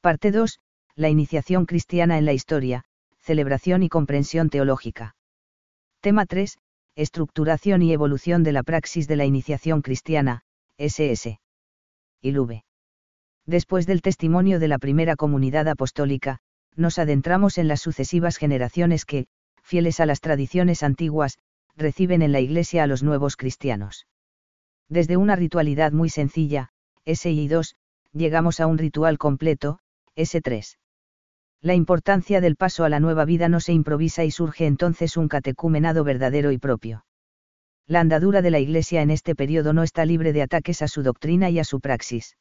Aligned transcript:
Parte 0.00 0.30
2. 0.30 0.60
La 0.94 1.08
iniciación 1.08 1.66
cristiana 1.66 2.18
en 2.18 2.24
la 2.24 2.32
historia, 2.32 2.84
celebración 3.18 3.82
y 3.82 3.88
comprensión 3.88 4.48
teológica. 4.48 5.16
Tema 6.00 6.24
3. 6.24 6.56
Estructuración 6.94 7.82
y 7.82 7.92
evolución 7.92 8.44
de 8.44 8.52
la 8.52 8.62
praxis 8.62 9.08
de 9.08 9.16
la 9.16 9.24
iniciación 9.24 9.82
cristiana, 9.82 10.42
SS. 10.76 11.40
Ilube. 12.22 12.64
Después 13.44 13.88
del 13.88 14.00
testimonio 14.00 14.60
de 14.60 14.68
la 14.68 14.78
primera 14.78 15.16
comunidad 15.16 15.66
apostólica, 15.66 16.38
nos 16.76 17.00
adentramos 17.00 17.58
en 17.58 17.66
las 17.66 17.80
sucesivas 17.80 18.36
generaciones 18.36 19.04
que, 19.04 19.26
fieles 19.64 19.98
a 19.98 20.06
las 20.06 20.20
tradiciones 20.20 20.84
antiguas, 20.84 21.38
reciben 21.74 22.22
en 22.22 22.30
la 22.30 22.38
Iglesia 22.38 22.84
a 22.84 22.86
los 22.86 23.02
nuevos 23.02 23.36
cristianos. 23.36 24.06
Desde 24.88 25.16
una 25.16 25.34
ritualidad 25.34 25.90
muy 25.90 26.08
sencilla, 26.08 26.70
SI2, 27.04 27.74
llegamos 28.12 28.60
a 28.60 28.68
un 28.68 28.78
ritual 28.78 29.18
completo, 29.18 29.80
S3. 30.18 30.76
La 31.62 31.74
importancia 31.74 32.40
del 32.40 32.56
paso 32.56 32.82
a 32.82 32.88
la 32.88 32.98
nueva 32.98 33.24
vida 33.24 33.48
no 33.48 33.60
se 33.60 33.72
improvisa 33.72 34.24
y 34.24 34.32
surge 34.32 34.66
entonces 34.66 35.16
un 35.16 35.28
catecumenado 35.28 36.02
verdadero 36.02 36.50
y 36.50 36.58
propio. 36.58 37.04
La 37.86 38.00
andadura 38.00 38.42
de 38.42 38.50
la 38.50 38.58
Iglesia 38.58 39.00
en 39.00 39.10
este 39.10 39.34
periodo 39.36 39.72
no 39.72 39.84
está 39.84 40.04
libre 40.04 40.32
de 40.32 40.42
ataques 40.42 40.82
a 40.82 40.88
su 40.88 41.02
doctrina 41.02 41.50
y 41.50 41.60
a 41.60 41.64
su 41.64 41.80
praxis. 41.80 42.36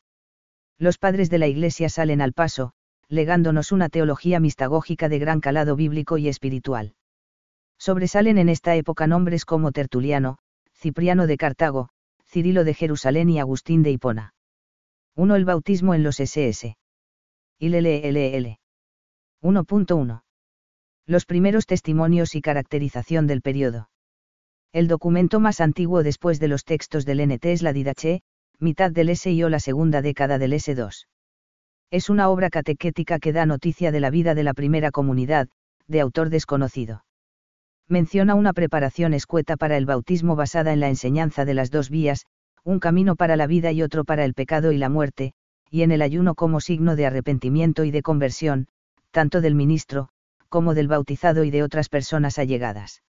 Los 0.79 0.97
padres 0.97 1.29
de 1.29 1.37
la 1.37 1.47
Iglesia 1.47 1.87
salen 1.89 2.19
al 2.21 2.33
paso, 2.33 2.73
legándonos 3.09 3.71
una 3.71 3.89
teología 3.89 4.39
mistagógica 4.39 5.07
de 5.07 5.19
gran 5.19 5.39
calado 5.39 5.75
bíblico 5.75 6.17
y 6.17 6.27
espiritual. 6.27 6.95
Sobresalen 7.77 8.39
en 8.39 8.49
esta 8.49 8.75
época 8.75 9.05
nombres 9.05 9.45
como 9.45 9.71
Tertuliano, 9.71 10.39
Cipriano 10.73 11.27
de 11.27 11.37
Cartago, 11.37 11.89
Cirilo 12.25 12.63
de 12.63 12.73
Jerusalén 12.73 13.29
y 13.29 13.39
Agustín 13.39 13.83
de 13.83 13.91
Hipona. 13.91 14.33
1. 15.15 15.35
El 15.35 15.45
bautismo 15.45 15.93
en 15.93 16.03
los 16.03 16.19
SS. 16.19 16.75
ILLL. 17.59 18.59
1.1. 19.41 20.21
Los 21.07 21.25
primeros 21.25 21.65
testimonios 21.65 22.35
y 22.35 22.41
caracterización 22.41 23.25
del 23.25 23.41
periodo. 23.41 23.89
El 24.73 24.87
documento 24.87 25.39
más 25.39 25.59
antiguo 25.59 26.03
después 26.03 26.39
de 26.39 26.49
los 26.49 26.65
textos 26.65 27.03
del 27.03 27.19
NT 27.27 27.45
es 27.45 27.63
la 27.63 27.73
Didache, 27.73 28.21
mitad 28.59 28.91
del 28.91 29.15
SI 29.15 29.41
o 29.41 29.49
la 29.49 29.59
segunda 29.59 30.03
década 30.03 30.37
del 30.37 30.53
S2. 30.53 31.07
Es 31.89 32.11
una 32.11 32.29
obra 32.29 32.51
catequética 32.51 33.17
que 33.17 33.33
da 33.33 33.47
noticia 33.47 33.91
de 33.91 34.01
la 34.01 34.11
vida 34.11 34.35
de 34.35 34.43
la 34.43 34.53
primera 34.53 34.91
comunidad, 34.91 35.47
de 35.87 36.01
autor 36.01 36.29
desconocido. 36.29 37.05
Menciona 37.87 38.35
una 38.35 38.53
preparación 38.53 39.15
escueta 39.15 39.57
para 39.57 39.77
el 39.77 39.87
bautismo 39.87 40.35
basada 40.35 40.73
en 40.73 40.79
la 40.79 40.89
enseñanza 40.89 41.43
de 41.43 41.55
las 41.55 41.71
dos 41.71 41.89
vías, 41.89 42.27
un 42.63 42.79
camino 42.79 43.15
para 43.15 43.35
la 43.35 43.47
vida 43.47 43.71
y 43.71 43.81
otro 43.81 44.03
para 44.03 44.25
el 44.25 44.35
pecado 44.35 44.71
y 44.71 44.77
la 44.77 44.89
muerte, 44.89 45.33
y 45.69 45.81
en 45.81 45.91
el 45.91 46.01
ayuno 46.01 46.35
como 46.35 46.59
signo 46.61 46.95
de 46.95 47.05
arrepentimiento 47.05 47.83
y 47.83 47.91
de 47.91 48.01
conversión, 48.01 48.67
tanto 49.11 49.41
del 49.41 49.55
ministro, 49.55 50.09
como 50.49 50.73
del 50.73 50.87
bautizado 50.87 51.43
y 51.43 51.51
de 51.51 51.63
otras 51.63 51.89
personas 51.89 52.39
allegadas. 52.39 53.03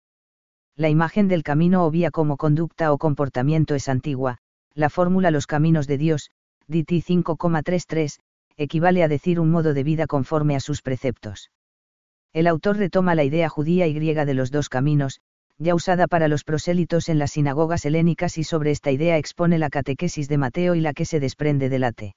La 0.77 0.89
imagen 0.89 1.29
del 1.29 1.43
camino 1.43 1.85
o 1.85 1.91
vía 1.91 2.11
como 2.11 2.37
conducta 2.37 2.93
o 2.93 2.99
comportamiento 2.99 3.75
es 3.75 3.89
antigua, 3.89 4.39
la 4.75 4.91
fórmula 4.91 5.31
los 5.31 5.47
caminos 5.47 5.87
de 5.87 5.99
Dios, 5.99 6.31
DT 6.67 7.03
5,33, 7.03 8.19
equivale 8.57 9.03
a 9.03 9.09
decir 9.09 9.41
un 9.41 9.51
modo 9.51 9.75
de 9.75 9.83
vida 9.83 10.07
conforme 10.07 10.57
a 10.57 10.61
sus 10.61 10.83
preceptos. 10.83 11.51
El 12.33 12.47
autor 12.47 12.77
retoma 12.77 13.15
la 13.15 13.25
idea 13.25 13.49
judía 13.49 13.87
y 13.87 13.95
griega 13.95 14.25
de 14.25 14.35
los 14.35 14.51
dos 14.51 14.69
caminos, 14.69 15.21
ya 15.59 15.75
usada 15.75 16.07
para 16.07 16.29
los 16.29 16.45
prosélitos 16.45 17.09
en 17.09 17.19
las 17.19 17.33
sinagogas 17.33 17.85
helénicas 17.85 18.39
y 18.39 18.45
sobre 18.45 18.71
esta 18.71 18.93
idea 18.93 19.19
expone 19.19 19.59
la 19.59 19.71
catequesis 19.71 20.29
de 20.29 20.39
Mateo 20.39 20.75
y 20.75 20.81
la 20.81 20.93
que 20.93 21.05
se 21.05 21.19
desprende 21.19 21.69
del 21.69 21.85
ate 21.85 22.15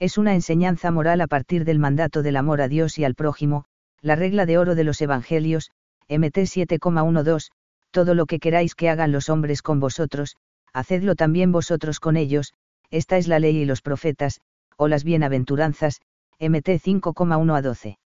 es 0.00 0.16
una 0.16 0.34
enseñanza 0.34 0.90
moral 0.90 1.20
a 1.20 1.26
partir 1.26 1.66
del 1.66 1.78
mandato 1.78 2.22
del 2.22 2.36
amor 2.36 2.62
a 2.62 2.68
Dios 2.68 2.98
y 2.98 3.04
al 3.04 3.14
prójimo, 3.14 3.66
la 4.00 4.16
regla 4.16 4.46
de 4.46 4.56
oro 4.56 4.74
de 4.74 4.82
los 4.82 5.00
Evangelios, 5.02 5.70
MT 6.08 6.38
7,12, 6.38 7.50
todo 7.90 8.14
lo 8.14 8.24
que 8.24 8.38
queráis 8.38 8.74
que 8.74 8.88
hagan 8.88 9.12
los 9.12 9.28
hombres 9.28 9.60
con 9.60 9.78
vosotros, 9.78 10.36
hacedlo 10.72 11.16
también 11.16 11.52
vosotros 11.52 12.00
con 12.00 12.16
ellos, 12.16 12.54
esta 12.90 13.18
es 13.18 13.28
la 13.28 13.38
ley 13.40 13.58
y 13.58 13.64
los 13.66 13.82
profetas, 13.82 14.40
o 14.78 14.88
las 14.88 15.04
bienaventuranzas, 15.04 16.00
MT 16.38 16.80
5,1 16.80 17.54
a 17.54 17.60
12. 17.60 17.98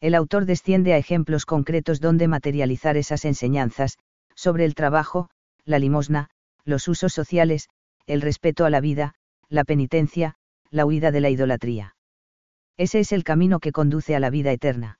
El 0.00 0.14
autor 0.14 0.46
desciende 0.46 0.94
a 0.94 0.96
ejemplos 0.96 1.44
concretos 1.44 2.00
donde 2.00 2.28
materializar 2.28 2.96
esas 2.96 3.26
enseñanzas, 3.26 3.98
sobre 4.34 4.64
el 4.64 4.74
trabajo, 4.74 5.28
la 5.66 5.78
limosna, 5.78 6.30
los 6.64 6.88
usos 6.88 7.12
sociales, 7.12 7.68
el 8.06 8.22
respeto 8.22 8.64
a 8.64 8.70
la 8.70 8.80
vida, 8.80 9.14
la 9.50 9.64
penitencia, 9.64 10.36
la 10.70 10.86
huida 10.86 11.10
de 11.10 11.20
la 11.20 11.30
idolatría. 11.30 11.96
Ese 12.76 13.00
es 13.00 13.12
el 13.12 13.24
camino 13.24 13.60
que 13.60 13.72
conduce 13.72 14.14
a 14.14 14.20
la 14.20 14.30
vida 14.30 14.52
eterna. 14.52 14.98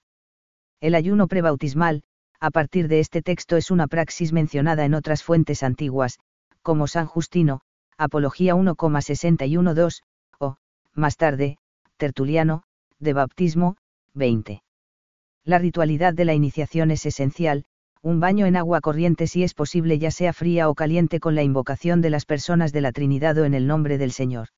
El 0.81 0.95
ayuno 0.95 1.29
prebautismal, 1.29 2.03
a 2.41 2.51
partir 2.51 2.89
de 2.89 3.01
este 3.01 3.23
texto 3.23 3.57
es 3.57 3.71
una 3.71 3.87
praxis 3.87 4.33
mencionada 4.33 4.85
en 4.85 4.95
otras 4.95 5.23
fuentes 5.23 5.63
antiguas, 5.63 6.19
como 6.63 6.87
San 6.87 7.07
Justino, 7.07 7.61
Apología 7.97 8.55
1,612, 8.55 10.01
o, 10.39 10.57
más 10.95 11.17
tarde, 11.17 11.59
Tertuliano, 11.97 12.63
de 12.99 13.13
Baptismo, 13.13 13.77
20. 14.15 14.63
La 15.45 15.59
ritualidad 15.59 16.15
de 16.15 16.25
la 16.25 16.35
iniciación 16.35 16.91
es 16.91 17.07
esencial, 17.07 17.65
un 18.03 18.21
baño 18.21 18.47
en 18.47 18.57
agua 18.57 18.81
corriente 18.81 19.27
si 19.27 19.43
es 19.43 19.53
posible 19.53 19.99
ya 19.99 20.11
sea 20.11 20.33
fría 20.33 20.69
o 20.71 20.75
caliente 20.75 21.21
con 21.21 21.35
la 21.35 21.43
invocación 21.43 22.01
de 22.01 22.11
las 22.11 22.25
personas 22.25 22.73
de 22.73 22.81
la 22.81 22.93
Trinidad 22.93 23.37
o 23.39 23.45
en 23.45 23.55
el 23.55 23.67
nombre 23.67 23.99
del 23.99 24.13
Señor. 24.13 24.49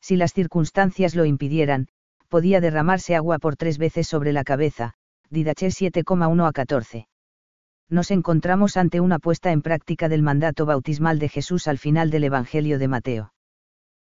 Si 0.00 0.16
las 0.16 0.32
circunstancias 0.32 1.14
lo 1.14 1.24
impidieran, 1.24 1.88
podía 2.28 2.60
derramarse 2.60 3.16
agua 3.16 3.38
por 3.38 3.56
tres 3.56 3.78
veces 3.78 4.06
sobre 4.06 4.32
la 4.32 4.44
cabeza, 4.44 4.94
Didache 5.30 5.68
7,1 5.68 6.46
a 6.46 6.52
14. 6.52 7.08
Nos 7.90 8.10
encontramos 8.10 8.76
ante 8.76 9.00
una 9.00 9.18
puesta 9.18 9.50
en 9.50 9.62
práctica 9.62 10.08
del 10.08 10.22
mandato 10.22 10.66
bautismal 10.66 11.18
de 11.18 11.28
Jesús 11.28 11.68
al 11.68 11.78
final 11.78 12.10
del 12.10 12.24
Evangelio 12.24 12.78
de 12.78 12.88
Mateo. 12.88 13.32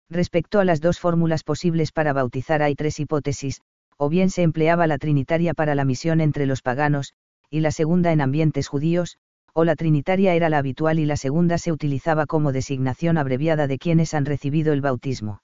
Respecto 0.09 0.59
a 0.59 0.65
las 0.65 0.79
dos 0.79 0.99
fórmulas 0.99 1.43
posibles 1.43 1.91
para 1.91 2.13
bautizar 2.13 2.61
hay 2.61 2.75
tres 2.75 2.99
hipótesis, 2.99 3.61
o 3.97 4.09
bien 4.09 4.29
se 4.29 4.43
empleaba 4.43 4.87
la 4.87 4.97
trinitaria 4.97 5.53
para 5.53 5.75
la 5.75 5.85
misión 5.85 6.21
entre 6.21 6.45
los 6.45 6.61
paganos, 6.61 7.13
y 7.49 7.59
la 7.59 7.71
segunda 7.71 8.11
en 8.11 8.21
ambientes 8.21 8.67
judíos, 8.67 9.17
o 9.53 9.65
la 9.65 9.75
trinitaria 9.75 10.33
era 10.33 10.49
la 10.49 10.57
habitual 10.57 10.99
y 10.99 11.05
la 11.05 11.17
segunda 11.17 11.57
se 11.57 11.71
utilizaba 11.71 12.25
como 12.25 12.51
designación 12.51 13.17
abreviada 13.17 13.67
de 13.67 13.77
quienes 13.77 14.13
han 14.13 14.25
recibido 14.25 14.73
el 14.73 14.81
bautismo. 14.81 15.41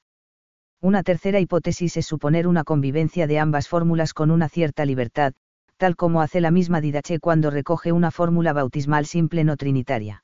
Una 0.81 1.03
tercera 1.03 1.41
hipótesis 1.41 1.97
es 1.97 2.06
suponer 2.06 2.47
una 2.47 2.63
convivencia 2.63 3.28
de 3.28 3.38
ambas 3.38 3.67
fórmulas 3.67 4.13
con 4.13 4.31
una 4.31 4.47
cierta 4.47 4.85
libertad, 4.85 5.34
tal 5.75 5.97
como 5.97 6.22
hace 6.22 6.40
la 6.40 6.51
misma 6.51 6.79
Didache 6.79 7.19
cuando 7.19 7.51
recoge 7.51 7.91
una 7.91 8.12
fórmula 8.12 8.53
bautismal 8.53 9.06
simple 9.06 9.44
no 9.44 9.57
trinitaria. 9.57 10.23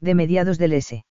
De 0.00 0.14
mediados 0.14 0.58
del 0.58 0.74
S. 0.74 1.04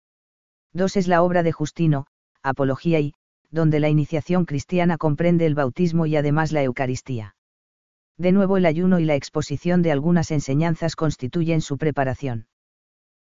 2 0.74 0.96
es 0.96 1.08
la 1.08 1.22
obra 1.22 1.42
de 1.42 1.52
Justino, 1.52 2.06
Apología 2.42 3.00
y, 3.00 3.14
donde 3.50 3.80
la 3.80 3.88
iniciación 3.88 4.44
cristiana 4.44 4.98
comprende 4.98 5.46
el 5.46 5.54
bautismo 5.54 6.04
y 6.04 6.16
además 6.16 6.52
la 6.52 6.62
Eucaristía. 6.62 7.36
De 8.18 8.30
nuevo 8.30 8.58
el 8.58 8.66
ayuno 8.66 8.98
y 8.98 9.06
la 9.06 9.14
exposición 9.14 9.80
de 9.80 9.92
algunas 9.92 10.30
enseñanzas 10.30 10.96
constituyen 10.96 11.62
su 11.62 11.78
preparación. 11.78 12.46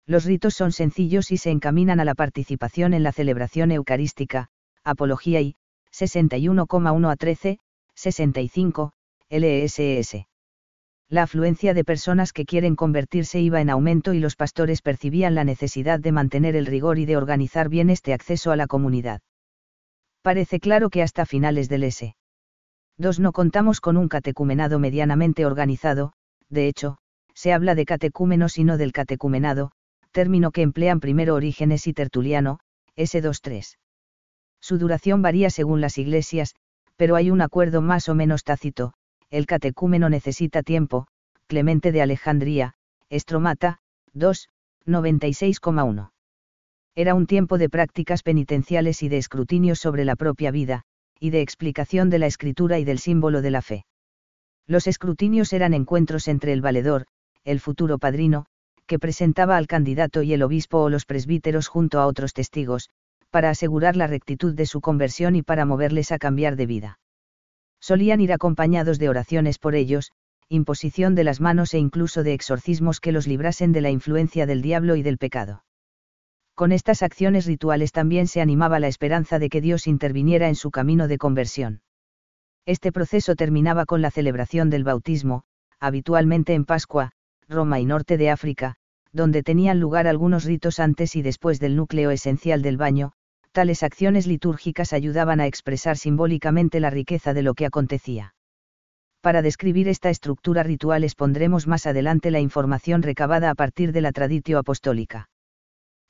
Los 0.07 0.25
ritos 0.25 0.55
son 0.55 0.73
sencillos 0.73 1.31
y 1.31 1.37
se 1.37 1.51
encaminan 1.51 2.01
a 2.01 2.07
la 2.07 2.15
participación 2.15 2.95
en 2.95 3.03
la 3.03 3.13
celebración 3.13 3.71
eucarística, 3.71 4.49
Apología 4.87 5.41
y, 5.41 5.57
61,1 5.93 7.11
a 7.11 7.17
13, 7.17 7.59
65, 7.97 8.93
LSS. 9.29 10.27
La 11.09 11.25
afluencia 11.25 11.75
de 11.75 11.85
personas 11.85 12.33
que 12.33 12.45
quieren 12.45 12.77
convertirse 12.77 13.41
iba 13.41 13.61
en 13.61 13.71
aumento 13.71 14.15
y 14.15 14.21
los 14.21 14.37
pastores 14.37 14.83
percibían 14.83 15.35
la 15.35 15.43
necesidad 15.43 15.99
de 15.99 16.13
mantener 16.13 16.55
el 16.55 16.67
rigor 16.67 16.99
y 16.99 17.05
de 17.05 17.17
organizar 17.17 17.69
bien 17.69 17.91
este 17.91 18.13
acceso 18.13 18.53
a 18.53 18.57
la 18.57 18.69
comunidad. 18.69 19.21
Parece 20.23 20.61
claro 20.61 20.89
que 20.89 21.03
hasta 21.03 21.27
finales 21.27 21.69
del 21.69 21.83
S. 21.83 22.15
2 22.99 23.21
no 23.21 23.33
contamos 23.33 23.81
con 23.81 23.97
un 23.97 24.09
catecumenado 24.09 24.79
medianamente 24.79 25.47
organizado, 25.47 26.13
de 26.49 26.69
hecho, 26.69 26.99
se 27.35 27.53
habla 27.53 27.75
de 27.75 27.87
catecúmenos 27.87 28.57
y 28.57 28.65
no 28.65 28.77
del 28.77 28.93
catecumenado, 28.93 29.73
término 30.13 30.53
que 30.53 30.63
emplean 30.63 31.01
primero 31.01 31.35
Orígenes 31.35 31.89
y 31.89 31.93
Tertuliano, 31.93 32.61
S23. 32.97 33.77
Su 34.67 34.79
duración 34.79 35.23
varía 35.23 35.49
según 35.49 35.81
las 35.81 35.97
iglesias, 35.97 36.57
pero 36.97 37.15
hay 37.15 37.31
un 37.31 37.41
acuerdo 37.41 37.83
más 37.83 38.09
o 38.09 38.17
menos 38.17 38.43
tácito, 38.43 38.95
el 39.31 39.47
catecúmeno 39.47 40.09
necesita 40.09 40.65
tiempo, 40.65 41.07
Clemente 41.47 41.93
de 41.93 42.03
Alejandría, 42.03 42.75
Estromata, 43.09 43.79
2, 44.13 44.49
96,1. 44.85 46.11
Era 46.97 47.15
un 47.15 47.27
tiempo 47.29 47.59
de 47.59 47.69
prácticas 47.69 48.25
penitenciales 48.25 49.05
y 49.05 49.09
de 49.09 49.19
escrutinio 49.19 49.77
sobre 49.77 50.05
la 50.05 50.17
propia 50.17 50.51
vida, 50.51 50.83
y 51.21 51.31
de 51.31 51.43
explicación 51.43 52.11
de 52.11 52.19
la 52.19 52.27
escritura 52.27 52.81
y 52.81 52.85
del 52.85 52.99
símbolo 52.99 53.43
de 53.43 53.53
la 53.53 53.63
fe. 53.63 53.87
Los 54.67 54.89
escrutinios 54.89 55.53
eran 55.53 55.75
encuentros 55.75 56.27
entre 56.27 56.53
el 56.53 56.61
valedor, 56.61 57.07
el 57.45 57.61
futuro 57.61 57.99
padrino, 57.99 58.47
que 58.89 58.99
presentaba 58.99 59.59
al 59.59 59.69
candidato 59.69 60.25
y 60.25 60.33
el 60.33 60.43
obispo 60.43 60.79
o 60.79 60.91
los 60.91 61.05
presbíteros 61.05 61.69
junto 61.69 62.01
a 62.01 62.07
otros 62.09 62.33
testigos, 62.33 62.91
para 63.31 63.51
asegurar 63.51 63.97
la 63.97 64.07
rectitud 64.07 64.55
de 64.55 64.67
su 64.67 64.81
conversión 64.81 65.37
y 65.37 65.43
para 65.43 65.65
moverles 65.65 66.13
a 66.13 66.19
cambiar 66.19 66.57
de 66.57 66.67
vida. 66.67 66.99
Solían 67.81 68.21
ir 68.21 68.33
acompañados 68.33 68.99
de 68.99 69.09
oraciones 69.09 69.59
por 69.59 69.75
ellos, 69.75 70.13
imposición 70.49 71.15
de 71.15 71.25
las 71.25 71.41
manos 71.41 71.75
e 71.75 71.79
incluso 71.79 72.23
de 72.23 72.33
exorcismos 72.33 73.01
que 73.01 73.13
los 73.13 73.27
librasen 73.27 73.73
de 73.73 73.81
la 73.81 73.91
influencia 73.91 74.47
del 74.47 74.63
diablo 74.63 74.97
y 74.97 75.03
del 75.03 75.19
pecado. 75.19 75.65
Con 76.55 76.73
estas 76.73 77.03
acciones 77.03 77.47
rituales 77.47 77.93
también 77.93 78.29
se 78.29 78.41
animaba 78.41 78.81
la 78.81 78.89
esperanza 78.89 79.39
de 79.39 79.51
que 79.51 79.61
Dios 79.61 79.87
interviniera 79.87 80.49
en 80.49 80.55
su 80.55 80.71
camino 80.71 81.09
de 81.09 81.19
conversión. 81.19 81.83
Este 82.65 82.93
proceso 82.93 83.35
terminaba 83.35 83.85
con 83.85 84.01
la 84.03 84.11
celebración 84.11 84.71
del 84.71 84.83
bautismo, 84.83 85.43
habitualmente 85.79 86.55
en 86.55 86.65
Pascua, 86.65 87.13
Roma 87.49 87.79
y 87.79 87.85
norte 87.85 88.17
de 88.17 88.31
África, 88.31 88.77
donde 89.13 89.43
tenían 89.43 89.81
lugar 89.81 90.07
algunos 90.07 90.45
ritos 90.45 90.81
antes 90.81 91.15
y 91.17 91.23
después 91.23 91.61
del 91.61 91.77
núcleo 91.77 92.11
esencial 92.11 92.63
del 92.63 92.77
baño, 92.77 93.13
tales 93.57 93.83
acciones 93.83 94.27
litúrgicas 94.27 94.93
ayudaban 94.93 95.41
a 95.41 95.47
expresar 95.47 95.97
simbólicamente 95.97 96.79
la 96.79 96.91
riqueza 96.91 97.33
de 97.33 97.41
lo 97.41 97.55
que 97.55 97.65
acontecía. 97.65 98.35
Para 99.23 99.41
describir 99.41 99.89
esta 99.89 100.11
estructura 100.11 100.63
ritual 100.63 101.05
expondremos 101.05 101.67
más 101.67 101.87
adelante 101.87 102.31
la 102.31 102.41
información 102.41 103.01
recabada 103.01 103.49
a 103.49 103.55
partir 103.55 103.93
de 103.93 104.03
la 104.03 104.13
traditio 104.13 104.59
apostólica. 104.59 105.31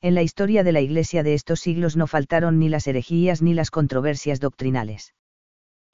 En 0.02 0.16
la 0.16 0.22
historia 0.22 0.64
de 0.64 0.72
la 0.72 0.81
Iglesia 0.81 1.22
de 1.22 1.34
estos 1.34 1.60
siglos 1.60 1.96
no 1.96 2.08
faltaron 2.08 2.58
ni 2.58 2.69
las 2.69 2.88
herejías 2.88 3.43
ni 3.43 3.54
las 3.54 3.70
controversias 3.70 4.40
doctrinales. 4.40 5.14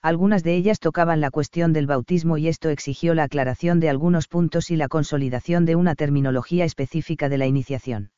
Algunas 0.01 0.43
de 0.43 0.57
ellas 0.57 0.81
tocaban 0.81 1.21
la 1.21 1.31
cuestión 1.31 1.75
del 1.75 1.87
bautismo 1.87 2.39
y 2.39 2.49
esto 2.49 2.71
exigió 2.71 3.13
la 3.15 3.25
aclaración 3.25 3.79
de 3.79 3.91
algunos 3.91 4.27
puntos 4.27 4.71
y 4.71 4.77
la 4.77 4.89
consolidación 4.89 5.67
de 5.67 5.77
una 5.77 5.97
terminología 5.97 6.65
específica 6.65 7.29
de 7.29 7.37
la 7.37 7.47
iniciación. 7.47 8.11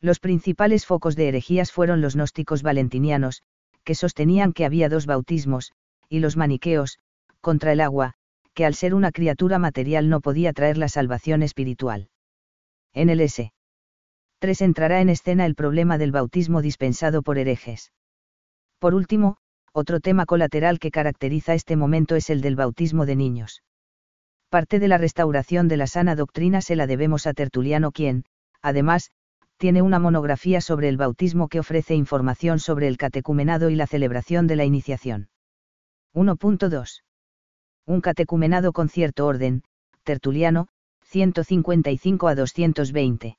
Los 0.00 0.20
principales 0.20 0.86
focos 0.86 1.16
de 1.16 1.28
herejías 1.28 1.72
fueron 1.72 2.00
los 2.00 2.14
gnósticos 2.14 2.62
valentinianos, 2.62 3.42
que 3.84 3.94
sostenían 3.94 4.52
que 4.52 4.64
había 4.64 4.88
dos 4.88 5.06
bautismos, 5.06 5.72
y 6.08 6.20
los 6.20 6.36
maniqueos, 6.36 6.98
contra 7.40 7.72
el 7.72 7.80
agua, 7.80 8.14
que 8.54 8.64
al 8.64 8.74
ser 8.74 8.94
una 8.94 9.12
criatura 9.12 9.58
material 9.58 10.08
no 10.08 10.20
podía 10.20 10.52
traer 10.52 10.78
la 10.78 10.88
salvación 10.88 11.42
espiritual. 11.42 12.10
En 12.92 13.10
el 13.10 13.20
S. 13.20 13.52
3 14.38 14.60
entrará 14.62 15.00
en 15.00 15.08
escena 15.08 15.46
el 15.46 15.54
problema 15.54 15.98
del 15.98 16.12
bautismo 16.12 16.62
dispensado 16.62 17.22
por 17.22 17.38
herejes. 17.38 17.92
Por 18.78 18.94
último, 18.94 19.36
otro 19.72 20.00
tema 20.00 20.26
colateral 20.26 20.78
que 20.78 20.90
caracteriza 20.92 21.54
este 21.54 21.76
momento 21.76 22.14
es 22.14 22.30
el 22.30 22.40
del 22.40 22.56
bautismo 22.56 23.04
de 23.04 23.16
niños. 23.16 23.62
Parte 24.48 24.78
de 24.78 24.88
la 24.88 24.98
restauración 24.98 25.68
de 25.68 25.76
la 25.76 25.86
sana 25.86 26.14
doctrina 26.14 26.60
se 26.60 26.76
la 26.76 26.86
debemos 26.86 27.26
a 27.26 27.34
Tertuliano 27.34 27.92
quien, 27.92 28.24
además, 28.62 29.10
tiene 29.58 29.82
una 29.82 29.98
monografía 29.98 30.60
sobre 30.60 30.88
el 30.88 30.96
bautismo 30.96 31.48
que 31.48 31.58
ofrece 31.60 31.94
información 31.94 32.60
sobre 32.60 32.86
el 32.88 32.96
catecumenado 32.96 33.70
y 33.70 33.74
la 33.74 33.86
celebración 33.86 34.46
de 34.46 34.56
la 34.56 34.64
iniciación. 34.64 35.28
1.2. 36.14 37.02
Un 37.84 38.00
catecumenado 38.00 38.72
con 38.72 38.88
cierto 38.88 39.26
orden, 39.26 39.64
Tertuliano, 40.04 40.68
155 41.02 42.28
a 42.28 42.34
220. 42.34 43.38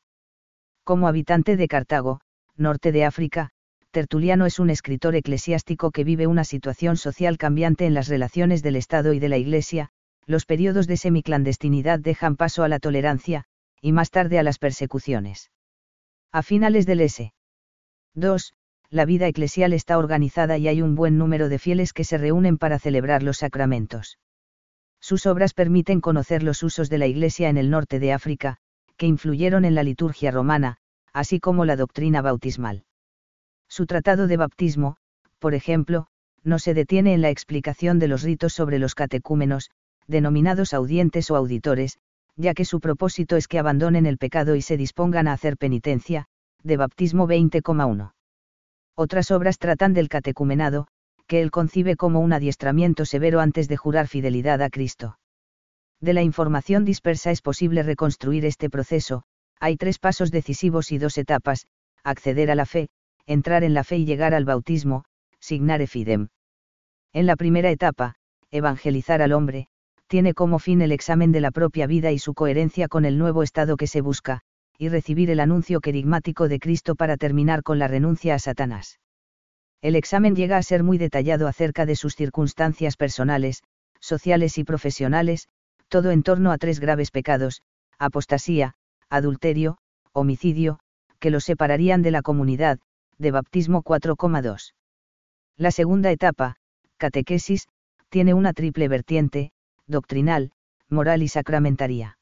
Como 0.84 1.08
habitante 1.08 1.56
de 1.56 1.68
Cartago, 1.68 2.20
norte 2.58 2.92
de 2.92 3.06
África, 3.06 3.52
Tertuliano 3.92 4.46
es 4.46 4.60
un 4.60 4.70
escritor 4.70 5.16
eclesiástico 5.16 5.92
que 5.92 6.04
vive 6.04 6.28
una 6.28 6.44
situación 6.44 6.98
social 6.98 7.38
cambiante 7.38 7.86
en 7.86 7.94
las 7.94 8.08
relaciones 8.08 8.62
del 8.62 8.76
Estado 8.76 9.14
y 9.14 9.20
de 9.20 9.30
la 9.30 9.38
Iglesia, 9.38 9.90
los 10.26 10.46
periodos 10.46 10.86
de 10.86 10.98
semiclandestinidad 10.98 12.00
dejan 12.00 12.36
paso 12.36 12.64
a 12.64 12.68
la 12.68 12.80
tolerancia, 12.80 13.46
y 13.82 13.94
más 13.94 14.12
tarde 14.12 14.38
a 14.38 14.44
las 14.44 14.60
persecuciones. 14.60 15.50
A 16.32 16.44
finales 16.44 16.86
del 16.86 17.02
S. 17.02 17.34
2. 18.14 18.54
La 18.92 19.06
vida 19.06 19.28
eclesial 19.28 19.74
está 19.74 19.98
organizada 19.98 20.60
y 20.60 20.68
hay 20.68 20.84
un 20.84 20.94
buen 20.94 21.18
número 21.18 21.50
de 21.50 21.58
fieles 21.58 21.92
que 21.92 22.04
se 22.04 22.20
reúnen 22.20 22.60
para 22.60 22.78
celebrar 22.78 23.24
los 23.24 23.40
sacramentos. 23.40 24.20
Sus 25.00 25.26
obras 25.26 25.56
permiten 25.56 26.02
conocer 26.02 26.44
los 26.44 26.62
usos 26.62 26.88
de 26.92 27.00
la 27.00 27.08
Iglesia 27.08 27.50
en 27.50 27.58
el 27.58 27.72
norte 27.72 27.98
de 27.98 28.14
África, 28.14 28.58
que 28.96 29.08
influyeron 29.08 29.66
en 29.66 29.74
la 29.74 29.82
liturgia 29.82 30.30
romana, 30.30 30.78
así 31.14 31.40
como 31.40 31.66
la 31.66 31.76
doctrina 31.76 32.22
bautismal. 32.22 32.84
Su 33.68 33.88
tratado 33.88 34.28
de 34.28 34.38
baptismo, 34.38 34.98
por 35.40 35.56
ejemplo, 35.56 36.06
no 36.44 36.60
se 36.60 36.76
detiene 36.76 37.16
en 37.16 37.24
la 37.24 37.32
explicación 37.32 37.98
de 37.98 38.08
los 38.08 38.22
ritos 38.22 38.54
sobre 38.54 38.78
los 38.78 38.94
catecúmenos, 38.94 39.72
denominados 40.06 40.76
audientes 40.76 41.32
o 41.32 41.36
auditores, 41.36 41.98
ya 42.40 42.54
que 42.54 42.64
su 42.64 42.80
propósito 42.80 43.36
es 43.36 43.50
que 43.50 43.60
abandonen 43.60 44.06
el 44.06 44.18
pecado 44.18 44.56
y 44.56 44.62
se 44.62 44.78
dispongan 44.78 45.28
a 45.28 45.34
hacer 45.34 45.58
penitencia, 45.58 46.26
de 46.64 46.78
baptismo 46.78 47.28
20,1. 47.28 48.14
Otras 48.96 49.32
obras 49.32 49.58
tratan 49.58 49.94
del 49.94 50.08
catecumenado, 50.08 50.88
que 51.28 51.42
él 51.42 51.52
concibe 51.52 51.98
como 51.98 52.22
un 52.22 52.32
adiestramiento 52.32 53.04
severo 53.04 53.42
antes 53.42 53.68
de 53.68 53.76
jurar 53.76 54.08
fidelidad 54.08 54.62
a 54.62 54.70
Cristo. 54.70 55.20
De 56.00 56.14
la 56.14 56.24
información 56.24 56.86
dispersa 56.86 57.30
es 57.32 57.42
posible 57.42 57.84
reconstruir 57.84 58.46
este 58.46 58.70
proceso, 58.70 59.24
hay 59.60 59.76
tres 59.76 60.00
pasos 60.00 60.32
decisivos 60.32 60.94
y 60.94 60.98
dos 60.98 61.18
etapas, 61.18 61.68
acceder 62.06 62.50
a 62.52 62.56
la 62.56 62.66
fe, 62.66 62.88
entrar 63.26 63.66
en 63.66 63.74
la 63.74 63.84
fe 63.84 63.98
y 63.98 64.06
llegar 64.06 64.34
al 64.34 64.46
bautismo, 64.46 65.04
signare 65.42 65.88
fidem. 65.88 66.30
En 67.12 67.26
la 67.26 67.36
primera 67.36 67.70
etapa, 67.70 68.16
evangelizar 68.50 69.22
al 69.22 69.34
hombre, 69.34 69.68
tiene 70.10 70.34
como 70.34 70.58
fin 70.58 70.82
el 70.82 70.92
examen 70.92 71.32
de 71.32 71.40
la 71.40 71.52
propia 71.52 71.86
vida 71.86 72.12
y 72.12 72.18
su 72.18 72.34
coherencia 72.34 72.88
con 72.88 73.06
el 73.06 73.20
nuevo 73.20 73.44
estado 73.44 73.78
que 73.78 73.86
se 73.86 74.02
busca, 74.02 74.42
y 74.76 74.90
recibir 74.90 75.30
el 75.30 75.40
anuncio 75.40 75.82
querigmático 75.82 76.48
de 76.48 76.60
Cristo 76.60 76.96
para 76.96 77.16
terminar 77.16 77.62
con 77.62 77.78
la 77.78 77.88
renuncia 77.88 78.34
a 78.34 78.40
Satanás. 78.40 79.00
El 79.82 79.96
examen 79.96 80.36
llega 80.36 80.58
a 80.58 80.64
ser 80.64 80.82
muy 80.84 80.98
detallado 80.98 81.48
acerca 81.48 81.86
de 81.86 81.96
sus 81.96 82.16
circunstancias 82.16 82.98
personales, 82.98 83.62
sociales 84.00 84.58
y 84.58 84.64
profesionales, 84.64 85.48
todo 85.90 86.10
en 86.10 86.24
torno 86.24 86.52
a 86.52 86.58
tres 86.58 86.80
graves 86.80 87.12
pecados, 87.12 87.62
apostasía, 88.00 88.74
adulterio, 89.10 89.78
homicidio, 90.12 90.80
que 91.20 91.30
lo 91.30 91.40
separarían 91.40 92.02
de 92.02 92.12
la 92.12 92.24
comunidad, 92.24 92.80
de 93.20 93.30
baptismo 93.30 93.84
4,2. 93.84 94.74
La 95.56 95.70
segunda 95.70 96.10
etapa, 96.10 96.56
catequesis, 96.98 97.68
tiene 98.10 98.34
una 98.34 98.54
triple 98.54 98.88
vertiente, 98.88 99.52
doctrinal, 99.90 100.52
moral 100.90 101.22
y 101.24 101.28
sacramentaria. 101.28 102.18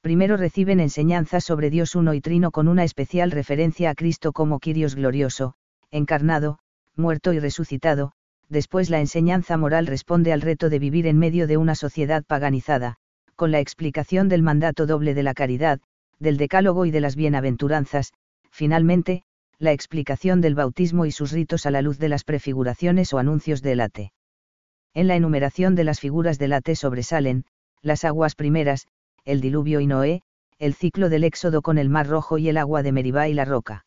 Primero 0.00 0.36
reciben 0.36 0.80
enseñanzas 0.80 1.44
sobre 1.44 1.68
Dios 1.68 1.94
uno 1.94 2.14
y 2.14 2.20
trino 2.20 2.52
con 2.52 2.68
una 2.68 2.84
especial 2.84 3.30
referencia 3.30 3.90
a 3.90 3.94
Cristo 3.94 4.32
como 4.32 4.60
Quirios 4.60 4.94
glorioso, 4.94 5.54
encarnado, 5.90 6.58
muerto 6.94 7.32
y 7.32 7.40
resucitado, 7.40 8.12
después 8.48 8.88
la 8.88 9.00
enseñanza 9.00 9.56
moral 9.56 9.86
responde 9.86 10.32
al 10.32 10.40
reto 10.40 10.70
de 10.70 10.78
vivir 10.78 11.06
en 11.06 11.18
medio 11.18 11.46
de 11.46 11.56
una 11.56 11.74
sociedad 11.74 12.24
paganizada, 12.24 12.96
con 13.34 13.50
la 13.50 13.60
explicación 13.60 14.28
del 14.28 14.42
mandato 14.42 14.86
doble 14.86 15.14
de 15.14 15.22
la 15.22 15.34
caridad, 15.34 15.80
del 16.18 16.36
decálogo 16.36 16.86
y 16.86 16.90
de 16.90 17.00
las 17.00 17.16
bienaventuranzas, 17.16 18.12
finalmente, 18.50 19.24
la 19.58 19.72
explicación 19.72 20.40
del 20.40 20.54
bautismo 20.54 21.06
y 21.06 21.10
sus 21.10 21.32
ritos 21.32 21.66
a 21.66 21.70
la 21.70 21.82
luz 21.82 21.98
de 21.98 22.08
las 22.08 22.24
prefiguraciones 22.24 23.12
o 23.12 23.18
anuncios 23.18 23.62
del 23.62 23.80
ate. 23.80 24.12
En 24.96 25.08
la 25.08 25.14
enumeración 25.14 25.74
de 25.74 25.84
las 25.84 26.00
figuras 26.00 26.38
del 26.38 26.54
ate 26.54 26.74
sobresalen, 26.74 27.44
las 27.82 28.06
aguas 28.06 28.34
primeras, 28.34 28.86
el 29.26 29.42
diluvio 29.42 29.80
y 29.80 29.86
Noé, 29.86 30.22
el 30.58 30.72
ciclo 30.72 31.10
del 31.10 31.24
éxodo 31.24 31.60
con 31.60 31.76
el 31.76 31.90
mar 31.90 32.06
rojo 32.06 32.38
y 32.38 32.48
el 32.48 32.56
agua 32.56 32.82
de 32.82 32.92
Meribá 32.92 33.28
y 33.28 33.34
la 33.34 33.44
roca. 33.44 33.84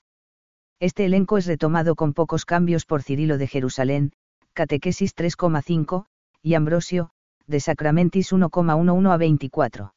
Este 0.79 1.05
elenco 1.05 1.39
es 1.39 1.47
retomado 1.47 1.95
con 1.95 2.13
pocos 2.13 2.45
cambios 2.45 2.85
por 2.85 3.01
Cirilo 3.01 3.39
de 3.39 3.47
Jerusalén, 3.47 4.11
Catequesis 4.53 5.15
3,5, 5.15 6.05
y 6.43 6.53
Ambrosio, 6.53 7.09
de 7.47 7.59
Sacramentis 7.59 8.31
1,11 8.31 9.11
a 9.11 9.17
24. 9.17 9.95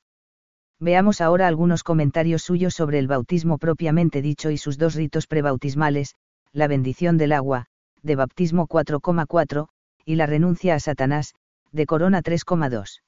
Veamos 0.81 1.21
ahora 1.21 1.47
algunos 1.47 1.85
comentarios 1.85 2.41
suyos 2.41 2.73
sobre 2.73 2.99
el 2.99 3.07
bautismo 3.07 3.59
propiamente 3.59 4.23
dicho 4.23 4.51
y 4.51 4.57
sus 4.57 4.79
dos 4.79 4.95
ritos 4.95 5.27
prebautismales, 5.27 6.15
la 6.53 6.69
bendición 6.69 7.19
del 7.19 7.33
agua, 7.33 7.67
de 8.01 8.17
baptismo 8.17 8.67
4,4, 8.67 9.69
y 10.05 10.17
la 10.17 10.27
renuncia 10.27 10.75
a 10.75 10.81
Satanás, 10.81 11.35
de 11.73 11.87
Corona 11.87 12.23
3,2. 12.23 13.03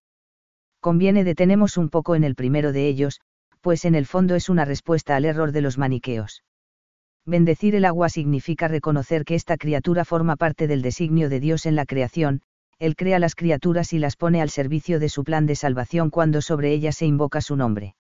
Conviene 0.81 1.25
detenemos 1.25 1.77
un 1.77 1.89
poco 1.89 2.15
en 2.15 2.25
el 2.25 2.35
primero 2.35 2.73
de 2.73 2.89
ellos, 2.89 3.21
pues 3.61 3.85
en 3.85 3.95
el 3.95 4.07
fondo 4.07 4.35
es 4.35 4.49
una 4.49 4.65
respuesta 4.65 5.17
al 5.17 5.25
error 5.25 5.53
de 5.53 5.63
los 5.63 5.79
maniqueos. 5.79 6.45
Bendecir 7.27 7.75
el 7.75 7.87
agua 7.87 8.11
significa 8.11 8.69
reconocer 8.69 9.25
que 9.25 9.35
esta 9.35 9.57
criatura 9.57 10.05
forma 10.05 10.37
parte 10.37 10.67
del 10.67 10.83
designio 10.83 11.31
de 11.31 11.41
Dios 11.41 11.65
en 11.65 11.75
la 11.75 11.87
creación, 11.87 12.43
él 12.79 12.97
crea 12.97 13.19
las 13.19 13.35
criaturas 13.35 13.93
y 13.95 13.99
las 13.99 14.17
pone 14.17 14.43
al 14.43 14.51
servicio 14.51 14.99
de 14.99 15.09
su 15.09 15.25
plan 15.25 15.47
de 15.47 15.57
salvación 15.57 16.11
cuando 16.11 16.43
sobre 16.43 16.73
ellas 16.73 16.97
se 16.97 17.07
invoca 17.07 17.41
su 17.41 17.57
nombre. 17.57 17.95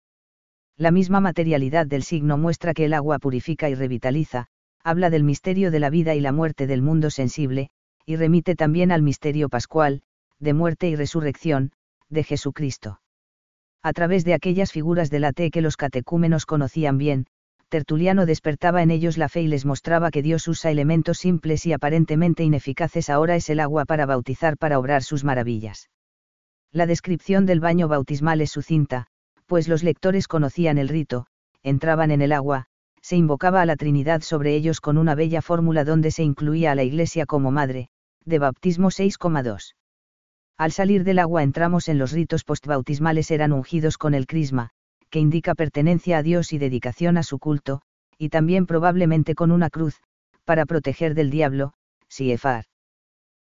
La 0.76 0.90
misma 0.90 1.20
materialidad 1.20 1.86
del 1.86 2.02
signo 2.02 2.36
muestra 2.36 2.74
que 2.74 2.84
el 2.84 2.92
agua 2.92 3.18
purifica 3.18 3.70
y 3.70 3.74
revitaliza, 3.74 4.48
habla 4.82 5.08
del 5.08 5.24
misterio 5.24 5.70
de 5.70 5.80
la 5.80 5.88
vida 5.88 6.14
y 6.14 6.20
la 6.20 6.32
muerte 6.32 6.66
del 6.66 6.82
mundo 6.82 7.08
sensible, 7.10 7.70
y 8.06 8.16
remite 8.16 8.54
también 8.54 8.92
al 8.92 9.02
misterio 9.02 9.48
pascual, 9.48 10.02
de 10.38 10.52
muerte 10.52 10.88
y 10.88 10.96
resurrección, 10.96 11.72
de 12.08 12.24
Jesucristo. 12.24 13.00
A 13.82 13.92
través 13.92 14.24
de 14.24 14.34
aquellas 14.34 14.72
figuras 14.72 15.10
de 15.10 15.20
la 15.20 15.32
T 15.32 15.50
que 15.50 15.60
los 15.60 15.76
catecúmenos 15.76 16.46
conocían 16.46 16.98
bien, 16.98 17.26
Tertuliano 17.68 18.24
despertaba 18.24 18.82
en 18.82 18.90
ellos 18.90 19.18
la 19.18 19.28
fe 19.28 19.42
y 19.42 19.48
les 19.48 19.64
mostraba 19.64 20.10
que 20.10 20.22
Dios 20.22 20.46
usa 20.48 20.70
elementos 20.70 21.18
simples 21.18 21.66
y 21.66 21.72
aparentemente 21.72 22.44
ineficaces 22.44 23.10
ahora 23.10 23.36
es 23.36 23.50
el 23.50 23.60
agua 23.60 23.84
para 23.84 24.06
bautizar 24.06 24.56
para 24.56 24.78
obrar 24.78 25.02
sus 25.02 25.24
maravillas. 25.24 25.90
La 26.72 26.86
descripción 26.86 27.46
del 27.46 27.60
baño 27.60 27.88
bautismal 27.88 28.40
es 28.40 28.50
sucinta, 28.50 29.06
pues 29.46 29.68
los 29.68 29.82
lectores 29.82 30.28
conocían 30.28 30.78
el 30.78 30.88
rito, 30.88 31.26
entraban 31.62 32.10
en 32.10 32.22
el 32.22 32.32
agua, 32.32 32.66
se 33.00 33.16
invocaba 33.16 33.60
a 33.60 33.66
la 33.66 33.76
Trinidad 33.76 34.22
sobre 34.22 34.54
ellos 34.54 34.80
con 34.80 34.96
una 34.96 35.14
bella 35.14 35.42
fórmula 35.42 35.84
donde 35.84 36.10
se 36.10 36.22
incluía 36.22 36.72
a 36.72 36.74
la 36.74 36.84
Iglesia 36.84 37.26
como 37.26 37.50
madre, 37.50 37.88
de 38.24 38.38
bautismo 38.38 38.88
6,2. 38.88 39.74
Al 40.56 40.72
salir 40.72 41.04
del 41.04 41.18
agua 41.18 41.42
entramos 41.42 41.88
en 41.88 41.98
los 41.98 42.12
ritos 42.12 42.44
postbautismales 42.44 43.30
eran 43.30 43.52
ungidos 43.52 43.98
con 43.98 44.14
el 44.14 44.26
crisma, 44.26 44.70
que 45.10 45.18
indica 45.18 45.54
pertenencia 45.54 46.18
a 46.18 46.22
Dios 46.22 46.52
y 46.52 46.58
dedicación 46.58 47.16
a 47.16 47.22
su 47.22 47.38
culto, 47.38 47.82
y 48.18 48.28
también 48.28 48.66
probablemente 48.66 49.34
con 49.34 49.50
una 49.50 49.70
cruz, 49.70 50.00
para 50.44 50.66
proteger 50.66 51.14
del 51.14 51.30
diablo, 51.30 51.74
Siefar. 52.08 52.64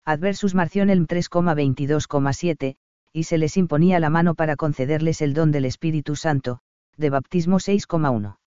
Adversus 0.04 0.54
Marción 0.54 0.90
Elm 0.90 1.06
3,22,7, 1.06 2.76
y 3.12 3.24
se 3.24 3.38
les 3.38 3.56
imponía 3.56 4.00
la 4.00 4.10
mano 4.10 4.34
para 4.34 4.56
concederles 4.56 5.20
el 5.20 5.34
don 5.34 5.50
del 5.50 5.64
Espíritu 5.64 6.16
Santo, 6.16 6.60
de 6.96 7.10
baptismo 7.10 7.58
6,1. 7.58 8.38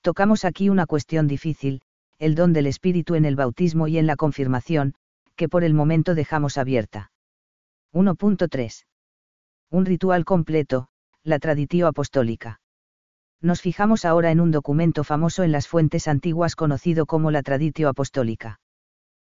Tocamos 0.00 0.44
aquí 0.44 0.68
una 0.68 0.86
cuestión 0.86 1.28
difícil, 1.28 1.82
el 2.18 2.34
don 2.34 2.52
del 2.52 2.66
Espíritu 2.66 3.14
en 3.14 3.24
el 3.24 3.36
bautismo 3.36 3.88
y 3.88 3.98
en 3.98 4.06
la 4.06 4.16
confirmación, 4.16 4.94
que 5.36 5.48
por 5.48 5.64
el 5.64 5.74
momento 5.74 6.14
dejamos 6.14 6.58
abierta. 6.58 7.12
1.3. 7.92 8.84
Un 9.70 9.86
ritual 9.86 10.24
completo, 10.24 10.88
la 11.22 11.38
traditio 11.38 11.86
apostólica. 11.86 12.60
Nos 13.40 13.60
fijamos 13.60 14.04
ahora 14.04 14.30
en 14.30 14.40
un 14.40 14.50
documento 14.50 15.04
famoso 15.04 15.42
en 15.42 15.52
las 15.52 15.68
fuentes 15.68 16.08
antiguas 16.08 16.56
conocido 16.56 17.06
como 17.06 17.30
la 17.30 17.42
Traditio 17.42 17.88
Apostólica. 17.88 18.60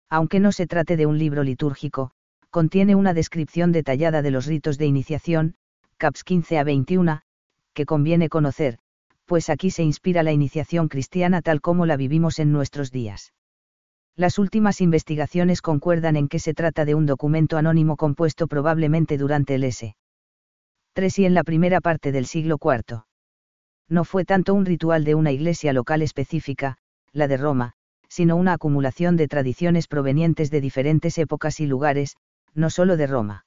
Aunque 0.10 0.40
no 0.40 0.52
se 0.52 0.68
trate 0.68 0.96
de 0.96 1.08
un 1.08 1.18
libro 1.18 1.44
litúrgico, 1.44 2.12
contiene 2.52 2.96
una 2.96 3.14
descripción 3.14 3.72
detallada 3.72 4.22
de 4.22 4.32
los 4.32 4.46
ritos 4.46 4.78
de 4.78 4.86
iniciación, 4.86 5.56
caps 5.98 6.24
15 6.24 6.60
a 6.60 6.64
21, 6.64 7.22
que 7.74 7.86
conviene 7.86 8.30
conocer, 8.30 8.78
pues 9.26 9.50
aquí 9.50 9.72
se 9.72 9.84
inspira 9.84 10.24
la 10.24 10.32
iniciación 10.32 10.88
cristiana 10.88 11.42
tal 11.42 11.60
como 11.60 11.86
la 11.86 11.98
vivimos 11.98 12.40
en 12.40 12.52
nuestros 12.52 12.92
días. 12.92 13.34
Las 14.18 14.40
últimas 14.40 14.80
investigaciones 14.80 15.62
concuerdan 15.62 16.16
en 16.16 16.30
que 16.30 16.40
se 16.40 16.54
trata 16.54 16.86
de 16.86 16.96
un 16.96 17.06
documento 17.06 17.58
anónimo 17.58 17.98
compuesto 17.98 18.48
probablemente 18.48 19.18
durante 19.18 19.56
el 19.56 19.66
S. 19.66 19.96
3 20.94 21.20
y 21.20 21.26
en 21.26 21.34
la 21.34 21.44
primera 21.44 21.82
parte 21.82 22.14
del 22.14 22.26
siglo 22.26 22.58
IV. 22.62 23.04
No 23.90 24.06
fue 24.06 24.24
tanto 24.24 24.54
un 24.54 24.66
ritual 24.66 25.04
de 25.04 25.16
una 25.16 25.32
iglesia 25.32 25.74
local 25.74 26.02
específica, 26.02 26.78
la 27.12 27.28
de 27.28 27.38
Roma, 27.38 27.74
sino 28.08 28.38
una 28.38 28.54
acumulación 28.54 29.18
de 29.18 29.28
tradiciones 29.28 29.88
provenientes 29.88 30.50
de 30.50 30.62
diferentes 30.62 31.18
épocas 31.18 31.60
y 31.60 31.66
lugares, 31.66 32.16
no 32.54 32.70
solo 32.70 32.96
de 32.96 33.08
Roma 33.08 33.46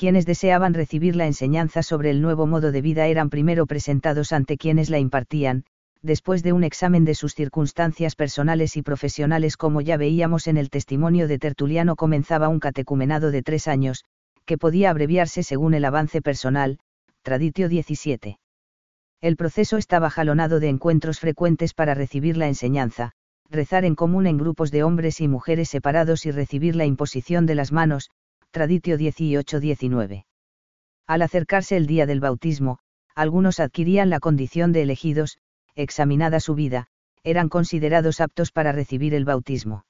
quienes 0.00 0.24
deseaban 0.24 0.72
recibir 0.72 1.14
la 1.14 1.26
enseñanza 1.26 1.82
sobre 1.82 2.08
el 2.08 2.22
nuevo 2.22 2.46
modo 2.46 2.72
de 2.72 2.80
vida 2.80 3.06
eran 3.08 3.28
primero 3.28 3.66
presentados 3.66 4.32
ante 4.32 4.56
quienes 4.56 4.88
la 4.88 4.98
impartían, 4.98 5.64
después 6.02 6.42
de 6.42 6.52
un 6.52 6.64
examen 6.64 7.04
de 7.04 7.14
sus 7.14 7.34
circunstancias 7.34 8.16
personales 8.16 8.76
y 8.76 8.82
profesionales 8.82 9.56
como 9.56 9.80
ya 9.80 9.96
veíamos 9.96 10.46
en 10.46 10.56
el 10.56 10.70
testimonio 10.70 11.28
de 11.28 11.38
Tertuliano 11.38 11.96
comenzaba 11.96 12.48
un 12.48 12.60
catecumenado 12.60 13.30
de 13.30 13.42
tres 13.42 13.68
años, 13.68 14.04
que 14.46 14.58
podía 14.58 14.90
abreviarse 14.90 15.42
según 15.42 15.74
el 15.74 15.84
avance 15.84 16.22
personal, 16.22 16.78
Traditio 17.22 17.68
17. 17.68 18.38
El 19.20 19.36
proceso 19.36 19.76
estaba 19.76 20.08
jalonado 20.08 20.60
de 20.60 20.70
encuentros 20.70 21.20
frecuentes 21.20 21.74
para 21.74 21.94
recibir 21.94 22.38
la 22.38 22.48
enseñanza, 22.48 23.12
rezar 23.50 23.84
en 23.84 23.94
común 23.94 24.26
en 24.26 24.38
grupos 24.38 24.70
de 24.70 24.82
hombres 24.82 25.20
y 25.20 25.28
mujeres 25.28 25.68
separados 25.68 26.24
y 26.24 26.30
recibir 26.30 26.76
la 26.76 26.86
imposición 26.86 27.44
de 27.44 27.54
las 27.54 27.72
manos, 27.72 28.10
Traditio 28.50 28.96
18-19. 28.96 30.24
Al 31.06 31.22
acercarse 31.22 31.76
el 31.76 31.86
día 31.86 32.06
del 32.06 32.20
bautismo, 32.20 32.78
algunos 33.14 33.60
adquirían 33.60 34.08
la 34.08 34.20
condición 34.20 34.72
de 34.72 34.82
elegidos, 34.82 35.36
examinada 35.74 36.40
su 36.40 36.54
vida, 36.54 36.86
eran 37.22 37.48
considerados 37.48 38.20
aptos 38.20 38.52
para 38.52 38.72
recibir 38.72 39.14
el 39.14 39.24
bautismo. 39.24 39.84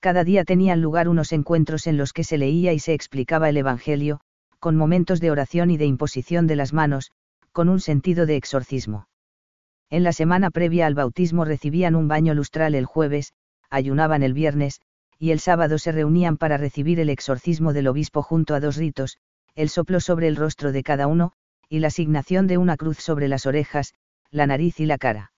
Cada 0.00 0.24
día 0.24 0.44
tenían 0.44 0.80
lugar 0.80 1.08
unos 1.08 1.32
encuentros 1.32 1.86
en 1.86 1.96
los 1.96 2.12
que 2.12 2.24
se 2.24 2.38
leía 2.38 2.72
y 2.72 2.78
se 2.78 2.94
explicaba 2.94 3.48
el 3.48 3.56
Evangelio, 3.56 4.20
con 4.58 4.76
momentos 4.76 5.20
de 5.20 5.30
oración 5.30 5.70
y 5.70 5.76
de 5.76 5.86
imposición 5.86 6.46
de 6.46 6.56
las 6.56 6.72
manos, 6.72 7.10
con 7.52 7.68
un 7.68 7.80
sentido 7.80 8.26
de 8.26 8.36
exorcismo. 8.36 9.08
En 9.90 10.04
la 10.04 10.12
semana 10.12 10.50
previa 10.50 10.86
al 10.86 10.94
bautismo 10.94 11.44
recibían 11.44 11.94
un 11.94 12.08
baño 12.08 12.34
lustral 12.34 12.74
el 12.74 12.84
jueves, 12.84 13.32
ayunaban 13.70 14.22
el 14.22 14.34
viernes, 14.34 14.80
y 15.18 15.30
el 15.30 15.40
sábado 15.40 15.78
se 15.78 15.92
reunían 15.92 16.36
para 16.36 16.56
recibir 16.56 17.00
el 17.00 17.10
exorcismo 17.10 17.72
del 17.72 17.88
obispo 17.88 18.22
junto 18.22 18.54
a 18.54 18.60
dos 18.60 18.76
ritos, 18.76 19.18
el 19.54 19.68
soplo 19.68 20.00
sobre 20.00 20.28
el 20.28 20.36
rostro 20.36 20.70
de 20.72 20.82
cada 20.82 21.06
uno, 21.06 21.32
y 21.68 21.80
la 21.80 21.88
asignación 21.88 22.46
de 22.46 22.58
una 22.58 22.76
cruz 22.76 22.98
sobre 22.98 23.28
las 23.28 23.46
orejas, 23.46 23.94
la 24.30 24.46
nariz 24.46 24.80
y 24.80 24.86
la 24.86 24.98
cara. 24.98 25.32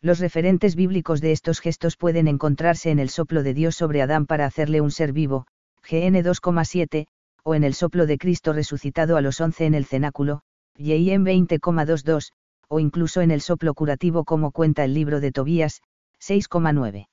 Los 0.00 0.18
referentes 0.20 0.76
bíblicos 0.76 1.20
de 1.20 1.32
estos 1.32 1.60
gestos 1.60 1.96
pueden 1.96 2.28
encontrarse 2.28 2.90
en 2.90 2.98
el 2.98 3.08
soplo 3.08 3.42
de 3.42 3.54
Dios 3.54 3.76
sobre 3.76 4.02
Adán 4.02 4.26
para 4.26 4.46
hacerle 4.46 4.80
un 4.80 4.90
ser 4.90 5.12
vivo, 5.12 5.46
GN 5.82 6.22
2,7, 6.22 7.06
o 7.44 7.54
en 7.54 7.64
el 7.64 7.74
soplo 7.74 8.06
de 8.06 8.18
Cristo 8.18 8.52
resucitado 8.52 9.16
a 9.16 9.20
los 9.20 9.40
11 9.40 9.66
en 9.66 9.74
el 9.74 9.84
cenáculo, 9.84 10.40
YIM 10.76 11.24
20,22, 11.24 12.32
o 12.68 12.80
incluso 12.80 13.20
en 13.20 13.30
el 13.30 13.40
soplo 13.40 13.74
curativo 13.74 14.24
como 14.24 14.50
cuenta 14.50 14.84
el 14.84 14.94
libro 14.94 15.20
de 15.20 15.32
Tobías, 15.32 15.80
6,9. 16.20 17.08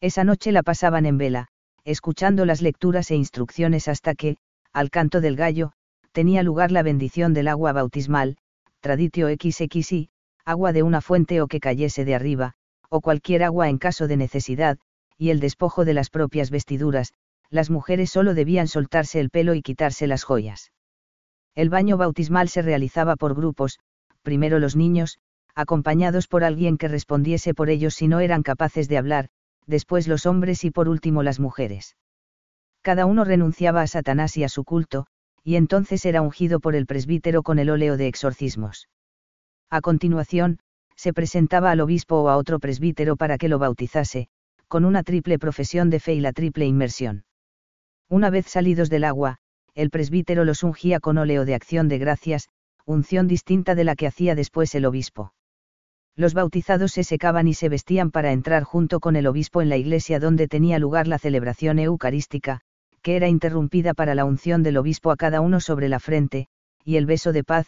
Esa 0.00 0.24
noche 0.24 0.52
la 0.52 0.62
pasaban 0.62 1.06
en 1.06 1.18
vela, 1.18 1.48
escuchando 1.84 2.44
las 2.44 2.60
lecturas 2.60 3.10
e 3.10 3.16
instrucciones 3.16 3.88
hasta 3.88 4.14
que, 4.14 4.36
al 4.72 4.90
canto 4.90 5.20
del 5.20 5.36
gallo, 5.36 5.72
tenía 6.12 6.42
lugar 6.42 6.70
la 6.70 6.82
bendición 6.82 7.32
del 7.32 7.48
agua 7.48 7.72
bautismal, 7.72 8.36
traditio 8.80 9.28
XXI, 9.28 10.10
agua 10.46 10.72
de 10.72 10.84
una 10.84 11.00
fuente 11.00 11.42
o 11.42 11.48
que 11.48 11.58
cayese 11.58 12.04
de 12.04 12.14
arriba, 12.14 12.54
o 12.88 13.00
cualquier 13.00 13.42
agua 13.42 13.68
en 13.68 13.78
caso 13.78 14.06
de 14.06 14.16
necesidad, 14.16 14.78
y 15.18 15.30
el 15.30 15.40
despojo 15.40 15.84
de 15.84 15.92
las 15.92 16.08
propias 16.08 16.50
vestiduras, 16.50 17.12
las 17.50 17.68
mujeres 17.68 18.10
solo 18.10 18.32
debían 18.32 18.68
soltarse 18.68 19.18
el 19.18 19.30
pelo 19.30 19.54
y 19.54 19.62
quitarse 19.62 20.06
las 20.06 20.22
joyas. 20.22 20.72
El 21.56 21.68
baño 21.68 21.96
bautismal 21.96 22.48
se 22.48 22.62
realizaba 22.62 23.16
por 23.16 23.34
grupos, 23.34 23.80
primero 24.22 24.60
los 24.60 24.76
niños, 24.76 25.18
acompañados 25.56 26.28
por 26.28 26.44
alguien 26.44 26.78
que 26.78 26.86
respondiese 26.86 27.52
por 27.52 27.68
ellos 27.68 27.94
si 27.94 28.06
no 28.06 28.20
eran 28.20 28.44
capaces 28.44 28.88
de 28.88 28.98
hablar, 28.98 29.30
después 29.66 30.06
los 30.06 30.26
hombres 30.26 30.62
y 30.62 30.70
por 30.70 30.88
último 30.88 31.24
las 31.24 31.40
mujeres. 31.40 31.96
Cada 32.82 33.04
uno 33.04 33.24
renunciaba 33.24 33.82
a 33.82 33.86
Satanás 33.88 34.36
y 34.36 34.44
a 34.44 34.48
su 34.48 34.62
culto, 34.62 35.08
y 35.42 35.56
entonces 35.56 36.04
era 36.04 36.22
ungido 36.22 36.60
por 36.60 36.76
el 36.76 36.86
presbítero 36.86 37.42
con 37.42 37.58
el 37.58 37.68
óleo 37.70 37.96
de 37.96 38.06
exorcismos. 38.06 38.88
A 39.70 39.80
continuación, 39.80 40.58
se 40.94 41.12
presentaba 41.12 41.70
al 41.70 41.80
obispo 41.80 42.16
o 42.22 42.28
a 42.28 42.36
otro 42.36 42.58
presbítero 42.58 43.16
para 43.16 43.38
que 43.38 43.48
lo 43.48 43.58
bautizase, 43.58 44.28
con 44.68 44.84
una 44.84 45.02
triple 45.02 45.38
profesión 45.38 45.90
de 45.90 46.00
fe 46.00 46.14
y 46.14 46.20
la 46.20 46.32
triple 46.32 46.66
inmersión. 46.66 47.24
Una 48.08 48.30
vez 48.30 48.46
salidos 48.46 48.90
del 48.90 49.04
agua, 49.04 49.38
el 49.74 49.90
presbítero 49.90 50.44
los 50.44 50.62
ungía 50.62 51.00
con 51.00 51.18
óleo 51.18 51.44
de 51.44 51.54
acción 51.54 51.88
de 51.88 51.98
gracias, 51.98 52.48
unción 52.84 53.28
distinta 53.28 53.74
de 53.74 53.84
la 53.84 53.96
que 53.96 54.06
hacía 54.06 54.34
después 54.34 54.74
el 54.74 54.86
obispo 54.86 55.32
los 56.16 56.32
bautizados 56.32 56.92
se 56.92 57.04
secaban 57.04 57.46
y 57.46 57.54
se 57.54 57.68
vestían 57.68 58.10
para 58.10 58.32
entrar 58.32 58.64
junto 58.64 59.00
con 59.00 59.16
el 59.16 59.26
obispo 59.26 59.60
en 59.60 59.68
la 59.68 59.76
iglesia 59.76 60.18
donde 60.18 60.48
tenía 60.48 60.78
lugar 60.78 61.06
la 61.06 61.18
celebración 61.18 61.78
eucarística, 61.78 62.62
que 63.02 63.16
era 63.16 63.28
interrumpida 63.28 63.92
para 63.92 64.14
la 64.14 64.24
unción 64.24 64.62
del 64.62 64.78
obispo 64.78 65.10
a 65.10 65.16
cada 65.16 65.42
uno 65.42 65.60
sobre 65.60 65.90
la 65.90 66.00
frente, 66.00 66.48
y 66.84 66.96
el 66.96 67.04
beso 67.04 67.32
de 67.32 67.44
paz, 67.44 67.66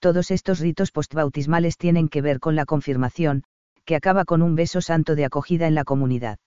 todos 0.00 0.30
estos 0.30 0.58
ritos 0.58 0.90
postbautismales 0.90 1.76
tienen 1.76 2.08
que 2.08 2.22
ver 2.22 2.40
con 2.40 2.56
la 2.56 2.64
confirmación, 2.64 3.44
que 3.84 3.96
acaba 3.96 4.24
con 4.24 4.42
un 4.42 4.56
beso 4.56 4.80
santo 4.80 5.14
de 5.14 5.24
acogida 5.24 5.66
en 5.66 5.74
la 5.74 5.84
comunidad. 5.84 6.38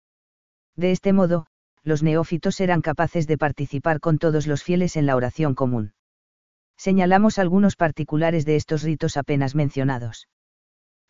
De 0.76 0.92
este 0.92 1.14
modo, 1.14 1.46
los 1.84 2.04
neófitos 2.04 2.60
eran 2.60 2.82
capaces 2.82 3.28
de 3.28 3.38
participar 3.38 4.00
con 4.00 4.18
todos 4.18 4.48
los 4.48 4.64
fieles 4.64 4.96
en 4.96 5.06
la 5.06 5.16
oración 5.16 5.54
común. 5.54 5.94
Señalamos 6.78 7.38
algunos 7.38 7.76
particulares 7.76 8.46
de 8.46 8.56
estos 8.56 8.84
ritos 8.84 9.18
apenas 9.18 9.56
mencionados. 9.56 10.28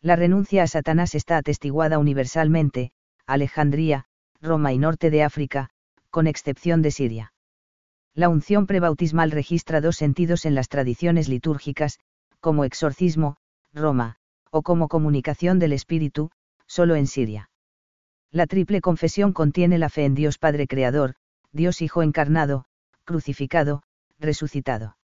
La 0.02 0.16
renuncia 0.16 0.62
a 0.62 0.66
Satanás 0.66 1.14
está 1.14 1.38
atestiguada 1.38 1.98
universalmente, 1.98 2.92
Alejandría, 3.26 4.04
Roma 4.42 4.72
y 4.72 4.78
norte 4.78 5.10
de 5.10 5.22
África, 5.22 5.70
con 6.10 6.26
excepción 6.26 6.82
de 6.82 6.90
Siria. 6.90 7.32
La 8.14 8.28
unción 8.28 8.66
prebautismal 8.66 9.30
registra 9.30 9.80
dos 9.80 9.96
sentidos 9.96 10.44
en 10.44 10.54
las 10.54 10.68
tradiciones 10.68 11.28
litúrgicas, 11.28 11.98
como 12.44 12.66
exorcismo, 12.66 13.38
Roma, 13.72 14.16
o 14.50 14.60
como 14.60 14.88
comunicación 14.88 15.58
del 15.58 15.72
Espíritu, 15.72 16.30
solo 16.66 16.94
en 16.94 17.06
Siria. 17.06 17.48
La 18.30 18.46
triple 18.46 18.82
confesión 18.82 19.32
contiene 19.32 19.78
la 19.78 19.88
fe 19.88 20.04
en 20.04 20.14
Dios 20.14 20.36
Padre 20.36 20.66
Creador, 20.66 21.14
Dios 21.52 21.80
Hijo 21.80 22.02
encarnado, 22.02 22.66
crucificado, 23.06 23.82
resucitado. 24.18 24.98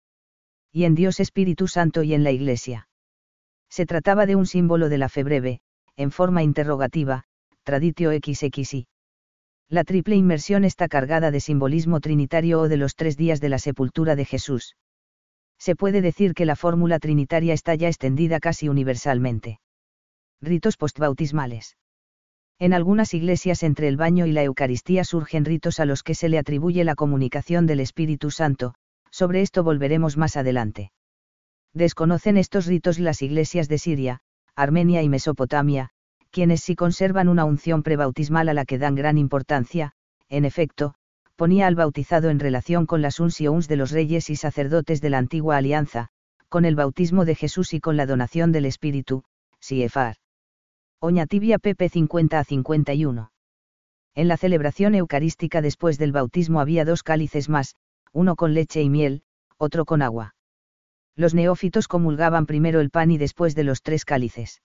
Y 0.72 0.86
en 0.86 0.96
Dios 0.96 1.20
Espíritu 1.20 1.68
Santo 1.68 2.02
y 2.02 2.16
en 2.16 2.24
la 2.24 2.32
Iglesia. 2.32 2.90
Se 3.70 3.86
trataba 3.86 4.26
de 4.26 4.36
un 4.36 4.48
símbolo 4.48 4.90
de 4.90 4.98
la 4.98 5.08
fe 5.08 5.24
breve, 5.24 5.62
en 5.96 6.10
forma 6.10 6.42
interrogativa, 6.42 7.26
traditio 7.62 8.10
XXI. 8.14 8.88
La 9.70 9.84
triple 9.84 10.16
inmersión 10.16 10.66
está 10.66 10.88
cargada 10.88 11.30
de 11.30 11.40
simbolismo 11.40 12.00
trinitario 12.00 12.62
o 12.62 12.68
de 12.68 12.78
los 12.78 12.96
tres 12.96 13.16
días 13.16 13.40
de 13.42 13.50
la 13.50 13.60
sepultura 13.60 14.16
de 14.16 14.26
Jesús. 14.26 14.76
Se 15.60 15.76
puede 15.76 16.02
decir 16.02 16.34
que 16.34 16.46
la 16.46 16.56
fórmula 16.56 17.00
trinitaria 17.00 17.54
está 17.54 17.76
ya 17.76 17.88
extendida 17.88 18.40
casi 18.40 18.70
universalmente. 18.70 19.60
Ritos 20.42 20.78
postbautismales. 20.78 21.78
En 22.60 22.74
algunas 22.74 23.14
iglesias 23.14 23.64
entre 23.64 23.88
el 23.88 23.98
baño 23.98 24.26
y 24.26 24.32
la 24.32 24.44
Eucaristía 24.44 25.04
surgen 25.04 25.46
ritos 25.46 25.80
a 25.80 25.86
los 25.86 26.04
que 26.04 26.16
se 26.16 26.30
le 26.30 26.40
atribuye 26.40 26.84
la 26.84 26.96
comunicación 26.96 27.68
del 27.68 27.80
Espíritu 27.80 28.32
Santo, 28.32 28.74
sobre 29.12 29.42
esto 29.42 29.64
volveremos 29.64 30.18
más 30.18 30.38
adelante. 30.38 30.92
Desconocen 31.74 32.38
estos 32.38 32.66
ritos 32.66 32.98
las 32.98 33.22
iglesias 33.22 33.68
de 33.68 33.78
Siria, 33.78 34.20
Armenia 34.56 35.04
y 35.04 35.10
Mesopotamia, 35.10 35.90
quienes 36.32 36.62
sí 36.62 36.76
conservan 36.76 37.30
una 37.30 37.46
unción 37.46 37.84
prebautismal 37.84 38.50
a 38.50 38.54
la 38.54 38.66
que 38.66 38.78
dan 38.78 38.96
gran 38.96 39.18
importancia, 39.18 39.94
en 40.30 40.46
efecto, 40.46 40.96
ponía 41.38 41.68
al 41.68 41.76
bautizado 41.76 42.32
en 42.32 42.40
relación 42.40 42.88
con 42.88 43.04
las 43.04 43.20
uncions 43.20 43.68
de 43.68 43.78
los 43.78 43.92
reyes 43.92 44.30
y 44.32 44.36
sacerdotes 44.36 45.02
de 45.02 45.12
la 45.12 45.20
antigua 45.20 45.56
alianza, 45.56 46.10
con 46.50 46.66
el 46.66 46.76
bautismo 46.76 47.26
de 47.26 47.36
Jesús 47.36 47.74
y 47.74 47.80
con 47.80 47.96
la 47.96 48.08
donación 48.08 48.52
del 48.52 48.66
Espíritu, 48.66 49.24
Siefar. 49.60 50.16
Oña 51.00 51.28
tibia 51.28 51.60
pp 51.60 51.90
50 51.90 52.40
a 52.40 52.44
51. 52.44 53.32
En 54.16 54.28
la 54.28 54.36
celebración 54.36 54.96
eucarística 54.96 55.62
después 55.62 56.00
del 56.00 56.12
bautismo 56.12 56.60
había 56.60 56.86
dos 56.86 57.04
cálices 57.04 57.50
más, 57.50 57.76
uno 58.12 58.36
con 58.36 58.56
leche 58.56 58.82
y 58.82 58.90
miel, 58.90 59.22
otro 59.58 59.86
con 59.86 60.02
agua. 60.02 60.34
Los 61.16 61.36
neófitos 61.36 61.88
comulgaban 61.88 62.48
primero 62.48 62.80
el 62.80 62.90
pan 62.90 63.12
y 63.12 63.20
después 63.20 63.54
de 63.54 63.64
los 63.64 63.84
tres 63.84 64.06
cálices. 64.06 64.64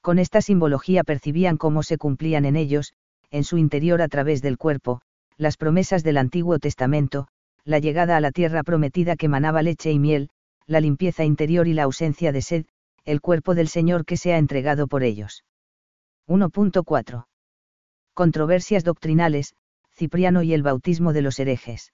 Con 0.00 0.18
esta 0.18 0.40
simbología 0.40 1.04
percibían 1.04 1.58
cómo 1.58 1.82
se 1.82 1.98
cumplían 1.98 2.46
en 2.46 2.56
ellos, 2.56 2.94
en 3.30 3.44
su 3.44 3.58
interior 3.58 4.00
a 4.00 4.08
través 4.08 4.40
del 4.40 4.56
cuerpo, 4.56 5.02
las 5.42 5.56
promesas 5.56 6.02
del 6.02 6.16
Antiguo 6.16 6.58
Testamento, 6.58 7.28
la 7.64 7.78
llegada 7.78 8.16
a 8.16 8.20
la 8.20 8.30
tierra 8.30 8.62
prometida 8.62 9.16
que 9.16 9.28
manaba 9.28 9.62
leche 9.62 9.90
y 9.90 9.98
miel, 9.98 10.30
la 10.66 10.80
limpieza 10.80 11.24
interior 11.24 11.68
y 11.68 11.74
la 11.74 11.82
ausencia 11.82 12.32
de 12.32 12.42
sed, 12.42 12.66
el 13.04 13.20
cuerpo 13.20 13.54
del 13.54 13.68
Señor 13.68 14.04
que 14.04 14.16
se 14.16 14.32
ha 14.32 14.38
entregado 14.38 14.86
por 14.86 15.02
ellos. 15.02 15.44
1.4. 16.28 17.26
Controversias 18.14 18.84
doctrinales, 18.84 19.54
Cipriano 19.90 20.42
y 20.42 20.54
el 20.54 20.62
bautismo 20.62 21.12
de 21.12 21.22
los 21.22 21.38
herejes. 21.38 21.92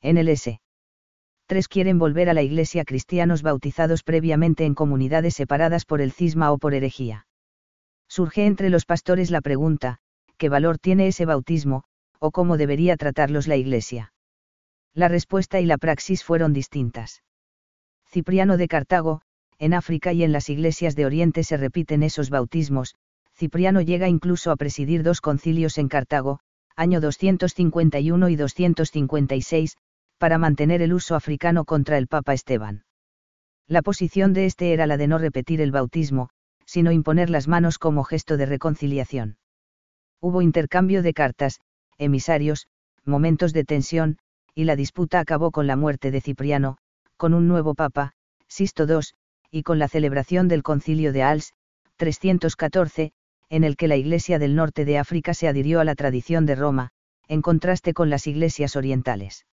En 0.00 0.18
el 0.18 0.28
S. 0.28 0.60
3 1.46 1.68
quieren 1.68 1.98
volver 1.98 2.28
a 2.28 2.34
la 2.34 2.42
iglesia 2.42 2.84
cristianos 2.84 3.42
bautizados 3.42 4.02
previamente 4.02 4.66
en 4.66 4.74
comunidades 4.74 5.34
separadas 5.34 5.86
por 5.86 6.02
el 6.02 6.12
cisma 6.12 6.52
o 6.52 6.58
por 6.58 6.74
herejía. 6.74 7.26
Surge 8.08 8.44
entre 8.44 8.68
los 8.68 8.84
pastores 8.84 9.30
la 9.30 9.40
pregunta, 9.40 9.98
¿qué 10.36 10.50
valor 10.50 10.78
tiene 10.78 11.08
ese 11.08 11.24
bautismo, 11.24 11.84
o 12.18 12.30
cómo 12.30 12.56
debería 12.56 12.96
tratarlos 12.96 13.46
la 13.48 13.56
iglesia? 13.56 14.12
La 14.94 15.08
respuesta 15.08 15.60
y 15.60 15.66
la 15.66 15.78
praxis 15.78 16.24
fueron 16.24 16.52
distintas. 16.52 17.22
Cipriano 18.06 18.56
de 18.56 18.68
Cartago, 18.68 19.22
en 19.58 19.74
África 19.74 20.12
y 20.12 20.22
en 20.22 20.32
las 20.32 20.48
iglesias 20.48 20.96
de 20.96 21.06
Oriente 21.06 21.44
se 21.44 21.56
repiten 21.56 22.02
esos 22.02 22.30
bautismos, 22.30 22.94
Cipriano 23.34 23.80
llega 23.80 24.08
incluso 24.08 24.50
a 24.50 24.56
presidir 24.56 25.02
dos 25.02 25.20
concilios 25.20 25.78
en 25.78 25.88
Cartago, 25.88 26.40
año 26.74 27.00
251 27.00 28.28
y 28.28 28.36
256, 28.36 29.76
para 30.18 30.38
mantener 30.38 30.82
el 30.82 30.92
uso 30.92 31.14
africano 31.14 31.64
contra 31.64 31.98
el 31.98 32.08
Papa 32.08 32.34
Esteban. 32.34 32.84
La 33.66 33.82
posición 33.82 34.32
de 34.32 34.46
este 34.46 34.72
era 34.72 34.86
la 34.86 34.96
de 34.96 35.06
no 35.06 35.18
repetir 35.18 35.60
el 35.60 35.70
bautismo, 35.70 36.30
sino 36.64 36.90
imponer 36.90 37.30
las 37.30 37.48
manos 37.48 37.78
como 37.78 38.02
gesto 38.04 38.36
de 38.36 38.46
reconciliación. 38.46 39.38
Hubo 40.20 40.42
intercambio 40.42 41.02
de 41.02 41.14
cartas, 41.14 41.60
emisarios, 41.98 42.66
momentos 43.04 43.52
de 43.52 43.64
tensión, 43.64 44.18
y 44.54 44.64
la 44.64 44.76
disputa 44.76 45.20
acabó 45.20 45.50
con 45.50 45.66
la 45.66 45.76
muerte 45.76 46.10
de 46.10 46.20
Cipriano, 46.20 46.78
con 47.16 47.34
un 47.34 47.48
nuevo 47.48 47.74
papa, 47.74 48.12
Sisto 48.48 48.86
II, 48.86 49.00
y 49.50 49.62
con 49.62 49.78
la 49.78 49.88
celebración 49.88 50.48
del 50.48 50.62
concilio 50.62 51.12
de 51.12 51.22
Als, 51.22 51.52
314, 51.96 53.12
en 53.50 53.64
el 53.64 53.76
que 53.76 53.88
la 53.88 53.96
Iglesia 53.96 54.38
del 54.38 54.54
norte 54.54 54.84
de 54.84 54.98
África 54.98 55.34
se 55.34 55.48
adhirió 55.48 55.80
a 55.80 55.84
la 55.84 55.94
tradición 55.94 56.46
de 56.46 56.54
Roma, 56.54 56.90
en 57.26 57.42
contraste 57.42 57.94
con 57.94 58.10
las 58.10 58.26
iglesias 58.26 58.76
orientales. 58.76 59.46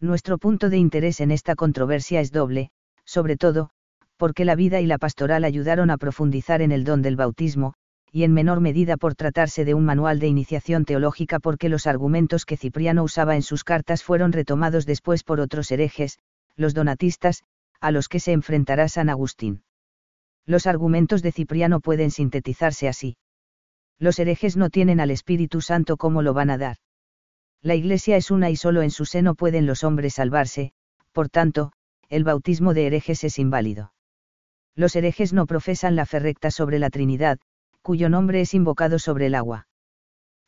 Nuestro 0.00 0.38
punto 0.38 0.70
de 0.70 0.78
interés 0.78 1.20
en 1.20 1.30
esta 1.30 1.54
controversia 1.54 2.20
es 2.20 2.32
doble, 2.32 2.70
sobre 3.04 3.36
todo, 3.36 3.70
porque 4.16 4.44
la 4.44 4.54
vida 4.54 4.80
y 4.80 4.86
la 4.86 4.98
pastoral 4.98 5.44
ayudaron 5.44 5.90
a 5.90 5.96
profundizar 5.96 6.62
en 6.62 6.72
el 6.72 6.84
don 6.84 7.02
del 7.02 7.16
bautismo, 7.16 7.74
y 8.12 8.24
en 8.24 8.32
menor 8.32 8.60
medida 8.60 8.96
por 8.96 9.14
tratarse 9.14 9.64
de 9.64 9.74
un 9.74 9.84
manual 9.84 10.18
de 10.18 10.26
iniciación 10.26 10.84
teológica 10.84 11.38
porque 11.38 11.68
los 11.68 11.86
argumentos 11.86 12.44
que 12.44 12.56
Cipriano 12.56 13.04
usaba 13.04 13.36
en 13.36 13.42
sus 13.42 13.64
cartas 13.64 14.02
fueron 14.02 14.32
retomados 14.32 14.86
después 14.86 15.22
por 15.22 15.40
otros 15.40 15.70
herejes, 15.70 16.18
los 16.56 16.74
donatistas, 16.74 17.44
a 17.80 17.90
los 17.90 18.08
que 18.08 18.20
se 18.20 18.32
enfrentará 18.32 18.88
San 18.88 19.08
Agustín. 19.08 19.62
Los 20.44 20.66
argumentos 20.66 21.22
de 21.22 21.32
Cipriano 21.32 21.80
pueden 21.80 22.10
sintetizarse 22.10 22.88
así. 22.88 23.16
Los 23.98 24.18
herejes 24.18 24.56
no 24.56 24.70
tienen 24.70 25.00
al 25.00 25.10
Espíritu 25.10 25.60
Santo 25.60 25.96
como 25.96 26.22
lo 26.22 26.34
van 26.34 26.50
a 26.50 26.58
dar. 26.58 26.76
La 27.62 27.74
Iglesia 27.74 28.16
es 28.16 28.30
una 28.30 28.50
y 28.50 28.56
solo 28.56 28.82
en 28.82 28.90
su 28.90 29.04
seno 29.04 29.34
pueden 29.34 29.66
los 29.66 29.84
hombres 29.84 30.14
salvarse, 30.14 30.72
por 31.12 31.28
tanto, 31.28 31.72
el 32.08 32.24
bautismo 32.24 32.74
de 32.74 32.86
herejes 32.86 33.22
es 33.24 33.38
inválido 33.38 33.92
los 34.80 34.96
herejes 34.96 35.32
no 35.32 35.46
profesan 35.46 35.94
la 35.94 36.06
fe 36.06 36.18
recta 36.20 36.50
sobre 36.50 36.78
la 36.78 36.90
Trinidad, 36.90 37.38
cuyo 37.82 38.08
nombre 38.08 38.40
es 38.40 38.54
invocado 38.54 38.98
sobre 38.98 39.26
el 39.26 39.34
agua. 39.34 39.66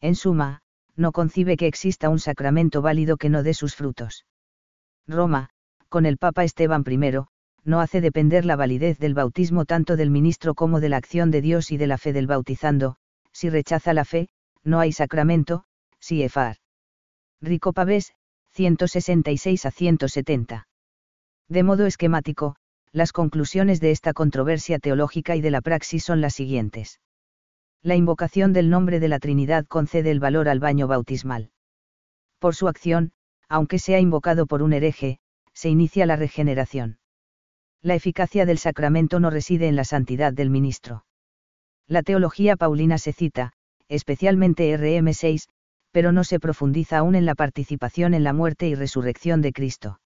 En 0.00 0.14
suma, 0.14 0.60
no 0.96 1.12
concibe 1.12 1.56
que 1.56 1.66
exista 1.66 2.08
un 2.08 2.18
sacramento 2.18 2.82
válido 2.82 3.16
que 3.16 3.30
no 3.30 3.42
dé 3.42 3.54
sus 3.54 3.74
frutos. 3.74 4.26
Roma, 5.06 5.50
con 5.88 6.06
el 6.06 6.18
Papa 6.18 6.44
Esteban 6.44 6.84
I, 6.86 6.98
no 7.64 7.80
hace 7.80 8.00
depender 8.00 8.44
la 8.44 8.56
validez 8.56 8.98
del 8.98 9.14
bautismo 9.14 9.64
tanto 9.64 9.96
del 9.96 10.10
ministro 10.10 10.54
como 10.54 10.80
de 10.80 10.88
la 10.88 10.96
acción 10.96 11.30
de 11.30 11.40
Dios 11.40 11.70
y 11.70 11.76
de 11.76 11.86
la 11.86 11.98
fe 11.98 12.12
del 12.12 12.26
bautizando, 12.26 12.96
si 13.32 13.50
rechaza 13.50 13.94
la 13.94 14.04
fe, 14.04 14.28
no 14.64 14.80
hay 14.80 14.92
sacramento, 14.92 15.64
si 16.00 16.22
efar. 16.22 16.56
Rico 17.40 17.72
Pavés, 17.72 18.12
166 18.50 19.66
a 19.66 19.70
170. 19.70 20.66
De 21.48 21.62
modo 21.62 21.86
esquemático, 21.86 22.56
las 22.92 23.12
conclusiones 23.12 23.80
de 23.80 23.90
esta 23.90 24.12
controversia 24.12 24.78
teológica 24.78 25.36
y 25.36 25.40
de 25.40 25.50
la 25.50 25.62
praxis 25.62 26.04
son 26.04 26.20
las 26.20 26.34
siguientes. 26.34 27.00
La 27.84 27.96
invocación 27.96 28.52
del 28.52 28.70
nombre 28.70 29.00
de 29.00 29.08
la 29.08 29.18
Trinidad 29.18 29.66
concede 29.66 30.12
el 30.12 30.20
valor 30.20 30.48
al 30.48 30.60
baño 30.60 30.86
bautismal. 30.86 31.50
Por 32.38 32.54
su 32.54 32.68
acción, 32.68 33.10
aunque 33.48 33.80
sea 33.80 33.98
invocado 33.98 34.46
por 34.46 34.62
un 34.62 34.72
hereje, 34.72 35.18
se 35.52 35.68
inicia 35.68 36.06
la 36.06 36.14
regeneración. 36.14 36.98
La 37.80 37.96
eficacia 37.96 38.46
del 38.46 38.58
sacramento 38.58 39.18
no 39.18 39.30
reside 39.30 39.66
en 39.66 39.74
la 39.74 39.82
santidad 39.82 40.32
del 40.32 40.48
ministro. 40.48 41.04
La 41.88 42.04
teología 42.04 42.54
paulina 42.54 42.98
se 42.98 43.12
cita, 43.12 43.52
especialmente 43.88 44.72
RM6, 44.78 45.48
pero 45.90 46.12
no 46.12 46.22
se 46.22 46.38
profundiza 46.38 46.98
aún 46.98 47.16
en 47.16 47.26
la 47.26 47.34
participación 47.34 48.14
en 48.14 48.22
la 48.22 48.32
muerte 48.32 48.68
y 48.68 48.76
resurrección 48.76 49.42
de 49.42 49.52
Cristo. 49.52 50.00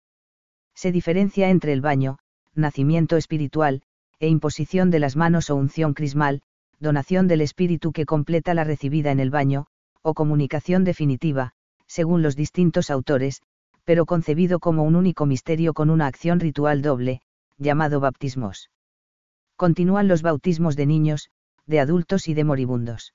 Se 0.76 0.92
diferencia 0.92 1.50
entre 1.50 1.72
el 1.72 1.80
baño, 1.80 2.18
nacimiento 2.54 3.16
espiritual, 3.16 3.82
e 4.20 4.28
imposición 4.28 4.90
de 4.90 5.00
las 5.00 5.16
manos 5.16 5.50
o 5.50 5.56
unción 5.56 5.92
crismal, 5.92 6.40
donación 6.80 7.28
del 7.28 7.40
espíritu 7.40 7.92
que 7.92 8.06
completa 8.06 8.54
la 8.54 8.64
recibida 8.64 9.10
en 9.10 9.20
el 9.20 9.30
baño, 9.30 9.66
o 10.02 10.14
comunicación 10.14 10.84
definitiva, 10.84 11.52
según 11.86 12.22
los 12.22 12.36
distintos 12.36 12.90
autores, 12.90 13.42
pero 13.84 14.06
concebido 14.06 14.58
como 14.58 14.82
un 14.82 14.96
único 14.96 15.26
misterio 15.26 15.74
con 15.74 15.90
una 15.90 16.06
acción 16.06 16.40
ritual 16.40 16.82
doble, 16.82 17.20
llamado 17.58 18.00
baptismos. 18.00 18.70
Continúan 19.56 20.08
los 20.08 20.22
bautismos 20.22 20.76
de 20.76 20.86
niños, 20.86 21.30
de 21.66 21.80
adultos 21.80 22.28
y 22.28 22.34
de 22.34 22.44
moribundos. 22.44 23.14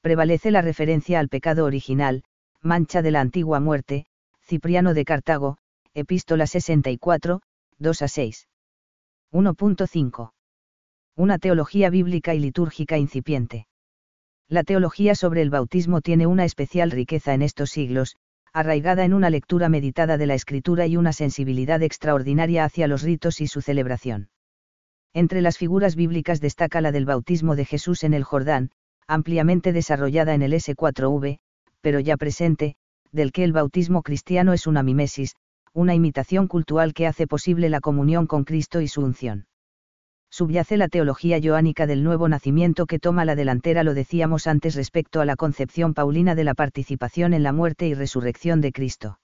Prevalece 0.00 0.50
la 0.50 0.62
referencia 0.62 1.18
al 1.18 1.28
pecado 1.28 1.64
original, 1.64 2.24
mancha 2.60 3.02
de 3.02 3.10
la 3.10 3.20
antigua 3.20 3.60
muerte, 3.60 4.06
Cipriano 4.42 4.94
de 4.94 5.04
Cartago, 5.04 5.58
Epístola 5.94 6.46
64, 6.46 7.40
2 7.78 8.02
a 8.02 8.08
6. 8.08 8.48
1.5. 9.32 10.35
Una 11.18 11.38
teología 11.38 11.88
bíblica 11.88 12.34
y 12.34 12.40
litúrgica 12.40 12.98
incipiente. 12.98 13.66
La 14.50 14.64
teología 14.64 15.14
sobre 15.14 15.40
el 15.40 15.48
bautismo 15.48 16.02
tiene 16.02 16.26
una 16.26 16.44
especial 16.44 16.90
riqueza 16.90 17.32
en 17.32 17.40
estos 17.40 17.70
siglos, 17.70 18.16
arraigada 18.52 19.02
en 19.06 19.14
una 19.14 19.30
lectura 19.30 19.70
meditada 19.70 20.18
de 20.18 20.26
la 20.26 20.34
escritura 20.34 20.86
y 20.86 20.98
una 20.98 21.14
sensibilidad 21.14 21.82
extraordinaria 21.82 22.64
hacia 22.64 22.86
los 22.86 23.00
ritos 23.00 23.40
y 23.40 23.46
su 23.46 23.62
celebración. 23.62 24.28
Entre 25.14 25.40
las 25.40 25.56
figuras 25.56 25.96
bíblicas 25.96 26.42
destaca 26.42 26.82
la 26.82 26.92
del 26.92 27.06
bautismo 27.06 27.56
de 27.56 27.64
Jesús 27.64 28.04
en 28.04 28.12
el 28.12 28.22
Jordán, 28.22 28.70
ampliamente 29.06 29.72
desarrollada 29.72 30.34
en 30.34 30.42
el 30.42 30.52
S4V, 30.52 31.38
pero 31.80 31.98
ya 31.98 32.18
presente, 32.18 32.76
del 33.10 33.32
que 33.32 33.42
el 33.42 33.54
bautismo 33.54 34.02
cristiano 34.02 34.52
es 34.52 34.66
una 34.66 34.82
mimesis, 34.82 35.34
una 35.72 35.94
imitación 35.94 36.46
cultural 36.46 36.92
que 36.92 37.06
hace 37.06 37.26
posible 37.26 37.70
la 37.70 37.80
comunión 37.80 38.26
con 38.26 38.44
Cristo 38.44 38.82
y 38.82 38.88
su 38.88 39.00
unción. 39.00 39.46
Subyace 40.30 40.76
la 40.76 40.88
teología 40.88 41.40
joánica 41.42 41.86
del 41.86 42.02
nuevo 42.02 42.28
nacimiento 42.28 42.86
que 42.86 42.98
toma 42.98 43.24
la 43.24 43.36
delantera, 43.36 43.84
lo 43.84 43.94
decíamos 43.94 44.46
antes 44.46 44.74
respecto 44.74 45.20
a 45.20 45.24
la 45.24 45.36
concepción 45.36 45.94
paulina 45.94 46.34
de 46.34 46.44
la 46.44 46.54
participación 46.54 47.32
en 47.32 47.42
la 47.42 47.52
muerte 47.52 47.86
y 47.86 47.94
resurrección 47.94 48.60
de 48.60 48.72
Cristo. 48.72 49.18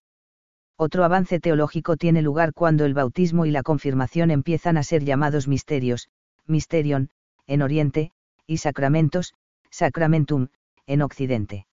Otro 0.77 1.05
avance 1.05 1.39
teológico 1.39 1.97
tiene 1.97 2.23
lugar 2.23 2.55
cuando 2.55 2.85
el 2.85 2.95
bautismo 2.95 3.47
y 3.47 3.51
la 3.51 3.63
confirmación 3.63 4.31
empiezan 4.31 4.77
a 4.77 4.83
ser 4.83 5.05
llamados 5.05 5.49
misterios, 5.49 6.09
misterion, 6.47 7.11
en 7.47 7.63
Oriente, 7.63 8.13
y 8.47 8.59
sacramentos, 8.59 9.35
sacramentum, 9.71 10.49
en 10.87 11.03
Occidente. 11.03 11.67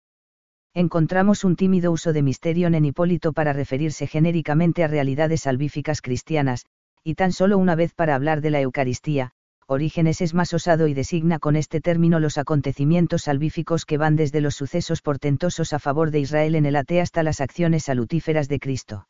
Encontramos 0.75 1.45
un 1.45 1.57
tímido 1.57 1.91
uso 1.91 2.13
de 2.13 2.23
misterion 2.23 2.75
en 2.75 2.85
Hipólito 2.85 3.33
para 3.33 3.53
referirse 3.53 4.07
genéricamente 4.07 4.85
a 4.85 4.89
realidades 4.89 5.43
salvíficas 5.43 6.03
cristianas, 6.03 6.67
y 7.09 7.15
tan 7.15 7.33
solo 7.33 7.57
una 7.57 7.75
vez 7.75 7.95
para 7.95 8.15
hablar 8.15 8.43
de 8.43 8.51
la 8.51 8.61
Eucaristía, 8.61 9.31
Orígenes 9.67 10.21
es 10.21 10.35
más 10.35 10.53
osado 10.53 10.89
y 10.89 10.93
designa 10.93 11.39
con 11.39 11.57
este 11.57 11.81
término 11.81 12.21
los 12.21 12.37
acontecimientos 12.37 13.23
salvíficos 13.23 13.87
que 13.87 13.97
van 13.97 14.15
desde 14.15 14.43
los 14.43 14.57
sucesos 14.57 15.01
portentosos 15.01 15.73
a 15.73 15.79
favor 15.79 16.11
de 16.11 16.21
Israel 16.21 16.55
en 16.55 16.67
el 16.67 16.77
Ate 16.77 17.01
hasta 17.01 17.23
las 17.23 17.41
acciones 17.41 17.85
salutíferas 17.85 18.47
de 18.51 18.59
Cristo. 18.59 19.09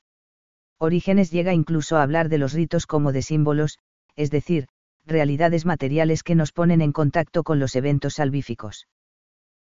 Orígenes 0.79 1.33
llega 1.33 1.53
incluso 1.55 1.97
a 1.97 2.05
hablar 2.05 2.29
de 2.29 2.39
los 2.39 2.53
ritos 2.53 2.87
como 2.87 3.11
de 3.11 3.23
símbolos, 3.23 3.81
es 4.15 4.31
decir, 4.31 4.69
realidades 5.05 5.67
materiales 5.67 6.23
que 6.23 6.37
nos 6.37 6.53
ponen 6.53 6.83
en 6.83 6.93
contacto 6.93 7.43
con 7.43 7.59
los 7.59 7.75
eventos 7.75 8.15
salvíficos. 8.15 8.87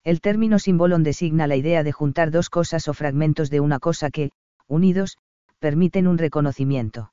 El 0.04 0.22
término 0.22 0.58
símbolon 0.58 1.02
designa 1.02 1.46
la 1.46 1.56
idea 1.56 1.82
de 1.82 1.92
juntar 1.92 2.30
dos 2.30 2.48
cosas 2.48 2.88
o 2.88 2.94
fragmentos 2.94 3.50
de 3.50 3.60
una 3.60 3.78
cosa 3.78 4.08
que, 4.08 4.30
unidos, 4.68 5.18
permiten 5.58 6.06
un 6.06 6.16
reconocimiento. 6.16 7.11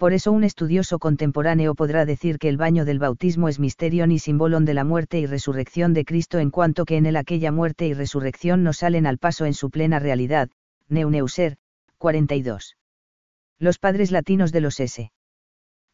Por 0.00 0.14
eso 0.14 0.32
un 0.32 0.44
estudioso 0.44 0.98
contemporáneo 0.98 1.74
podrá 1.74 2.06
decir 2.06 2.38
que 2.38 2.48
el 2.48 2.56
baño 2.56 2.86
del 2.86 2.98
bautismo 2.98 3.50
es 3.50 3.58
misterion 3.58 4.10
y 4.12 4.18
símbolon 4.18 4.64
de 4.64 4.72
la 4.72 4.82
muerte 4.82 5.18
y 5.18 5.26
resurrección 5.26 5.92
de 5.92 6.06
Cristo 6.06 6.38
en 6.38 6.50
cuanto 6.50 6.86
que 6.86 6.96
en 6.96 7.04
él 7.04 7.16
aquella 7.16 7.52
muerte 7.52 7.86
y 7.86 7.92
resurrección 7.92 8.62
no 8.62 8.72
salen 8.72 9.06
al 9.06 9.18
paso 9.18 9.44
en 9.44 9.52
su 9.52 9.68
plena 9.68 9.98
realidad. 9.98 10.48
Neuneuser, 10.88 11.58
42. 11.98 12.78
Los 13.58 13.78
padres 13.78 14.10
latinos 14.10 14.52
de 14.52 14.62
los 14.62 14.80
S. 14.80 15.12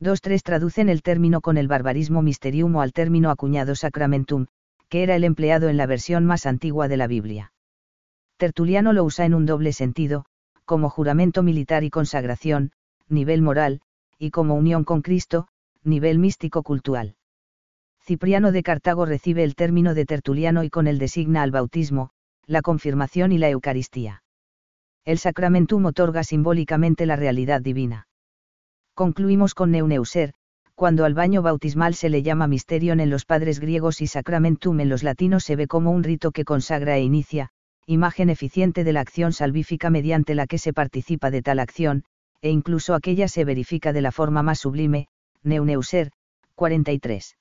2.3 0.01 0.41
traducen 0.41 0.89
el 0.89 1.03
término 1.03 1.41
con 1.41 1.57
el 1.57 1.67
barbarismo 1.67 2.23
mysterium 2.23 2.77
o 2.77 2.83
al 2.83 2.93
término 2.93 3.31
acuñado 3.31 3.75
sacramentum, 3.75 4.47
que 4.89 5.03
era 5.03 5.17
el 5.17 5.25
empleado 5.25 5.69
en 5.69 5.77
la 5.77 5.87
versión 5.87 6.25
más 6.25 6.47
antigua 6.47 6.87
de 6.87 6.97
la 6.97 7.09
Biblia. 7.09 7.53
Tertuliano 8.37 8.93
lo 8.93 9.03
usa 9.03 9.25
en 9.25 9.35
un 9.35 9.47
doble 9.47 9.73
sentido, 9.73 10.27
como 10.65 10.91
juramento 10.91 11.43
militar 11.43 11.83
y 11.83 11.91
consagración, 11.91 12.71
nivel 13.09 13.43
moral, 13.43 13.81
y 14.19 14.31
como 14.31 14.55
unión 14.55 14.85
con 14.85 15.03
Cristo, 15.03 15.49
nivel 15.83 16.19
místico-cultural. 16.19 17.17
Cipriano 18.03 18.53
de 18.53 18.63
Cartago 18.63 19.05
recibe 19.05 19.43
el 19.43 19.55
término 19.55 19.95
de 19.95 20.05
tertuliano 20.05 20.63
y 20.63 20.71
con 20.71 20.87
él 20.87 20.99
designa 20.99 21.43
al 21.43 21.51
bautismo, 21.51 22.11
la 22.47 22.63
confirmación 22.63 23.33
y 23.33 23.39
la 23.39 23.51
Eucaristía. 23.51 24.23
El 25.05 25.19
sacramentum 25.19 25.85
otorga 25.87 26.25
simbólicamente 26.25 27.07
la 27.07 27.17
realidad 27.17 27.61
divina. 27.61 28.09
Concluimos 28.95 29.55
con 29.55 29.71
Neuneuser, 29.71 30.35
cuando 30.77 31.05
al 31.05 31.15
baño 31.15 31.43
bautismal 31.43 31.95
se 31.95 32.09
le 32.09 32.23
llama 32.23 32.47
misterion 32.47 33.01
en 33.01 33.11
los 33.11 33.25
padres 33.25 33.61
griegos 33.61 34.01
y 34.01 34.07
sacramentum 34.07 34.81
en 34.81 34.89
los 34.89 35.03
latinos 35.03 35.43
se 35.43 35.57
ve 35.57 35.67
como 35.67 35.91
un 35.91 36.05
rito 36.05 36.33
que 36.33 36.45
consagra 36.45 36.97
e 36.97 37.03
inicia, 37.03 37.51
imagen 37.87 38.31
eficiente 38.31 38.85
de 38.85 38.93
la 38.93 39.01
acción 39.01 39.33
salvífica 39.33 39.91
mediante 39.91 40.35
la 40.35 40.47
que 40.47 40.59
se 40.59 40.73
participa 40.73 41.31
de 41.31 41.43
tal 41.43 41.61
acción, 41.61 42.05
e 42.43 42.51
incluso 42.51 42.95
aquella 42.95 43.29
se 43.29 43.45
verifica 43.45 43.93
de 43.93 44.03
la 44.03 44.13
forma 44.13 44.43
más 44.43 44.61
sublime, 44.61 45.09
Neuneuser, 45.43 46.11
43. 46.55 47.37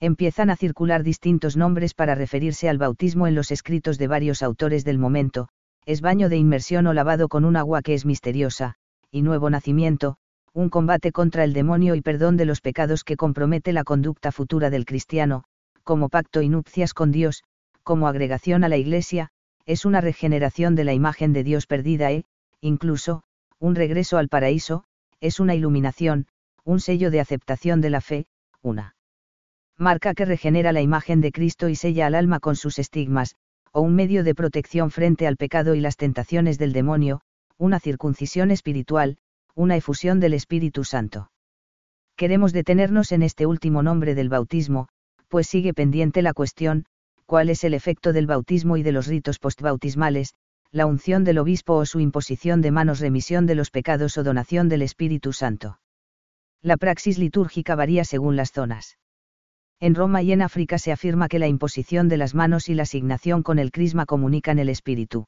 Empiezan 0.00 0.50
a 0.50 0.56
circular 0.56 1.02
distintos 1.02 1.56
nombres 1.56 1.94
para 1.94 2.14
referirse 2.14 2.68
al 2.68 2.78
bautismo 2.78 3.26
en 3.26 3.34
los 3.34 3.50
escritos 3.50 3.98
de 3.98 4.08
varios 4.08 4.42
autores 4.42 4.84
del 4.84 4.98
momento, 4.98 5.48
es 5.86 6.00
baño 6.00 6.28
de 6.28 6.36
inmersión 6.36 6.86
o 6.86 6.92
lavado 6.92 7.28
con 7.28 7.44
un 7.44 7.56
agua 7.56 7.80
que 7.80 7.94
es 7.94 8.04
misteriosa, 8.04 8.74
y 9.10 9.22
nuevo 9.22 9.48
nacimiento, 9.48 10.16
un 10.52 10.68
combate 10.68 11.12
contra 11.12 11.44
el 11.44 11.52
demonio 11.52 11.94
y 11.94 12.02
perdón 12.02 12.36
de 12.36 12.44
los 12.44 12.60
pecados 12.60 13.04
que 13.04 13.16
compromete 13.16 13.72
la 13.72 13.84
conducta 13.84 14.32
futura 14.32 14.70
del 14.70 14.84
cristiano, 14.84 15.44
como 15.84 16.08
pacto 16.08 16.42
y 16.42 16.48
nupcias 16.48 16.92
con 16.92 17.12
Dios, 17.12 17.44
como 17.82 18.08
agregación 18.08 18.64
a 18.64 18.68
la 18.68 18.76
Iglesia, 18.76 19.30
es 19.64 19.84
una 19.84 20.00
regeneración 20.00 20.74
de 20.74 20.84
la 20.84 20.92
imagen 20.92 21.32
de 21.32 21.44
Dios 21.44 21.66
perdida 21.66 22.10
e, 22.10 22.24
incluso, 22.60 23.22
un 23.58 23.74
regreso 23.74 24.18
al 24.18 24.28
paraíso, 24.28 24.84
es 25.20 25.40
una 25.40 25.54
iluminación, 25.54 26.26
un 26.64 26.80
sello 26.80 27.10
de 27.10 27.20
aceptación 27.20 27.80
de 27.80 27.90
la 27.90 28.00
fe, 28.00 28.26
una 28.62 28.94
marca 29.78 30.14
que 30.14 30.24
regenera 30.24 30.72
la 30.72 30.80
imagen 30.80 31.20
de 31.20 31.32
Cristo 31.32 31.68
y 31.68 31.76
sella 31.76 32.06
al 32.06 32.14
alma 32.14 32.40
con 32.40 32.56
sus 32.56 32.78
estigmas, 32.78 33.36
o 33.72 33.82
un 33.82 33.94
medio 33.94 34.24
de 34.24 34.34
protección 34.34 34.90
frente 34.90 35.26
al 35.26 35.36
pecado 35.36 35.74
y 35.74 35.80
las 35.80 35.96
tentaciones 35.96 36.58
del 36.58 36.72
demonio, 36.72 37.20
una 37.58 37.78
circuncisión 37.78 38.50
espiritual, 38.50 39.18
una 39.54 39.76
efusión 39.76 40.20
del 40.20 40.34
Espíritu 40.34 40.84
Santo. 40.84 41.30
Queremos 42.16 42.52
detenernos 42.52 43.12
en 43.12 43.22
este 43.22 43.46
último 43.46 43.82
nombre 43.82 44.14
del 44.14 44.28
bautismo, 44.28 44.88
pues 45.28 45.46
sigue 45.46 45.74
pendiente 45.74 46.22
la 46.22 46.32
cuestión, 46.32 46.86
cuál 47.26 47.50
es 47.50 47.64
el 47.64 47.74
efecto 47.74 48.12
del 48.12 48.26
bautismo 48.26 48.76
y 48.76 48.82
de 48.82 48.92
los 48.92 49.06
ritos 49.06 49.38
postbautismales, 49.38 50.34
la 50.76 50.84
unción 50.84 51.24
del 51.24 51.38
obispo 51.38 51.74
o 51.74 51.86
su 51.86 52.00
imposición 52.00 52.60
de 52.60 52.70
manos 52.70 53.00
remisión 53.00 53.46
de 53.46 53.54
los 53.54 53.70
pecados 53.70 54.18
o 54.18 54.22
donación 54.22 54.68
del 54.68 54.82
Espíritu 54.82 55.32
Santo. 55.32 55.80
La 56.60 56.76
praxis 56.76 57.16
litúrgica 57.16 57.74
varía 57.74 58.04
según 58.04 58.36
las 58.36 58.52
zonas. 58.52 58.98
En 59.80 59.94
Roma 59.94 60.20
y 60.20 60.32
en 60.32 60.42
África 60.42 60.76
se 60.76 60.92
afirma 60.92 61.28
que 61.28 61.38
la 61.38 61.48
imposición 61.48 62.08
de 62.08 62.18
las 62.18 62.34
manos 62.34 62.68
y 62.68 62.74
la 62.74 62.82
asignación 62.82 63.42
con 63.42 63.58
el 63.58 63.72
crisma 63.72 64.04
comunican 64.04 64.58
el 64.58 64.68
Espíritu. 64.68 65.24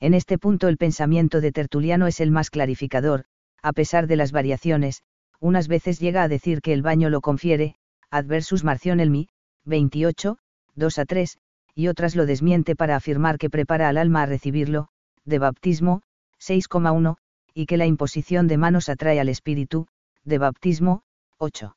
En 0.00 0.14
este 0.14 0.36
punto 0.36 0.66
el 0.66 0.78
pensamiento 0.78 1.40
de 1.40 1.52
Tertuliano 1.52 2.08
es 2.08 2.18
el 2.18 2.32
más 2.32 2.50
clarificador, 2.50 3.24
a 3.62 3.72
pesar 3.72 4.08
de 4.08 4.16
las 4.16 4.32
variaciones, 4.32 5.02
unas 5.38 5.68
veces 5.68 6.00
llega 6.00 6.24
a 6.24 6.28
decir 6.28 6.60
que 6.60 6.72
el 6.72 6.82
baño 6.82 7.08
lo 7.08 7.20
confiere, 7.20 7.76
adversus 8.10 8.64
Marción 8.64 8.98
Elmi, 8.98 9.28
28, 9.64 10.38
2 10.74 10.98
a 10.98 11.04
3, 11.04 11.38
y 11.76 11.88
otras 11.88 12.16
lo 12.16 12.24
desmiente 12.24 12.74
para 12.74 12.96
afirmar 12.96 13.36
que 13.36 13.50
prepara 13.50 13.88
al 13.90 13.98
alma 13.98 14.22
a 14.22 14.26
recibirlo, 14.26 14.88
de 15.26 15.38
baptismo, 15.38 16.00
6,1, 16.40 17.18
y 17.52 17.66
que 17.66 17.76
la 17.76 17.84
imposición 17.84 18.48
de 18.48 18.56
manos 18.56 18.88
atrae 18.88 19.20
al 19.20 19.28
espíritu, 19.28 19.86
de 20.24 20.38
baptismo, 20.38 21.02
8. 21.36 21.76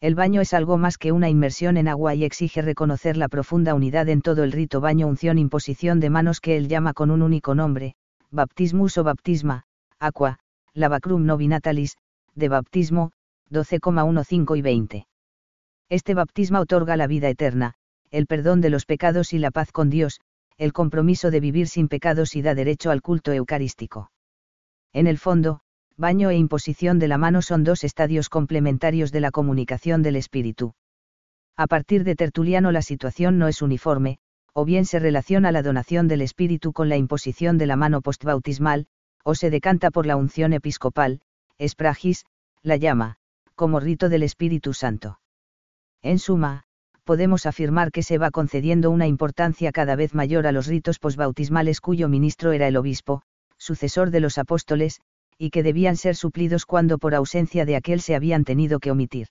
El 0.00 0.14
baño 0.14 0.40
es 0.40 0.54
algo 0.54 0.78
más 0.78 0.98
que 0.98 1.10
una 1.10 1.28
inmersión 1.28 1.76
en 1.76 1.88
agua 1.88 2.14
y 2.14 2.22
exige 2.22 2.62
reconocer 2.62 3.16
la 3.16 3.28
profunda 3.28 3.74
unidad 3.74 4.08
en 4.08 4.22
todo 4.22 4.44
el 4.44 4.52
rito 4.52 4.80
baño 4.80 5.08
unción 5.08 5.36
imposición 5.36 5.98
de 5.98 6.10
manos 6.10 6.40
que 6.40 6.56
él 6.56 6.68
llama 6.68 6.94
con 6.94 7.10
un 7.10 7.22
único 7.22 7.56
nombre, 7.56 7.96
baptismus 8.30 8.98
o 8.98 9.04
baptisma, 9.04 9.64
aqua, 9.98 10.38
lavacrum 10.74 11.26
novinatalis, 11.26 11.96
de 12.36 12.48
baptismo, 12.48 13.10
12,15 13.50 14.56
y 14.56 14.62
20. 14.62 15.06
Este 15.88 16.14
baptisma 16.14 16.60
otorga 16.60 16.96
la 16.96 17.08
vida 17.08 17.28
eterna, 17.28 17.74
el 18.10 18.26
perdón 18.26 18.60
de 18.60 18.70
los 18.70 18.86
pecados 18.86 19.32
y 19.32 19.38
la 19.38 19.50
paz 19.50 19.72
con 19.72 19.90
Dios, 19.90 20.20
el 20.56 20.72
compromiso 20.72 21.30
de 21.30 21.40
vivir 21.40 21.68
sin 21.68 21.88
pecados 21.88 22.34
y 22.34 22.42
da 22.42 22.54
derecho 22.54 22.90
al 22.90 23.02
culto 23.02 23.32
eucarístico. 23.32 24.10
En 24.92 25.06
el 25.06 25.18
fondo, 25.18 25.60
baño 25.96 26.30
e 26.30 26.36
imposición 26.36 26.98
de 26.98 27.08
la 27.08 27.18
mano 27.18 27.42
son 27.42 27.64
dos 27.64 27.84
estadios 27.84 28.28
complementarios 28.28 29.12
de 29.12 29.20
la 29.20 29.30
comunicación 29.30 30.02
del 30.02 30.16
Espíritu. 30.16 30.74
A 31.56 31.66
partir 31.66 32.04
de 32.04 32.14
Tertuliano 32.14 32.72
la 32.72 32.82
situación 32.82 33.38
no 33.38 33.48
es 33.48 33.62
uniforme, 33.62 34.18
o 34.52 34.64
bien 34.64 34.84
se 34.84 34.98
relaciona 34.98 35.52
la 35.52 35.62
donación 35.62 36.08
del 36.08 36.22
Espíritu 36.22 36.72
con 36.72 36.88
la 36.88 36.96
imposición 36.96 37.58
de 37.58 37.66
la 37.66 37.76
mano 37.76 38.00
postbautismal, 38.00 38.86
o 39.24 39.34
se 39.34 39.50
decanta 39.50 39.90
por 39.90 40.06
la 40.06 40.16
unción 40.16 40.52
episcopal, 40.52 41.20
espragis, 41.58 42.24
la 42.62 42.76
llama, 42.76 43.16
como 43.54 43.80
rito 43.80 44.08
del 44.08 44.22
Espíritu 44.22 44.72
Santo. 44.72 45.20
En 46.02 46.18
suma, 46.18 46.64
podemos 47.08 47.46
afirmar 47.46 47.90
que 47.90 48.02
se 48.02 48.18
va 48.18 48.30
concediendo 48.30 48.90
una 48.90 49.06
importancia 49.06 49.72
cada 49.72 49.96
vez 49.96 50.12
mayor 50.12 50.46
a 50.46 50.52
los 50.52 50.66
ritos 50.66 50.98
posbautismales 50.98 51.80
cuyo 51.80 52.06
ministro 52.06 52.52
era 52.52 52.68
el 52.68 52.76
obispo, 52.76 53.22
sucesor 53.56 54.10
de 54.10 54.20
los 54.20 54.36
apóstoles, 54.36 55.00
y 55.38 55.48
que 55.48 55.62
debían 55.62 55.96
ser 55.96 56.16
suplidos 56.16 56.66
cuando 56.66 56.98
por 56.98 57.14
ausencia 57.14 57.64
de 57.64 57.76
aquel 57.76 58.02
se 58.02 58.14
habían 58.14 58.44
tenido 58.44 58.78
que 58.78 58.90
omitir. 58.90 59.28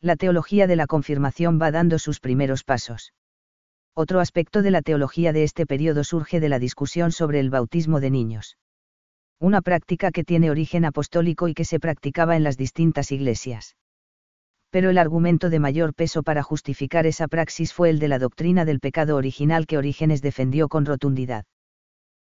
La 0.00 0.16
teología 0.16 0.66
de 0.66 0.76
la 0.76 0.86
confirmación 0.86 1.60
va 1.60 1.70
dando 1.70 1.98
sus 1.98 2.18
primeros 2.18 2.64
pasos. 2.64 3.12
Otro 3.92 4.20
aspecto 4.20 4.62
de 4.62 4.70
la 4.70 4.80
teología 4.80 5.34
de 5.34 5.44
este 5.44 5.66
periodo 5.66 6.02
surge 6.02 6.40
de 6.40 6.48
la 6.48 6.58
discusión 6.58 7.12
sobre 7.12 7.40
el 7.40 7.50
bautismo 7.50 8.00
de 8.00 8.10
niños. 8.10 8.56
Una 9.38 9.60
práctica 9.60 10.12
que 10.12 10.24
tiene 10.24 10.50
origen 10.50 10.86
apostólico 10.86 11.46
y 11.48 11.52
que 11.52 11.66
se 11.66 11.78
practicaba 11.78 12.36
en 12.36 12.42
las 12.42 12.56
distintas 12.56 13.12
iglesias 13.12 13.76
pero 14.76 14.90
el 14.90 14.98
argumento 14.98 15.48
de 15.48 15.58
mayor 15.58 15.94
peso 15.94 16.22
para 16.22 16.42
justificar 16.42 17.06
esa 17.06 17.28
praxis 17.28 17.72
fue 17.72 17.88
el 17.88 17.98
de 17.98 18.08
la 18.08 18.18
doctrina 18.18 18.66
del 18.66 18.78
pecado 18.78 19.16
original 19.16 19.66
que 19.66 19.78
Orígenes 19.78 20.20
defendió 20.20 20.68
con 20.68 20.84
rotundidad. 20.84 21.46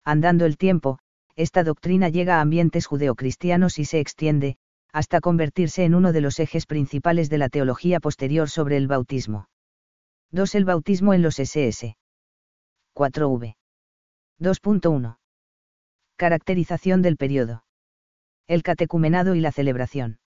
Andando 0.04 0.46
el 0.46 0.58
tiempo, 0.58 1.00
esta 1.38 1.64
doctrina 1.64 2.10
llega 2.10 2.40
a 2.40 2.42
ambientes 2.42 2.88
judeocristianos 2.88 3.80
y 3.80 3.86
se 3.86 4.02
extiende, 4.02 4.58
hasta 4.92 5.22
convertirse 5.22 5.86
en 5.86 5.96
uno 5.96 6.12
de 6.12 6.20
los 6.20 6.42
ejes 6.42 6.66
principales 6.66 7.30
de 7.30 7.38
la 7.38 7.48
teología 7.48 8.02
posterior 8.02 8.50
sobre 8.50 8.76
el 8.76 8.90
bautismo. 8.90 9.48
2. 10.32 10.56
El 10.56 10.66
bautismo 10.66 11.14
en 11.14 11.22
los 11.22 11.40
SS. 11.40 11.96
4v. 12.94 13.56
2.1. 14.42 15.20
Caracterización 16.18 17.02
del 17.02 17.16
periodo. 17.16 17.64
El 18.46 18.62
catecumenado 18.62 19.36
y 19.36 19.40
la 19.40 19.54
celebración. 19.54 20.20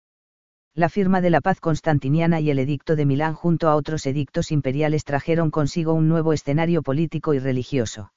La 0.76 0.90
firma 0.90 1.22
de 1.22 1.30
la 1.30 1.40
paz 1.40 1.60
constantiniana 1.60 2.40
y 2.40 2.50
el 2.50 2.58
edicto 2.58 2.96
de 2.96 3.06
Milán 3.06 3.36
junto 3.36 3.70
a 3.70 3.76
otros 3.76 4.08
edictos 4.08 4.52
imperiales 4.52 5.04
trajeron 5.04 5.52
consigo 5.52 5.94
un 5.94 6.10
nuevo 6.10 6.34
escenario 6.34 6.82
político 6.82 7.36
y 7.36 7.40
religioso. 7.40 8.12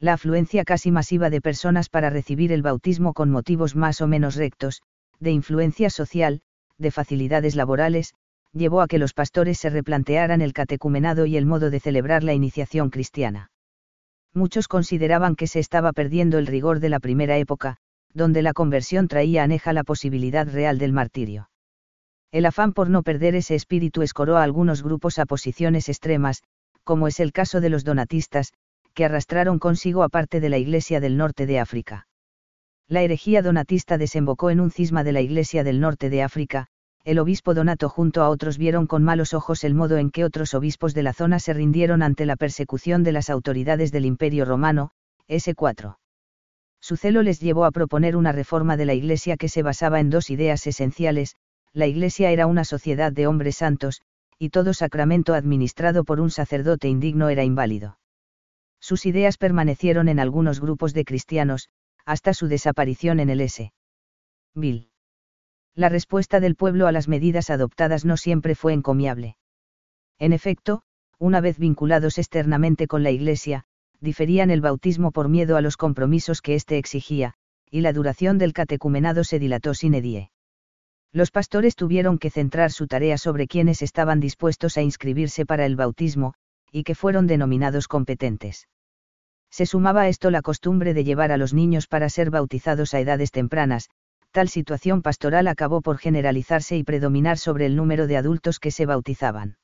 La 0.00 0.14
afluencia 0.14 0.64
casi 0.64 0.90
masiva 0.90 1.30
de 1.30 1.40
personas 1.40 1.88
para 1.88 2.10
recibir 2.10 2.50
el 2.50 2.62
bautismo 2.62 3.14
con 3.14 3.30
motivos 3.30 3.76
más 3.76 4.00
o 4.00 4.08
menos 4.08 4.34
rectos, 4.34 4.82
de 5.20 5.30
influencia 5.30 5.88
social, 5.88 6.40
de 6.78 6.90
facilidades 6.90 7.54
laborales, 7.54 8.12
llevó 8.52 8.80
a 8.80 8.88
que 8.88 8.98
los 8.98 9.14
pastores 9.14 9.58
se 9.58 9.70
replantearan 9.70 10.42
el 10.42 10.54
catecumenado 10.54 11.26
y 11.26 11.36
el 11.36 11.46
modo 11.46 11.70
de 11.70 11.78
celebrar 11.78 12.24
la 12.24 12.34
iniciación 12.34 12.90
cristiana. 12.90 13.52
Muchos 14.34 14.66
consideraban 14.66 15.36
que 15.36 15.46
se 15.46 15.60
estaba 15.60 15.92
perdiendo 15.92 16.38
el 16.38 16.48
rigor 16.48 16.80
de 16.80 16.88
la 16.88 16.98
primera 16.98 17.38
época, 17.38 17.76
donde 18.12 18.42
la 18.42 18.52
conversión 18.52 19.06
traía 19.06 19.44
aneja 19.44 19.72
la 19.72 19.84
posibilidad 19.84 20.48
real 20.48 20.78
del 20.78 20.92
martirio. 20.92 21.48
El 22.30 22.44
afán 22.44 22.72
por 22.72 22.90
no 22.90 23.02
perder 23.02 23.34
ese 23.34 23.54
espíritu 23.54 24.02
escoró 24.02 24.36
a 24.36 24.42
algunos 24.42 24.82
grupos 24.82 25.18
a 25.18 25.24
posiciones 25.24 25.88
extremas, 25.88 26.42
como 26.84 27.08
es 27.08 27.20
el 27.20 27.32
caso 27.32 27.60
de 27.60 27.70
los 27.70 27.84
donatistas, 27.84 28.52
que 28.92 29.04
arrastraron 29.04 29.58
consigo 29.58 30.02
a 30.02 30.08
parte 30.08 30.40
de 30.40 30.48
la 30.48 30.58
Iglesia 30.58 31.00
del 31.00 31.16
Norte 31.16 31.46
de 31.46 31.58
África. 31.58 32.06
La 32.86 33.02
herejía 33.02 33.42
donatista 33.42 33.98
desembocó 33.98 34.50
en 34.50 34.60
un 34.60 34.70
cisma 34.70 35.04
de 35.04 35.12
la 35.12 35.20
Iglesia 35.20 35.64
del 35.64 35.80
Norte 35.80 36.10
de 36.10 36.22
África, 36.22 36.66
el 37.04 37.18
obispo 37.18 37.54
Donato 37.54 37.88
junto 37.88 38.22
a 38.22 38.28
otros 38.28 38.58
vieron 38.58 38.86
con 38.86 39.02
malos 39.02 39.32
ojos 39.32 39.64
el 39.64 39.74
modo 39.74 39.96
en 39.96 40.10
que 40.10 40.24
otros 40.24 40.52
obispos 40.52 40.92
de 40.92 41.02
la 41.02 41.14
zona 41.14 41.38
se 41.38 41.54
rindieron 41.54 42.02
ante 42.02 42.26
la 42.26 42.36
persecución 42.36 43.02
de 43.02 43.12
las 43.12 43.30
autoridades 43.30 43.92
del 43.92 44.04
Imperio 44.04 44.44
Romano, 44.44 44.90
S4. 45.28 45.96
Su 46.80 46.96
celo 46.96 47.22
les 47.22 47.40
llevó 47.40 47.64
a 47.64 47.70
proponer 47.70 48.16
una 48.16 48.32
reforma 48.32 48.76
de 48.76 48.84
la 48.84 48.94
Iglesia 48.94 49.36
que 49.36 49.48
se 49.48 49.62
basaba 49.62 50.00
en 50.00 50.10
dos 50.10 50.28
ideas 50.28 50.66
esenciales, 50.66 51.34
la 51.72 51.86
Iglesia 51.86 52.30
era 52.30 52.46
una 52.46 52.64
sociedad 52.64 53.12
de 53.12 53.26
hombres 53.26 53.56
santos, 53.56 54.02
y 54.38 54.50
todo 54.50 54.72
sacramento 54.74 55.34
administrado 55.34 56.04
por 56.04 56.20
un 56.20 56.30
sacerdote 56.30 56.88
indigno 56.88 57.28
era 57.28 57.44
inválido. 57.44 57.98
Sus 58.80 59.06
ideas 59.06 59.36
permanecieron 59.36 60.08
en 60.08 60.20
algunos 60.20 60.60
grupos 60.60 60.94
de 60.94 61.04
cristianos, 61.04 61.68
hasta 62.04 62.32
su 62.32 62.46
desaparición 62.46 63.20
en 63.20 63.30
el 63.30 63.40
S. 63.40 63.72
Bill. 64.54 64.90
La 65.74 65.88
respuesta 65.88 66.40
del 66.40 66.54
pueblo 66.56 66.86
a 66.86 66.92
las 66.92 67.08
medidas 67.08 67.50
adoptadas 67.50 68.04
no 68.04 68.16
siempre 68.16 68.54
fue 68.54 68.72
encomiable. 68.72 69.36
En 70.18 70.32
efecto, 70.32 70.82
una 71.18 71.40
vez 71.40 71.58
vinculados 71.58 72.18
externamente 72.18 72.86
con 72.86 73.02
la 73.02 73.10
Iglesia, 73.10 73.64
diferían 74.00 74.50
el 74.50 74.60
bautismo 74.60 75.10
por 75.10 75.28
miedo 75.28 75.56
a 75.56 75.60
los 75.60 75.76
compromisos 75.76 76.40
que 76.40 76.54
éste 76.54 76.78
exigía, 76.78 77.34
y 77.70 77.80
la 77.80 77.92
duración 77.92 78.38
del 78.38 78.52
catecumenado 78.52 79.24
se 79.24 79.38
dilató 79.38 79.74
sin 79.74 79.94
edie. 79.94 80.30
Los 81.12 81.30
pastores 81.30 81.74
tuvieron 81.74 82.18
que 82.18 82.30
centrar 82.30 82.70
su 82.70 82.86
tarea 82.86 83.16
sobre 83.16 83.46
quienes 83.46 83.82
estaban 83.82 84.20
dispuestos 84.20 84.76
a 84.76 84.82
inscribirse 84.82 85.46
para 85.46 85.64
el 85.64 85.76
bautismo, 85.76 86.34
y 86.70 86.84
que 86.84 86.94
fueron 86.94 87.26
denominados 87.26 87.88
competentes. 87.88 88.68
Se 89.50 89.64
sumaba 89.64 90.02
a 90.02 90.08
esto 90.08 90.30
la 90.30 90.42
costumbre 90.42 90.92
de 90.92 91.04
llevar 91.04 91.32
a 91.32 91.38
los 91.38 91.54
niños 91.54 91.86
para 91.86 92.10
ser 92.10 92.30
bautizados 92.30 92.92
a 92.92 93.00
edades 93.00 93.30
tempranas, 93.30 93.88
tal 94.30 94.50
situación 94.50 95.00
pastoral 95.00 95.48
acabó 95.48 95.80
por 95.80 95.96
generalizarse 95.96 96.76
y 96.76 96.84
predominar 96.84 97.38
sobre 97.38 97.64
el 97.64 97.74
número 97.74 98.06
de 98.06 98.18
adultos 98.18 98.60
que 98.60 98.70
se 98.70 98.84
bautizaban. 98.84 99.56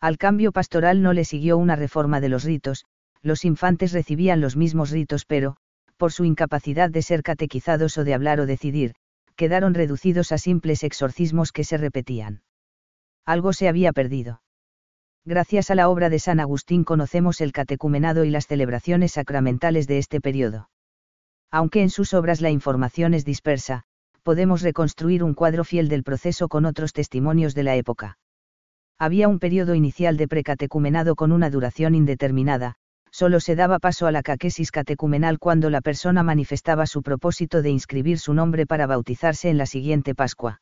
Al 0.00 0.18
cambio 0.18 0.52
pastoral 0.52 1.02
no 1.02 1.14
le 1.14 1.24
siguió 1.24 1.56
una 1.56 1.74
reforma 1.74 2.20
de 2.20 2.28
los 2.28 2.44
ritos, 2.44 2.84
los 3.22 3.44
infantes 3.44 3.92
recibían 3.92 4.40
los 4.40 4.56
mismos 4.56 4.90
ritos 4.90 5.24
pero, 5.24 5.56
por 5.96 6.12
su 6.12 6.24
incapacidad 6.24 6.90
de 6.90 7.02
ser 7.02 7.22
catequizados 7.22 7.96
o 7.98 8.04
de 8.04 8.14
hablar 8.14 8.38
o 8.40 8.46
decidir, 8.46 8.92
quedaron 9.38 9.72
reducidos 9.72 10.32
a 10.32 10.38
simples 10.38 10.82
exorcismos 10.82 11.52
que 11.52 11.62
se 11.62 11.76
repetían. 11.76 12.42
Algo 13.24 13.52
se 13.52 13.68
había 13.68 13.92
perdido. 13.92 14.42
Gracias 15.24 15.70
a 15.70 15.76
la 15.76 15.88
obra 15.88 16.10
de 16.10 16.18
San 16.18 16.40
Agustín 16.40 16.82
conocemos 16.82 17.40
el 17.40 17.52
catecumenado 17.52 18.24
y 18.24 18.30
las 18.30 18.48
celebraciones 18.48 19.12
sacramentales 19.12 19.86
de 19.86 19.98
este 19.98 20.20
periodo. 20.20 20.70
Aunque 21.52 21.82
en 21.82 21.90
sus 21.90 22.14
obras 22.14 22.40
la 22.40 22.50
información 22.50 23.14
es 23.14 23.24
dispersa, 23.24 23.84
podemos 24.24 24.60
reconstruir 24.62 25.22
un 25.22 25.34
cuadro 25.34 25.62
fiel 25.62 25.88
del 25.88 26.02
proceso 26.02 26.48
con 26.48 26.64
otros 26.64 26.92
testimonios 26.92 27.54
de 27.54 27.62
la 27.62 27.76
época. 27.76 28.18
Había 28.98 29.28
un 29.28 29.38
periodo 29.38 29.76
inicial 29.76 30.16
de 30.16 30.26
precatecumenado 30.26 31.14
con 31.14 31.30
una 31.30 31.48
duración 31.48 31.94
indeterminada, 31.94 32.74
solo 33.10 33.40
se 33.40 33.56
daba 33.56 33.78
paso 33.78 34.06
a 34.06 34.12
la 34.12 34.22
caquesis 34.22 34.70
catecumenal 34.70 35.38
cuando 35.38 35.70
la 35.70 35.80
persona 35.80 36.22
manifestaba 36.22 36.86
su 36.86 37.02
propósito 37.02 37.62
de 37.62 37.70
inscribir 37.70 38.18
su 38.18 38.34
nombre 38.34 38.66
para 38.66 38.86
bautizarse 38.86 39.48
en 39.48 39.58
la 39.58 39.66
siguiente 39.66 40.14
Pascua. 40.14 40.60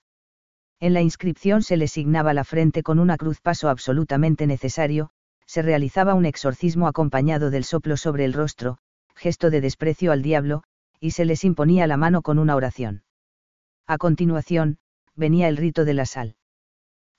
En 0.78 0.92
la 0.92 1.00
inscripción 1.00 1.62
se 1.62 1.76
le 1.76 1.88
signaba 1.88 2.34
la 2.34 2.44
frente 2.44 2.82
con 2.82 2.98
una 2.98 3.16
cruz 3.16 3.40
paso 3.40 3.68
absolutamente 3.68 4.46
necesario, 4.46 5.10
se 5.46 5.62
realizaba 5.62 6.14
un 6.14 6.26
exorcismo 6.26 6.86
acompañado 6.86 7.50
del 7.50 7.64
soplo 7.64 7.96
sobre 7.96 8.24
el 8.24 8.32
rostro, 8.32 8.78
gesto 9.14 9.50
de 9.50 9.60
desprecio 9.60 10.12
al 10.12 10.22
diablo, 10.22 10.62
y 11.00 11.12
se 11.12 11.24
les 11.24 11.44
imponía 11.44 11.86
la 11.86 11.96
mano 11.96 12.22
con 12.22 12.38
una 12.38 12.56
oración. 12.56 13.04
A 13.86 13.98
continuación, 13.98 14.78
venía 15.14 15.48
el 15.48 15.56
rito 15.56 15.84
de 15.84 15.94
la 15.94 16.04
sal. 16.04 16.36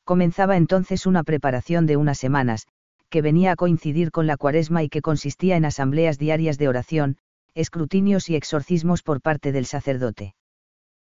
Comenzaba 0.04 0.58
entonces 0.58 1.06
una 1.06 1.24
preparación 1.24 1.86
de 1.86 1.98
unas 1.98 2.18
semanas, 2.18 2.68
que 3.10 3.22
venía 3.22 3.52
a 3.52 3.56
coincidir 3.56 4.12
con 4.12 4.28
la 4.28 4.38
cuaresma 4.38 4.84
y 4.84 4.90
que 4.90 5.02
consistía 5.02 5.56
en 5.56 5.66
asambleas 5.66 6.18
diarias 6.18 6.58
de 6.58 6.68
oración, 6.68 7.18
escrutinios 7.54 8.30
y 8.30 8.36
exorcismos 8.36 9.04
por 9.04 9.22
parte 9.22 9.52
del 9.52 9.66
sacerdote. 9.66 10.36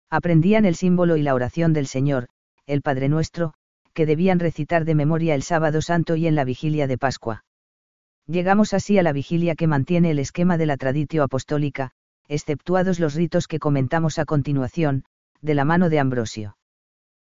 Aprendían 0.10 0.66
el 0.66 0.76
símbolo 0.76 1.16
y 1.16 1.22
la 1.22 1.34
oración 1.34 1.74
del 1.74 1.88
Señor, 1.88 2.28
el 2.66 2.82
Padre 2.82 3.08
Nuestro, 3.08 3.54
que 3.94 4.06
debían 4.06 4.40
recitar 4.40 4.86
de 4.86 4.96
memoria 4.96 5.36
el 5.36 5.44
sábado 5.44 5.82
santo 5.82 6.16
y 6.16 6.28
en 6.28 6.36
la 6.36 6.44
vigilia 6.44 6.88
de 6.88 6.98
Pascua. 6.98 7.46
Llegamos 8.28 8.74
así 8.74 8.98
a 8.98 9.04
la 9.04 9.14
vigilia 9.14 9.56
que 9.56 9.68
mantiene 9.68 10.12
el 10.12 10.20
esquema 10.20 10.58
de 10.58 10.66
la 10.66 10.78
traditio 10.78 11.24
apostólica, 11.24 11.92
exceptuados 12.28 13.00
los 13.00 13.16
ritos 13.16 13.48
que 13.48 13.60
comentamos 13.60 14.20
a 14.20 14.26
continuación, 14.26 15.04
de 15.42 15.56
la 15.56 15.66
mano 15.66 15.90
de 15.90 16.00
Ambrosio. 16.00 16.58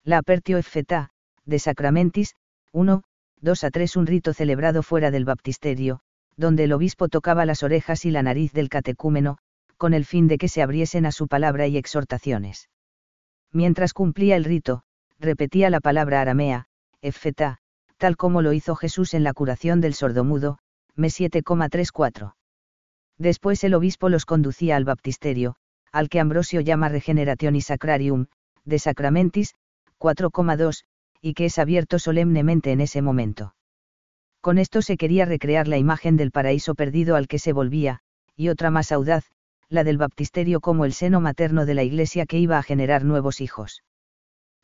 La 0.04 0.18
apertio 0.18 0.62
feta, 0.62 1.10
de 1.44 1.58
Sacramentis, 1.58 2.34
1, 2.72 3.02
2 3.40 3.64
a 3.64 3.70
3 3.70 3.96
un 3.96 4.06
rito 4.06 4.32
celebrado 4.32 4.82
fuera 4.82 5.10
del 5.10 5.24
baptisterio, 5.24 6.00
donde 6.36 6.64
el 6.64 6.72
obispo 6.72 7.08
tocaba 7.08 7.46
las 7.46 7.62
orejas 7.62 8.04
y 8.04 8.10
la 8.10 8.22
nariz 8.22 8.52
del 8.52 8.68
catecúmeno, 8.68 9.38
con 9.76 9.94
el 9.94 10.04
fin 10.04 10.28
de 10.28 10.38
que 10.38 10.48
se 10.48 10.62
abriesen 10.62 11.06
a 11.06 11.12
su 11.12 11.28
palabra 11.28 11.66
y 11.66 11.76
exhortaciones. 11.76 12.68
Mientras 13.52 13.92
cumplía 13.92 14.36
el 14.36 14.44
rito, 14.44 14.82
repetía 15.18 15.70
la 15.70 15.80
palabra 15.80 16.20
aramea, 16.20 16.66
efeta, 17.00 17.58
tal 17.96 18.16
como 18.16 18.42
lo 18.42 18.52
hizo 18.52 18.74
Jesús 18.74 19.14
en 19.14 19.24
la 19.24 19.32
curación 19.32 19.80
del 19.80 19.94
sordomudo, 19.94 20.58
me 20.94 21.08
7,34. 21.08 22.34
Después 23.18 23.64
el 23.64 23.74
obispo 23.74 24.08
los 24.08 24.26
conducía 24.26 24.76
al 24.76 24.84
baptisterio, 24.84 25.56
al 25.92 26.08
que 26.08 26.20
Ambrosio 26.20 26.60
llama 26.60 26.90
y 26.90 27.60
sacrarium, 27.60 28.26
de 28.64 28.78
sacramentis, 28.78 29.54
4,2, 29.98 30.84
y 31.26 31.34
que 31.34 31.46
es 31.46 31.58
abierto 31.58 31.98
solemnemente 31.98 32.70
en 32.70 32.80
ese 32.80 33.02
momento. 33.02 33.56
Con 34.40 34.58
esto 34.58 34.80
se 34.80 34.96
quería 34.96 35.24
recrear 35.24 35.66
la 35.66 35.76
imagen 35.76 36.16
del 36.16 36.30
paraíso 36.30 36.76
perdido 36.76 37.16
al 37.16 37.26
que 37.26 37.40
se 37.40 37.52
volvía, 37.52 37.98
y 38.36 38.48
otra 38.48 38.70
más 38.70 38.92
audaz, 38.92 39.24
la 39.68 39.82
del 39.82 39.98
baptisterio 39.98 40.60
como 40.60 40.84
el 40.84 40.92
seno 40.92 41.20
materno 41.20 41.66
de 41.66 41.74
la 41.74 41.82
Iglesia 41.82 42.26
que 42.26 42.38
iba 42.38 42.58
a 42.58 42.62
generar 42.62 43.04
nuevos 43.04 43.40
hijos. 43.40 43.82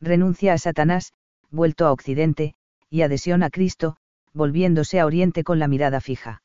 Renuncia 0.00 0.52
a 0.52 0.58
Satanás, 0.58 1.14
vuelto 1.50 1.84
a 1.84 1.90
Occidente, 1.90 2.54
y 2.88 3.02
adhesión 3.02 3.42
a 3.42 3.50
Cristo, 3.50 3.96
volviéndose 4.32 5.00
a 5.00 5.06
Oriente 5.06 5.42
con 5.42 5.58
la 5.58 5.66
mirada 5.66 6.00
fija. 6.00 6.44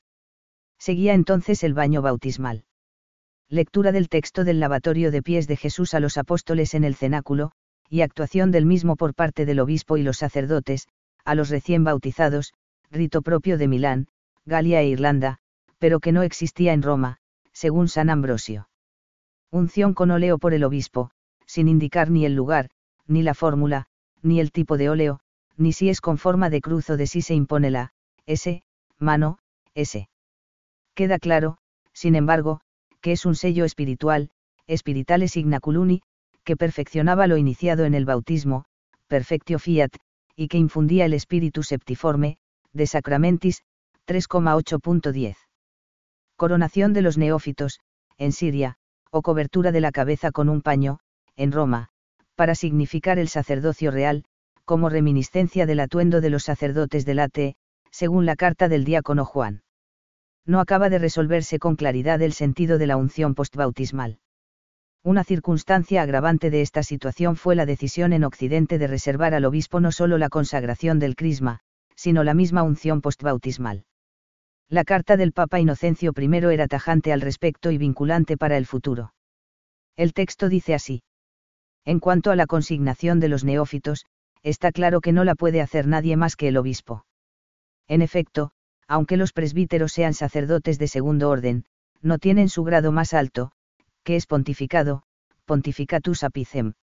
Seguía 0.79 1.13
entonces 1.13 1.63
el 1.63 1.75
baño 1.75 2.01
bautismal. 2.01 2.63
Lectura 3.49 3.91
del 3.91 4.09
texto 4.09 4.45
del 4.45 4.59
lavatorio 4.59 5.11
de 5.11 5.21
pies 5.21 5.47
de 5.47 5.57
Jesús 5.57 5.93
a 5.93 5.99
los 5.99 6.17
apóstoles 6.17 6.73
en 6.73 6.85
el 6.85 6.95
cenáculo, 6.95 7.51
y 7.89 8.01
actuación 8.01 8.51
del 8.51 8.65
mismo 8.65 8.95
por 8.95 9.13
parte 9.13 9.45
del 9.45 9.59
obispo 9.59 9.97
y 9.97 10.03
los 10.03 10.17
sacerdotes, 10.17 10.87
a 11.23 11.35
los 11.35 11.49
recién 11.49 11.83
bautizados, 11.83 12.53
rito 12.91 13.21
propio 13.21 13.57
de 13.57 13.67
Milán, 13.67 14.07
Galia 14.45 14.81
e 14.81 14.87
Irlanda, 14.87 15.39
pero 15.77 15.99
que 15.99 16.11
no 16.11 16.23
existía 16.23 16.73
en 16.73 16.81
Roma, 16.81 17.17
según 17.51 17.87
San 17.87 18.09
Ambrosio. 18.09 18.69
Unción 19.51 19.93
con 19.93 20.11
óleo 20.11 20.37
por 20.37 20.53
el 20.53 20.63
obispo, 20.63 21.11
sin 21.45 21.67
indicar 21.67 22.09
ni 22.09 22.25
el 22.25 22.35
lugar, 22.35 22.69
ni 23.07 23.23
la 23.23 23.33
fórmula, 23.33 23.87
ni 24.21 24.39
el 24.39 24.51
tipo 24.51 24.77
de 24.77 24.89
óleo, 24.89 25.19
ni 25.55 25.73
si 25.73 25.89
es 25.89 26.01
con 26.01 26.17
forma 26.17 26.49
de 26.49 26.61
cruz 26.61 26.89
o 26.89 26.97
de 26.97 27.07
si 27.07 27.21
se 27.21 27.33
impone 27.33 27.71
la 27.71 27.93
S, 28.25 28.63
mano, 28.99 29.39
S. 29.73 30.09
Queda 30.93 31.19
claro, 31.19 31.57
sin 31.93 32.15
embargo, 32.15 32.61
que 33.01 33.13
es 33.13 33.25
un 33.25 33.35
sello 33.35 33.65
espiritual, 33.65 34.29
espirituale 34.67 35.27
signaculuni, 35.27 36.01
que 36.47 36.55
perfeccionaba 36.55 37.27
lo 37.27 37.35
iniciado 37.35 37.83
en 37.83 37.93
el 37.93 38.05
bautismo, 38.05 38.63
perfectio 39.07 39.59
fiat, 39.59 39.91
y 40.33 40.47
que 40.47 40.57
infundía 40.57 41.03
el 41.03 41.13
espíritu 41.13 41.61
septiforme, 41.61 42.37
de 42.71 42.87
Sacramentis, 42.87 43.63
3,8.10. 44.07 45.35
Coronación 46.37 46.93
de 46.93 47.01
los 47.01 47.17
neófitos, 47.17 47.81
en 48.17 48.31
Siria, 48.31 48.77
o 49.11 49.21
cobertura 49.21 49.73
de 49.73 49.81
la 49.81 49.91
cabeza 49.91 50.31
con 50.31 50.47
un 50.47 50.61
paño, 50.61 50.99
en 51.35 51.51
Roma, 51.51 51.89
para 52.35 52.55
significar 52.55 53.19
el 53.19 53.27
sacerdocio 53.27 53.91
real, 53.91 54.23
como 54.63 54.87
reminiscencia 54.87 55.65
del 55.65 55.81
atuendo 55.81 56.21
de 56.21 56.29
los 56.29 56.45
sacerdotes 56.45 57.03
del 57.03 57.19
ATE, 57.19 57.57
según 57.91 58.25
la 58.25 58.37
carta 58.37 58.69
del 58.69 58.85
diácono 58.85 59.25
Juan. 59.25 59.63
No 60.45 60.61
acaba 60.61 60.89
de 60.89 60.99
resolverse 60.99 61.59
con 61.59 61.75
claridad 61.75 62.21
el 62.21 62.31
sentido 62.31 62.77
de 62.77 62.87
la 62.87 62.95
unción 62.95 63.35
postbautismal. 63.35 64.19
Una 65.03 65.23
circunstancia 65.23 66.01
agravante 66.01 66.49
de 66.49 66.61
esta 66.61 66.83
situación 66.83 67.35
fue 67.35 67.55
la 67.55 67.65
decisión 67.65 68.13
en 68.13 68.23
Occidente 68.23 68.77
de 68.77 68.87
reservar 68.87 69.33
al 69.33 69.45
obispo 69.45 69.79
no 69.79 69.91
solo 69.91 70.17
la 70.17 70.29
consagración 70.29 70.99
del 70.99 71.15
crisma, 71.15 71.59
sino 71.95 72.23
la 72.23 72.33
misma 72.33 72.63
unción 72.63 73.01
postbautismal. 73.01 73.85
La 74.69 74.83
carta 74.83 75.15
del 75.15 75.31
Papa 75.31 75.59
Inocencio 75.59 76.13
I 76.15 76.53
era 76.53 76.67
tajante 76.67 77.13
al 77.13 77.21
respecto 77.21 77.71
y 77.71 77.77
vinculante 77.77 78.35
para 78.35 78.57
el 78.57 78.65
futuro. 78.65 79.13
El 79.95 80.13
texto 80.13 80.49
dice 80.49 80.73
así. 80.73 81.03
En 81.85 81.99
cuanto 81.99 82.31
a 82.31 82.35
la 82.35 82.47
consignación 82.47 83.21
de 83.21 83.29
los 83.29 83.45
neófitos, 83.45 84.05
está 84.43 84.71
claro 84.71 84.99
que 84.99 85.13
no 85.13 85.23
la 85.23 85.35
puede 85.35 85.61
hacer 85.61 85.87
nadie 85.87 86.17
más 86.17 86.35
que 86.35 86.49
el 86.49 86.57
obispo. 86.57 87.05
En 87.87 88.01
efecto, 88.01 88.51
aunque 88.87 89.17
los 89.17 89.31
presbíteros 89.31 89.93
sean 89.93 90.13
sacerdotes 90.13 90.79
de 90.79 90.87
segundo 90.87 91.29
orden, 91.29 91.65
no 92.01 92.19
tienen 92.19 92.49
su 92.49 92.63
grado 92.63 92.91
más 92.91 93.13
alto, 93.13 93.51
que 94.07 94.15
es 94.15 94.25
pontificado, 94.25 95.03
pontificatus 95.43 96.23
apicem. 96.23 96.75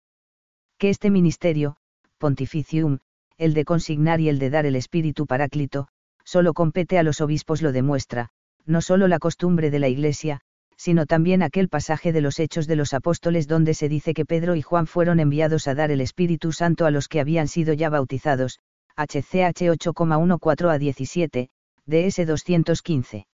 Que 0.77 0.89
este 0.89 1.09
ministerio, 1.09 1.77
pontificium, 2.17 2.99
el 3.37 3.53
de 3.53 3.63
consignar 3.63 4.19
y 4.19 4.27
el 4.27 4.39
de 4.39 4.49
dar 4.49 4.65
el 4.65 4.75
espíritu 4.75 5.25
paráclito, 5.25 5.87
solo 6.25 6.53
compete 6.53 6.97
a 6.97 7.03
los 7.03 7.21
obispos 7.21 7.61
lo 7.61 7.71
demuestra, 7.71 8.27
no 8.65 8.81
solo 8.81 9.07
la 9.07 9.19
costumbre 9.19 9.71
de 9.71 9.79
la 9.79 9.87
Iglesia, 9.87 10.41
sino 10.75 11.05
también 11.05 11.43
aquel 11.43 11.69
pasaje 11.69 12.11
de 12.11 12.19
los 12.19 12.41
Hechos 12.41 12.67
de 12.67 12.75
los 12.75 12.93
Apóstoles 12.93 13.47
donde 13.47 13.73
se 13.73 13.87
dice 13.87 14.13
que 14.13 14.25
Pedro 14.25 14.57
y 14.57 14.61
Juan 14.61 14.85
fueron 14.85 15.21
enviados 15.21 15.69
a 15.69 15.75
dar 15.75 15.91
el 15.91 16.01
Espíritu 16.01 16.51
Santo 16.51 16.85
a 16.85 16.91
los 16.91 17.07
que 17.07 17.21
habían 17.21 17.47
sido 17.47 17.71
ya 17.71 17.89
bautizados, 17.89 18.59
HCH 18.97 19.71
8,14 19.71 20.69
a 20.69 20.77
17, 20.77 21.49
DS 21.85 22.27
215. 22.27 23.27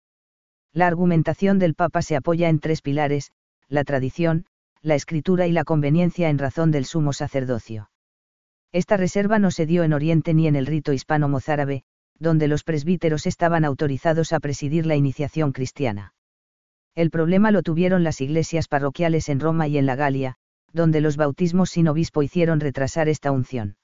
La 0.74 0.88
argumentación 0.88 1.58
del 1.58 1.74
Papa 1.74 2.02
se 2.02 2.18
apoya 2.18 2.50
en 2.50 2.60
tres 2.60 2.82
pilares, 2.82 3.32
la 3.70 3.84
tradición, 3.84 4.46
la 4.82 4.96
escritura 4.96 5.48
y 5.48 5.52
la 5.52 5.64
conveniencia 5.64 6.30
en 6.30 6.38
razón 6.38 6.72
del 6.72 6.86
sumo 6.86 7.14
sacerdocio. 7.14 7.90
Esta 8.72 8.98
reserva 8.98 9.40
no 9.40 9.52
se 9.52 9.66
dio 9.66 9.84
en 9.84 9.94
Oriente 9.94 10.34
ni 10.34 10.48
en 10.48 10.56
el 10.56 10.66
rito 10.66 10.94
hispano-mozárabe, 10.94 11.84
donde 12.20 12.48
los 12.48 12.64
presbíteros 12.64 13.26
estaban 13.26 13.66
autorizados 13.66 14.34
a 14.34 14.40
presidir 14.40 14.86
la 14.86 14.96
iniciación 14.96 15.52
cristiana. 15.52 16.14
El 16.96 17.12
problema 17.12 17.52
lo 17.52 17.62
tuvieron 17.62 18.04
las 18.04 18.22
iglesias 18.22 18.68
parroquiales 18.68 19.30
en 19.30 19.40
Roma 19.40 19.68
y 19.68 19.78
en 19.78 19.86
la 19.86 19.96
Galia, 19.96 20.36
donde 20.74 21.02
los 21.02 21.16
bautismos 21.16 21.70
sin 21.70 21.88
obispo 21.88 22.24
hicieron 22.24 22.60
retrasar 22.60 23.08
esta 23.08 23.32
unción. 23.32 23.78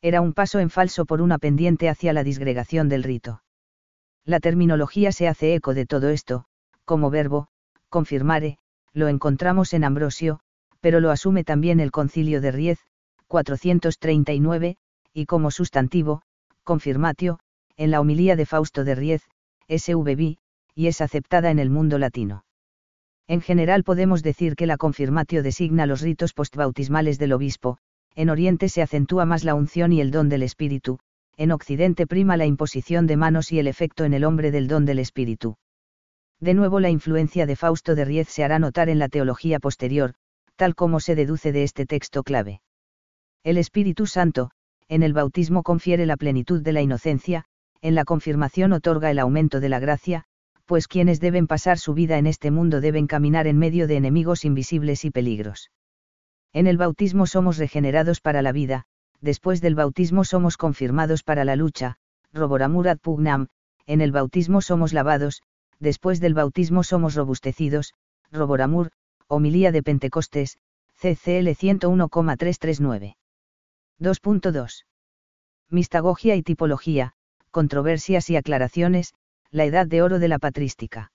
Era 0.00 0.20
un 0.20 0.32
paso 0.32 0.60
en 0.60 0.70
falso 0.70 1.04
por 1.04 1.20
una 1.20 1.38
pendiente 1.38 1.88
hacia 1.88 2.12
la 2.12 2.22
disgregación 2.22 2.88
del 2.88 3.02
rito. 3.02 3.42
La 4.24 4.40
terminología 4.40 5.10
se 5.10 5.26
hace 5.26 5.54
eco 5.54 5.74
de 5.74 5.86
todo 5.86 6.10
esto, 6.10 6.44
como 6.84 7.10
verbo, 7.10 7.48
confirmare, 7.88 8.58
lo 8.98 9.08
encontramos 9.08 9.72
en 9.72 9.84
Ambrosio, 9.84 10.40
pero 10.80 11.00
lo 11.00 11.10
asume 11.10 11.44
también 11.44 11.80
el 11.80 11.90
concilio 11.90 12.40
de 12.40 12.52
Riez, 12.52 12.78
439, 13.28 14.76
y 15.14 15.26
como 15.26 15.50
sustantivo, 15.50 16.22
confirmatio, 16.64 17.38
en 17.76 17.90
la 17.90 18.00
homilía 18.00 18.36
de 18.36 18.46
Fausto 18.46 18.84
de 18.84 18.94
Riez, 18.94 19.22
SVB, 19.68 20.36
y 20.74 20.86
es 20.86 21.00
aceptada 21.00 21.50
en 21.50 21.58
el 21.58 21.70
mundo 21.70 21.98
latino. 21.98 22.44
En 23.26 23.40
general 23.40 23.84
podemos 23.84 24.22
decir 24.22 24.56
que 24.56 24.66
la 24.66 24.76
confirmatio 24.76 25.42
designa 25.42 25.86
los 25.86 26.00
ritos 26.00 26.32
postbautismales 26.32 27.18
del 27.18 27.32
obispo, 27.32 27.78
en 28.14 28.30
Oriente 28.30 28.68
se 28.68 28.82
acentúa 28.82 29.26
más 29.26 29.44
la 29.44 29.54
unción 29.54 29.92
y 29.92 30.00
el 30.00 30.10
don 30.10 30.28
del 30.28 30.42
Espíritu, 30.42 30.98
en 31.36 31.52
Occidente 31.52 32.06
prima 32.06 32.36
la 32.36 32.46
imposición 32.46 33.06
de 33.06 33.16
manos 33.16 33.52
y 33.52 33.58
el 33.58 33.68
efecto 33.68 34.04
en 34.04 34.14
el 34.14 34.24
hombre 34.24 34.50
del 34.50 34.66
don 34.66 34.84
del 34.86 34.98
Espíritu. 34.98 35.56
De 36.40 36.54
nuevo 36.54 36.78
la 36.78 36.90
influencia 36.90 37.46
de 37.46 37.56
Fausto 37.56 37.94
de 37.94 38.04
Riez 38.04 38.28
se 38.28 38.44
hará 38.44 38.58
notar 38.58 38.88
en 38.88 38.98
la 38.98 39.08
teología 39.08 39.58
posterior, 39.58 40.14
tal 40.56 40.74
como 40.74 41.00
se 41.00 41.14
deduce 41.14 41.52
de 41.52 41.64
este 41.64 41.84
texto 41.84 42.22
clave. 42.22 42.60
El 43.42 43.58
Espíritu 43.58 44.06
Santo, 44.06 44.50
en 44.88 45.02
el 45.02 45.12
bautismo 45.12 45.62
confiere 45.62 46.06
la 46.06 46.16
plenitud 46.16 46.62
de 46.62 46.72
la 46.72 46.80
inocencia, 46.80 47.44
en 47.80 47.94
la 47.94 48.04
confirmación 48.04 48.72
otorga 48.72 49.10
el 49.10 49.18
aumento 49.18 49.60
de 49.60 49.68
la 49.68 49.80
gracia, 49.80 50.24
pues 50.64 50.86
quienes 50.86 51.20
deben 51.20 51.46
pasar 51.46 51.78
su 51.78 51.94
vida 51.94 52.18
en 52.18 52.26
este 52.26 52.50
mundo 52.50 52.80
deben 52.80 53.06
caminar 53.06 53.46
en 53.46 53.58
medio 53.58 53.86
de 53.86 53.96
enemigos 53.96 54.44
invisibles 54.44 55.04
y 55.04 55.10
peligros. 55.10 55.70
En 56.52 56.66
el 56.66 56.76
bautismo 56.76 57.26
somos 57.26 57.58
regenerados 57.58 58.20
para 58.20 58.42
la 58.42 58.52
vida, 58.52 58.84
después 59.20 59.60
del 59.60 59.74
bautismo 59.74 60.24
somos 60.24 60.56
confirmados 60.56 61.22
para 61.22 61.44
la 61.44 61.56
lucha, 61.56 61.96
roboramur 62.32 62.88
ad 62.88 62.98
pugnam, 62.98 63.48
en 63.86 64.00
el 64.00 64.12
bautismo 64.12 64.60
somos 64.60 64.92
lavados, 64.92 65.42
después 65.80 66.20
del 66.20 66.34
bautismo 66.34 66.82
somos 66.82 67.14
robustecidos, 67.14 67.94
roboramur, 68.30 68.90
homilía 69.26 69.72
de 69.72 69.82
Pentecostés, 69.82 70.58
CCL 71.00 71.54
101,339. 71.54 73.16
2.2. 74.00 74.84
Mistagogia 75.70 76.34
y 76.36 76.42
tipología, 76.42 77.12
controversias 77.50 78.30
y 78.30 78.36
aclaraciones, 78.36 79.14
la 79.50 79.64
edad 79.64 79.86
de 79.86 80.02
oro 80.02 80.18
de 80.18 80.28
la 80.28 80.38
patrística. 80.38 81.12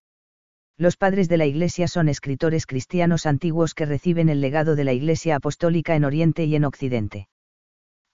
Los 0.78 0.98
padres 0.98 1.30
de 1.30 1.38
la 1.38 1.46
Iglesia 1.46 1.88
son 1.88 2.10
escritores 2.10 2.66
cristianos 2.66 3.26
antiguos 3.26 3.74
que 3.76 3.86
reciben 3.86 4.30
el 4.30 4.42
legado 4.42 4.76
de 4.76 4.84
la 4.84 4.94
Iglesia 4.94 5.36
apostólica 5.36 5.96
en 5.96 6.04
Oriente 6.04 6.46
y 6.46 6.56
en 6.56 6.66
Occidente. 6.66 7.28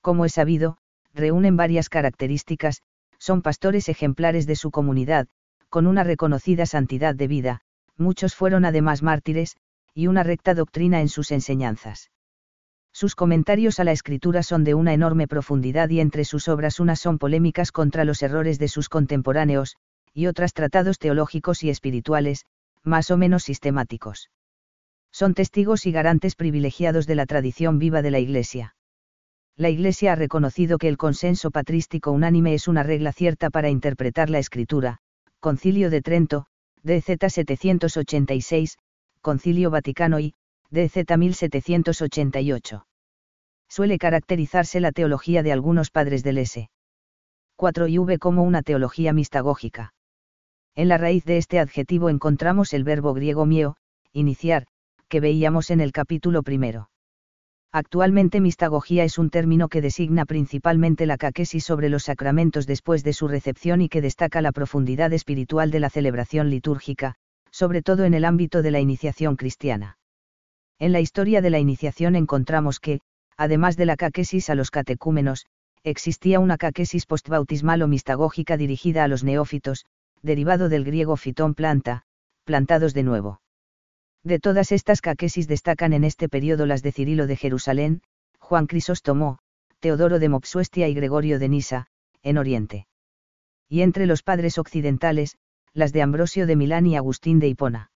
Como 0.02 0.26
es 0.26 0.34
sabido, 0.34 0.78
reúnen 1.14 1.56
varias 1.56 1.90
características, 1.90 2.82
son 3.18 3.42
pastores 3.42 3.90
ejemplares 3.90 4.46
de 4.46 4.56
su 4.56 4.72
comunidad, 4.72 5.28
con 5.69 5.88
una 5.88 6.03
reconocida 6.03 6.65
santidad 6.65 7.15
de 7.15 7.27
vida, 7.27 7.62
muchos 7.97 8.36
fueron 8.36 8.65
además 8.65 9.03
mártires, 9.03 9.55
y 9.93 10.08
una 10.08 10.23
recta 10.23 10.53
doctrina 10.53 11.01
en 11.01 11.10
sus 11.10 11.32
enseñanzas. 11.32 12.12
Sus 12.91 13.15
comentarios 13.15 13.79
a 13.79 13.84
la 13.84 13.91
escritura 13.91 14.43
son 14.43 14.63
de 14.63 14.73
una 14.73 14.93
enorme 14.93 15.27
profundidad 15.27 15.89
y 15.89 15.99
entre 15.99 16.25
sus 16.25 16.47
obras 16.47 16.79
unas 16.79 16.99
son 16.99 17.19
polémicas 17.19 17.71
contra 17.71 18.03
los 18.03 18.23
errores 18.23 18.58
de 18.60 18.67
sus 18.67 18.89
contemporáneos, 18.89 19.75
y 20.13 20.27
otras 20.27 20.53
tratados 20.53 20.97
teológicos 20.97 21.63
y 21.63 21.69
espirituales, 21.69 22.45
más 22.84 23.12
o 23.12 23.17
menos 23.17 23.43
sistemáticos. 23.43 24.29
Son 25.12 25.34
testigos 25.34 25.86
y 25.86 25.91
garantes 25.91 26.36
privilegiados 26.36 27.05
de 27.08 27.15
la 27.15 27.25
tradición 27.25 27.79
viva 27.79 28.01
de 28.01 28.12
la 28.12 28.19
Iglesia. 28.19 28.75
La 29.55 29.69
Iglesia 29.69 30.13
ha 30.13 30.15
reconocido 30.15 30.77
que 30.77 30.88
el 30.88 30.97
consenso 30.97 31.51
patrístico 31.51 32.12
unánime 32.12 32.53
es 32.53 32.67
una 32.67 32.84
regla 32.84 33.12
cierta 33.12 33.49
para 33.49 33.69
interpretar 33.69 34.29
la 34.29 34.39
escritura, 34.39 34.99
Concilio 35.39 35.89
de 35.89 36.02
Trento, 36.02 36.47
DZ 36.84 37.17
786, 37.30 38.78
Concilio 39.21 39.71
Vaticano 39.71 40.19
y, 40.19 40.34
DZ 40.69 41.17
1788. 41.17 42.86
Suele 43.69 43.97
caracterizarse 43.97 44.82
la 44.82 44.91
teología 44.91 45.41
de 45.41 45.54
algunos 45.54 45.91
padres 45.91 46.23
del 46.23 46.39
S. 46.39 46.69
4 47.56 47.88
y 47.88 47.97
V 47.99 48.19
como 48.19 48.43
una 48.43 48.63
teología 48.63 49.13
mistagógica. 49.13 49.93
En 50.75 50.89
la 50.89 50.97
raíz 50.97 51.23
de 51.23 51.38
este 51.38 51.60
adjetivo 51.60 52.10
encontramos 52.10 52.73
el 52.73 52.84
verbo 52.84 53.13
griego 53.13 53.45
mio, 53.45 53.78
iniciar, 54.12 54.67
que 55.08 55.21
veíamos 55.21 55.71
en 55.71 55.80
el 55.80 55.93
capítulo 55.93 56.43
primero. 56.43 56.89
Actualmente 57.71 58.41
mistagogía 58.41 59.03
es 59.03 59.19
un 59.19 59.29
término 59.29 59.67
que 59.69 59.82
designa 59.82 60.25
principalmente 60.25 61.05
la 61.05 61.17
caquesis 61.17 61.63
sobre 61.63 61.89
los 61.89 62.03
sacramentos 62.03 62.65
después 62.65 63.03
de 63.03 63.13
su 63.13 63.27
recepción 63.27 63.82
y 63.82 63.89
que 63.89 64.01
destaca 64.01 64.41
la 64.41 64.51
profundidad 64.51 65.13
espiritual 65.13 65.70
de 65.70 65.80
la 65.80 65.91
celebración 65.91 66.49
litúrgica, 66.49 67.13
sobre 67.51 67.84
todo 67.84 68.05
en 68.05 68.15
el 68.15 68.26
ámbito 68.26 68.63
de 68.63 68.72
la 68.72 68.80
iniciación 68.80 69.36
cristiana. 69.36 69.99
En 70.80 70.91
la 70.91 70.99
historia 70.99 71.41
de 71.41 71.51
la 71.51 71.59
iniciación 71.59 72.15
encontramos 72.15 72.80
que, 72.80 73.01
además 73.38 73.78
de 73.78 73.86
la 73.86 73.97
caquesis 73.97 74.49
a 74.49 74.55
los 74.55 74.72
catecúmenos, 74.72 75.45
existía 75.84 76.39
una 76.39 76.57
caquesis 76.57 77.05
postbautismal 77.05 77.84
o 77.84 77.88
mistagógica 77.88 78.57
dirigida 78.57 79.03
a 79.03 79.07
los 79.07 79.24
neófitos, 79.24 79.86
derivado 80.24 80.70
del 80.70 80.86
griego 80.86 81.17
fitón 81.17 81.53
planta, 81.53 82.01
plantados 82.45 82.95
de 82.95 83.03
nuevo. 83.03 83.41
De 84.24 84.39
todas 84.39 84.72
estas 84.72 85.01
caquesis 85.01 85.47
destacan 85.47 85.93
en 85.93 86.03
este 86.03 86.28
periodo 86.28 86.65
las 86.65 86.84
de 86.84 86.91
Cirilo 86.91 87.26
de 87.28 87.36
Jerusalén, 87.36 88.01
Juan 88.39 88.67
Crisóstomo, 88.67 89.39
Teodoro 89.80 90.20
de 90.20 90.30
Mopsuestia 90.30 90.88
y 90.88 90.93
Gregorio 90.93 91.39
de 91.39 91.49
Nisa, 91.49 91.88
en 92.22 92.38
Oriente. 92.38 92.88
Y 93.70 93.82
entre 93.82 94.05
los 94.05 94.24
padres 94.24 94.57
occidentales, 94.57 95.38
las 95.74 95.93
de 95.93 96.01
Ambrosio 96.01 96.47
de 96.47 96.55
Milán 96.55 96.86
y 96.88 96.97
Agustín 96.97 97.39
de 97.39 97.47
Hipona. 97.47 97.91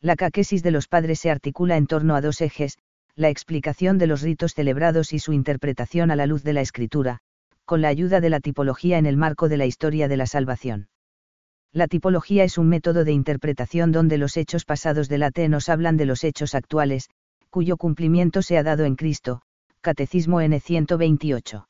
La 0.00 0.16
caquesis 0.16 0.62
de 0.62 0.70
los 0.70 0.86
padres 0.86 1.20
se 1.20 1.30
articula 1.30 1.76
en 1.76 1.86
torno 1.86 2.14
a 2.14 2.20
dos 2.20 2.40
ejes, 2.40 2.78
la 3.14 3.30
explicación 3.30 3.98
de 3.98 4.06
los 4.06 4.22
ritos 4.22 4.54
celebrados 4.54 5.12
y 5.12 5.18
su 5.18 5.32
interpretación 5.32 6.10
a 6.10 6.16
la 6.16 6.26
luz 6.26 6.44
de 6.44 6.52
la 6.52 6.60
escritura, 6.60 7.18
con 7.64 7.80
la 7.80 7.88
ayuda 7.88 8.20
de 8.20 8.30
la 8.30 8.40
tipología 8.40 8.98
en 8.98 9.06
el 9.06 9.16
marco 9.16 9.48
de 9.48 9.56
la 9.56 9.66
historia 9.66 10.08
de 10.08 10.16
la 10.16 10.26
salvación. 10.26 10.88
La 11.72 11.86
tipología 11.86 12.44
es 12.44 12.56
un 12.56 12.68
método 12.68 13.04
de 13.04 13.12
interpretación 13.12 13.92
donde 13.92 14.18
los 14.18 14.36
hechos 14.36 14.64
pasados 14.64 15.08
de 15.08 15.18
la 15.18 15.30
T 15.30 15.48
nos 15.48 15.68
hablan 15.68 15.96
de 15.96 16.06
los 16.06 16.24
hechos 16.24 16.54
actuales, 16.54 17.10
cuyo 17.50 17.76
cumplimiento 17.76 18.42
se 18.42 18.56
ha 18.56 18.62
dado 18.62 18.84
en 18.84 18.96
Cristo. 18.96 19.42
Catecismo 19.80 20.40
N 20.40 20.58
128. 20.58 21.68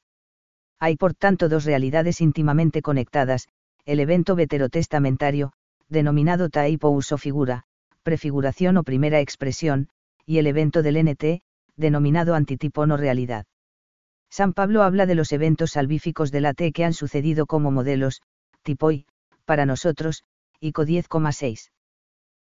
Hay 0.81 0.97
por 0.97 1.15
tanto 1.15 1.49
dos 1.49 1.65
realidades 1.65 2.21
íntimamente 2.21 2.81
conectadas, 2.81 3.49
el 3.85 4.01
evento 4.01 4.37
veterotestamentario, 4.37 5.53
denominado 5.89 6.49
taipo 6.49 6.89
uso 6.91 7.19
figura, 7.19 7.65
prefiguración 8.03 8.77
o 8.77 8.85
primera 8.85 9.21
expresión, 9.21 9.89
y 10.25 10.39
el 10.39 10.47
evento 10.47 10.83
del 10.83 11.03
NT, 11.05 11.43
denominado 11.77 12.35
antitipo 12.35 12.87
no 12.87 12.97
realidad. 12.97 13.47
San 14.31 14.53
Pablo 14.53 14.83
habla 14.83 15.07
de 15.07 15.15
los 15.15 15.33
eventos 15.33 15.73
salvíficos 15.73 16.31
de 16.31 16.41
la 16.41 16.55
T 16.55 16.73
que 16.73 16.85
han 16.85 16.93
sucedido 16.93 17.47
como 17.47 17.71
modelos, 17.71 18.21
tipoi, 18.63 19.07
para 19.49 19.65
nosotros, 19.65 20.25
ICO 20.61 20.85
10,6. 20.85 21.71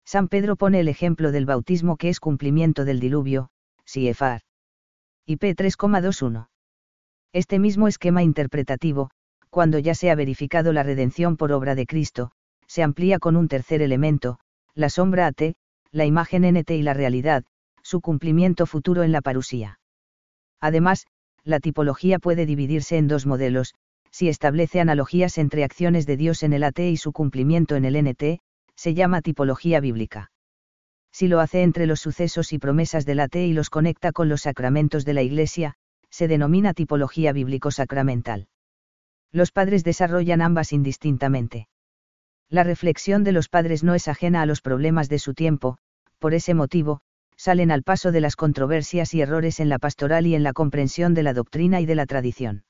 San 0.05 0.27
Pedro 0.27 0.57
pone 0.57 0.81
el 0.81 0.89
ejemplo 0.89 1.31
del 1.31 1.47
bautismo 1.47 1.97
que 1.97 2.09
es 2.09 2.19
cumplimiento 2.19 2.85
del 2.85 2.99
diluvio, 2.99 3.51
CIEFAR. 3.87 4.41
IP 5.25 5.45
3,21. 5.45 6.49
Este 7.33 7.61
mismo 7.61 7.87
esquema 7.87 8.25
interpretativo, 8.25 9.11
cuando 9.49 9.79
ya 9.79 9.95
se 9.95 10.11
ha 10.11 10.17
verificado 10.17 10.73
la 10.73 10.83
redención 10.83 11.37
por 11.37 11.53
obra 11.53 11.77
de 11.77 11.87
Cristo, 11.87 12.33
se 12.67 12.83
amplía 12.83 13.21
con 13.21 13.37
un 13.37 13.47
tercer 13.47 13.81
elemento, 13.81 14.41
la 14.75 14.91
sombra 14.91 15.29
AT, 15.29 15.55
la 15.93 16.05
imagen 16.05 16.43
NT 16.53 16.71
y 16.73 16.83
la 16.83 16.95
realidad, 16.95 17.45
su 17.81 18.01
cumplimiento 18.01 18.67
futuro 18.67 19.05
en 19.05 19.13
la 19.13 19.21
parusía. 19.21 19.79
Además, 20.61 21.07
la 21.45 21.61
tipología 21.61 22.19
puede 22.19 22.45
dividirse 22.45 22.97
en 22.97 23.07
dos 23.07 23.25
modelos, 23.25 23.77
si 24.11 24.29
establece 24.29 24.81
analogías 24.81 25.39
entre 25.39 25.65
acciones 25.65 26.07
de 26.07 26.17
Dios 26.17 26.43
en 26.43 26.53
el 26.53 26.65
AT 26.65 26.79
y 26.81 26.97
su 26.97 27.13
cumplimiento 27.13 27.77
en 27.77 27.85
el 27.85 28.03
NT, 28.03 28.41
se 28.75 28.95
llama 28.95 29.23
tipología 29.23 29.81
bíblica. 29.81 30.31
Si 31.11 31.29
lo 31.29 31.41
hace 31.41 31.63
entre 31.63 31.87
los 31.87 32.01
sucesos 32.01 32.53
y 32.53 32.59
promesas 32.59 33.05
del 33.05 33.21
AT 33.21 33.37
y 33.37 33.53
los 33.53 33.71
conecta 33.71 34.13
con 34.13 34.29
los 34.29 34.43
sacramentos 34.43 35.05
de 35.05 35.15
la 35.15 35.23
Iglesia, 35.23 35.75
se 36.11 36.29
denomina 36.29 36.75
tipología 36.75 37.33
bíblico-sacramental. 37.33 38.49
Los 39.33 39.53
padres 39.53 39.85
desarrollan 39.85 40.43
ambas 40.43 40.73
indistintamente. 40.73 41.69
La 42.49 42.65
reflexión 42.65 43.25
de 43.25 43.33
los 43.33 43.49
padres 43.49 43.85
no 43.85 43.95
es 43.95 44.09
ajena 44.09 44.43
a 44.43 44.47
los 44.47 44.63
problemas 44.63 45.09
de 45.09 45.19
su 45.19 45.35
tiempo, 45.35 45.79
por 46.19 46.33
ese 46.33 46.55
motivo, 46.55 47.01
salen 47.37 47.71
al 47.71 47.83
paso 47.83 48.11
de 48.11 48.21
las 48.21 48.37
controversias 48.37 49.13
y 49.15 49.21
errores 49.21 49.61
en 49.61 49.69
la 49.69 49.79
pastoral 49.79 50.27
y 50.27 50.35
en 50.35 50.43
la 50.43 50.53
comprensión 50.53 51.15
de 51.15 51.23
la 51.23 51.35
doctrina 51.35 51.81
y 51.81 51.87
de 51.87 51.95
la 51.95 52.07
tradición. 52.07 52.65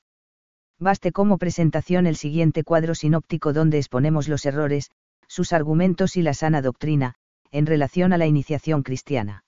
Baste 0.79 1.11
como 1.11 1.37
presentación 1.37 2.07
el 2.07 2.15
siguiente 2.15 2.63
cuadro 2.63 2.95
sinóptico 2.95 3.51
donde 3.51 3.77
exponemos 3.77 4.29
los 4.29 4.45
errores, 4.45 4.91
sus 5.27 5.51
argumentos 5.51 6.15
y 6.15 6.21
la 6.21 6.33
sana 6.33 6.61
doctrina, 6.61 7.15
en 7.51 7.65
relación 7.65 8.13
a 8.13 8.17
la 8.17 8.27
iniciación 8.27 8.83
cristiana. 8.83 9.43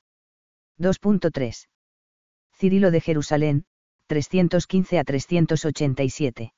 2.3. 0.77 1.67
Cirilo 2.53 2.91
de 2.91 2.99
Jerusalén, 2.99 3.63
315 4.07 4.99
a 4.99 5.03
387. 5.05 6.53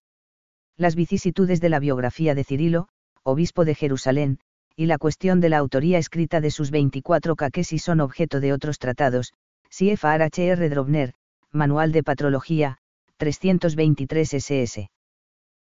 Las 0.75 0.95
vicisitudes 0.95 1.61
de 1.61 1.69
la 1.69 1.79
biografía 1.79 2.33
de 2.33 2.43
Cirilo, 2.43 2.87
obispo 3.21 3.65
de 3.65 3.75
Jerusalén, 3.75 4.39
y 4.75 4.87
la 4.87 4.97
cuestión 4.97 5.39
de 5.39 5.49
la 5.49 5.59
autoría 5.59 5.99
escrita 5.99 6.41
de 6.41 6.49
sus 6.49 6.71
24 6.71 7.35
caquesis 7.35 7.83
son 7.83 7.99
objeto 7.99 8.39
de 8.39 8.53
otros 8.53 8.79
tratados, 8.79 9.33
CFR 9.69 10.69
Drobner, 10.69 11.13
Manual 11.51 11.91
de 11.91 12.01
Patrología, 12.01 12.79
323 13.23 14.33
SS. 14.33 14.89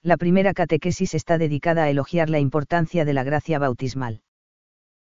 La 0.01 0.17
primera 0.17 0.53
catequesis 0.53 1.13
está 1.13 1.37
dedicada 1.37 1.83
a 1.83 1.89
elogiar 1.91 2.29
la 2.31 2.39
importancia 2.39 3.05
de 3.05 3.13
la 3.13 3.23
gracia 3.23 3.59
bautismal. 3.59 4.21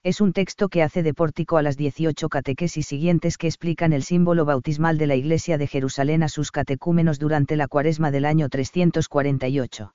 Es 0.02 0.20
un 0.20 0.32
texto 0.32 0.68
que 0.68 0.82
hace 0.82 1.04
de 1.04 1.14
pórtico 1.14 1.58
a 1.58 1.62
las 1.62 1.76
18 1.76 2.28
catequesis 2.28 2.86
siguientes 2.86 3.38
que 3.38 3.46
explican 3.46 3.92
el 3.92 4.02
símbolo 4.02 4.44
bautismal 4.44 4.98
de 4.98 5.06
la 5.06 5.14
Iglesia 5.14 5.58
de 5.58 5.68
Jerusalén 5.68 6.24
a 6.24 6.28
sus 6.28 6.50
catecúmenos 6.50 7.20
durante 7.20 7.54
la 7.54 7.68
cuaresma 7.68 8.10
del 8.10 8.24
año 8.24 8.48
348. 8.48 9.94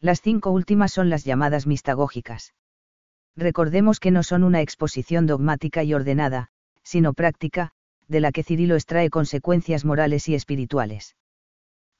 Las 0.00 0.20
cinco 0.20 0.52
últimas 0.52 0.92
son 0.92 1.10
las 1.10 1.24
llamadas 1.24 1.66
mistagógicas 1.66 2.54
recordemos 3.36 3.98
que 3.98 4.12
no 4.12 4.22
son 4.22 4.44
una 4.44 4.60
exposición 4.60 5.26
dogmática 5.26 5.82
y 5.82 5.92
ordenada, 5.92 6.50
sino 6.84 7.14
práctica, 7.14 7.72
de 8.06 8.20
la 8.20 8.30
que 8.30 8.44
Cirilo 8.44 8.76
extrae 8.76 9.10
consecuencias 9.10 9.84
morales 9.84 10.28
y 10.28 10.36
espirituales. 10.36 11.16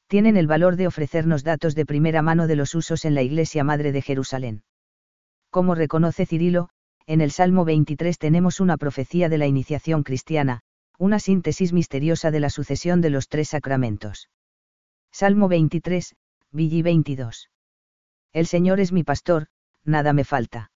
Tienen 0.07 0.37
el 0.37 0.47
valor 0.47 0.77
de 0.77 0.87
ofrecernos 0.87 1.45
datos 1.45 1.75
de 1.75 1.87
primera 1.87 2.23
mano 2.23 2.47
de 2.47 2.57
los 2.57 2.75
usos 2.75 3.05
en 3.05 3.15
la 3.15 3.23
Iglesia 3.23 3.65
Madre 3.65 3.93
de 3.93 4.03
Jerusalén. 4.03 4.63
Como 5.51 5.75
reconoce 5.75 6.27
Cirilo, 6.27 6.69
en 7.07 7.21
el 7.21 7.31
Salmo 7.31 7.65
23 7.65 8.19
tenemos 8.19 8.61
una 8.61 8.77
profecía 8.77 9.29
de 9.29 9.39
la 9.39 9.47
iniciación 9.47 10.03
cristiana, 10.03 10.61
una 10.99 11.19
síntesis 11.19 11.73
misteriosa 11.73 12.31
de 12.31 12.41
la 12.41 12.51
sucesión 12.51 13.01
de 13.01 13.11
los 13.11 13.29
tres 13.29 13.49
sacramentos. 13.51 14.31
Salmo 15.11 15.49
23, 15.49 16.15
Villi 16.51 16.83
22. 16.83 17.51
El 18.33 18.47
Señor 18.47 18.81
es 18.81 18.93
mi 18.93 19.05
pastor, 19.05 19.47
nada 19.85 20.13
me 20.13 20.25
falta. 20.25 20.71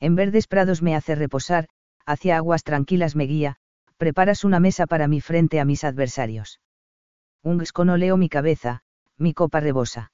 En 0.00 0.14
verdes 0.14 0.46
prados 0.46 0.82
me 0.82 0.94
hace 0.96 1.14
reposar, 1.14 1.68
hacia 2.06 2.36
aguas 2.36 2.64
tranquilas 2.64 3.14
me 3.14 3.24
guía, 3.24 3.56
preparas 3.96 4.44
una 4.44 4.58
mesa 4.58 4.86
para 4.86 5.06
mi 5.06 5.20
frente 5.20 5.60
a 5.60 5.64
mis 5.64 5.84
adversarios. 5.84 6.60
Un 7.42 7.62
leo 7.98 8.16
mi 8.16 8.28
cabeza, 8.28 8.82
mi 9.18 9.34
copa 9.34 9.60
rebosa. 9.60 10.12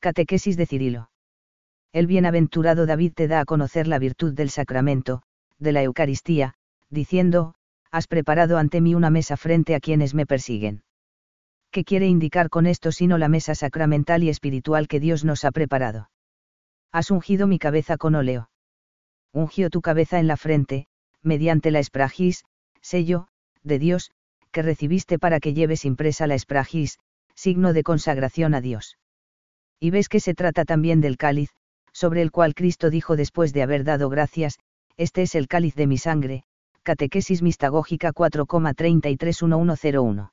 Catequesis 0.00 0.56
de 0.56 0.66
Cirilo. 0.66 1.10
El 1.92 2.06
bienaventurado 2.06 2.86
David 2.86 3.12
te 3.14 3.28
da 3.28 3.40
a 3.40 3.44
conocer 3.44 3.86
la 3.86 3.98
virtud 3.98 4.34
del 4.34 4.50
sacramento, 4.50 5.22
de 5.58 5.72
la 5.72 5.82
Eucaristía, 5.82 6.54
diciendo, 6.90 7.54
has 7.90 8.06
preparado 8.06 8.58
ante 8.58 8.80
mí 8.80 8.94
una 8.94 9.10
mesa 9.10 9.36
frente 9.36 9.74
a 9.74 9.80
quienes 9.80 10.14
me 10.14 10.26
persiguen. 10.26 10.82
¿Qué 11.70 11.84
quiere 11.84 12.06
indicar 12.06 12.50
con 12.50 12.66
esto 12.66 12.92
sino 12.92 13.18
la 13.18 13.28
mesa 13.28 13.54
sacramental 13.54 14.22
y 14.24 14.28
espiritual 14.28 14.88
que 14.88 15.00
Dios 15.00 15.24
nos 15.24 15.44
ha 15.44 15.52
preparado? 15.52 16.10
Has 16.90 17.10
ungido 17.10 17.46
mi 17.46 17.58
cabeza 17.58 17.96
con 17.96 18.14
óleo 18.14 18.48
ungió 19.34 19.68
tu 19.68 19.82
cabeza 19.82 20.20
en 20.20 20.28
la 20.28 20.36
frente, 20.36 20.86
mediante 21.22 21.70
la 21.72 21.80
espragis, 21.80 22.44
sello, 22.80 23.26
de 23.62 23.78
Dios, 23.78 24.12
que 24.54 24.62
recibiste 24.62 25.18
para 25.18 25.40
que 25.40 25.52
lleves 25.52 25.84
impresa 25.84 26.28
la 26.28 26.36
espragis, 26.36 27.00
signo 27.34 27.72
de 27.72 27.82
consagración 27.82 28.54
a 28.54 28.60
Dios. 28.60 28.96
Y 29.80 29.90
ves 29.90 30.08
que 30.08 30.20
se 30.20 30.32
trata 30.32 30.64
también 30.64 31.00
del 31.00 31.16
cáliz, 31.16 31.50
sobre 31.92 32.22
el 32.22 32.30
cual 32.30 32.54
Cristo 32.54 32.88
dijo 32.88 33.16
después 33.16 33.52
de 33.52 33.62
haber 33.62 33.82
dado 33.82 34.08
gracias, 34.08 34.60
este 34.96 35.22
es 35.22 35.34
el 35.34 35.48
cáliz 35.48 35.74
de 35.74 35.88
mi 35.88 35.98
sangre, 35.98 36.44
Catequesis 36.84 37.42
Mistagógica 37.42 38.12
4,331101. 38.12 40.30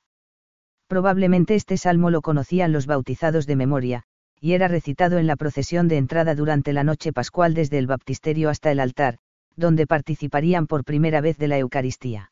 Probablemente 0.86 1.56
este 1.56 1.76
salmo 1.76 2.10
lo 2.10 2.22
conocían 2.22 2.70
los 2.70 2.86
bautizados 2.86 3.46
de 3.46 3.56
memoria, 3.56 4.04
y 4.40 4.52
era 4.52 4.68
recitado 4.68 5.18
en 5.18 5.26
la 5.26 5.36
procesión 5.36 5.88
de 5.88 5.96
entrada 5.96 6.36
durante 6.36 6.72
la 6.72 6.84
noche 6.84 7.12
pascual 7.12 7.54
desde 7.54 7.78
el 7.78 7.88
baptisterio 7.88 8.50
hasta 8.50 8.70
el 8.70 8.78
altar, 8.78 9.18
donde 9.56 9.86
participarían 9.86 10.66
por 10.66 10.84
primera 10.84 11.20
vez 11.20 11.38
de 11.38 11.48
la 11.48 11.58
Eucaristía. 11.58 12.31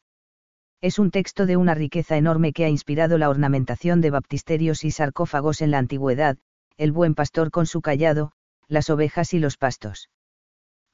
Es 0.82 0.98
un 0.98 1.10
texto 1.10 1.44
de 1.44 1.58
una 1.58 1.74
riqueza 1.74 2.16
enorme 2.16 2.52
que 2.52 2.64
ha 2.64 2.68
inspirado 2.70 3.18
la 3.18 3.28
ornamentación 3.28 4.00
de 4.00 4.10
baptisterios 4.10 4.82
y 4.84 4.90
sarcófagos 4.90 5.60
en 5.60 5.70
la 5.70 5.78
antigüedad, 5.78 6.38
el 6.78 6.90
buen 6.90 7.14
pastor 7.14 7.50
con 7.50 7.66
su 7.66 7.82
callado, 7.82 8.32
las 8.66 8.88
ovejas 8.88 9.34
y 9.34 9.40
los 9.40 9.58
pastos. 9.58 10.08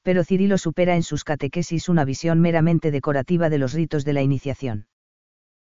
Pero 0.03 0.24
Cirilo 0.24 0.59
supera 0.59 0.97
en 0.97 1.05
sus 1.05 1.22
catequesis 1.22 1.89
una 1.89 2.05
visión 2.05 2.41
meramente 2.41 2.91
decorativa 2.91 3.49
de 3.49 3.59
los 3.59 3.74
ritos 3.74 4.05
de 4.05 4.12
la 4.12 4.22
iniciación. 4.22 4.89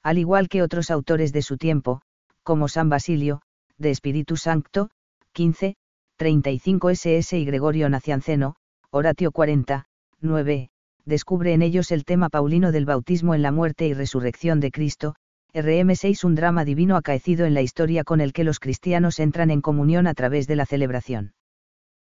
Al 0.03 0.17
igual 0.17 0.49
que 0.49 0.63
otros 0.63 0.91
autores 0.91 1.32
de 1.32 1.41
su 1.41 1.57
tiempo, 1.57 2.01
como 2.43 2.67
San 2.67 2.89
Basilio, 2.89 3.41
de 3.78 3.91
Espíritu 3.91 4.36
Sancto, 4.36 4.89
15, 5.32 5.76
35 6.17 6.89
SS 6.89 7.38
y 7.38 7.45
Gregorio 7.45 7.88
Nacianceno, 7.89 8.55
Horatio 8.91 9.32
40, 9.32 9.86
9, 10.20 10.70
descubre 11.06 11.54
en 11.54 11.62
ellos 11.62 11.91
el 11.91 12.06
tema 12.06 12.30
paulino 12.30 12.72
del 12.72 12.86
bautismo 12.86 13.36
en 13.36 13.41
la 13.41 13.52
muerte 13.52 13.88
y 13.88 13.93
resurrección 13.93 14.60
de 14.60 14.72
Cristo, 14.72 15.16
RM6 15.54 16.24
un 16.24 16.36
drama 16.36 16.66
divino 16.66 16.95
acaecido 16.95 17.45
en 17.45 17.54
la 17.54 17.62
historia 17.62 18.04
con 18.04 18.22
el 18.22 18.34
que 18.34 18.43
los 18.43 18.60
cristianos 18.60 19.20
entran 19.20 19.52
en 19.52 19.62
comunión 19.62 20.08
a 20.08 20.14
través 20.14 20.47
de 20.47 20.56
la 20.56 20.66
celebración. 20.66 21.34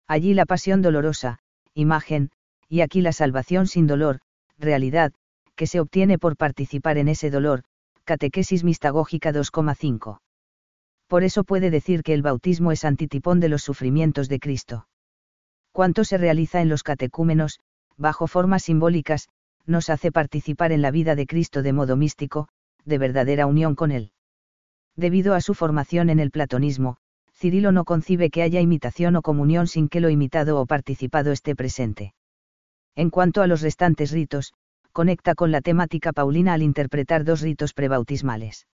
Allí 0.07 0.35
la 0.35 0.47
pasión 0.47 0.83
dolorosa, 0.83 1.39
imagen, 1.75 2.31
y 2.69 2.83
aquí 2.83 3.01
la 3.01 3.13
salvación 3.13 3.67
sin 3.67 3.87
dolor, 3.87 4.21
realidad, 4.59 5.13
que 5.57 5.67
se 5.67 5.81
obtiene 5.81 6.19
por 6.19 6.37
participar 6.37 6.99
en 6.99 7.09
ese 7.09 7.31
dolor, 7.31 7.63
catequesis 8.05 8.65
mistagógica 8.65 9.33
2,5 9.33 10.19
por 11.11 11.25
eso 11.25 11.43
puede 11.43 11.71
decir 11.71 12.05
que 12.05 12.15
el 12.15 12.23
bautismo 12.23 12.71
es 12.71 12.85
antitipón 12.85 13.41
de 13.41 13.49
los 13.49 13.65
sufrimientos 13.65 14.29
de 14.29 14.39
Cristo. 14.39 14.87
Cuanto 15.73 16.05
se 16.05 16.19
realiza 16.19 16.61
en 16.61 16.69
los 16.69 16.85
catecúmenos, 16.85 17.59
bajo 18.01 18.27
formas 18.27 18.65
simbólicas, 18.65 19.29
nos 19.67 19.91
hace 19.91 20.11
participar 20.11 20.73
en 20.73 20.83
la 20.83 20.91
vida 20.91 21.15
de 21.15 21.27
Cristo 21.27 21.63
de 21.63 21.73
modo 21.73 21.97
místico, 21.97 22.49
de 22.85 22.99
verdadera 22.99 23.47
unión 23.47 23.75
con 23.75 23.93
él. 23.93 24.13
Debido 24.97 25.35
a 25.35 25.41
su 25.41 25.55
formación 25.55 26.09
en 26.09 26.19
el 26.19 26.31
platonismo, 26.31 26.97
Cirilo 27.35 27.73
no 27.73 27.85
concibe 27.85 28.31
que 28.31 28.43
haya 28.43 28.61
imitación 28.61 29.17
o 29.17 29.23
comunión 29.23 29.67
sin 29.67 29.89
que 29.89 30.01
lo 30.01 30.11
imitado 30.11 30.59
o 30.59 30.67
participado 30.67 31.31
esté 31.31 31.55
presente. 31.55 32.15
En 32.97 33.11
cuanto 33.11 33.43
a 33.43 33.47
los 33.47 33.61
restantes 33.61 34.11
ritos, 34.11 34.55
conecta 34.93 35.35
con 35.35 35.53
la 35.53 35.61
temática 35.61 36.13
paulina 36.13 36.55
al 36.55 36.63
interpretar 36.63 37.25
dos 37.25 37.43
ritos 37.43 37.75
prebautismales. 37.75 38.67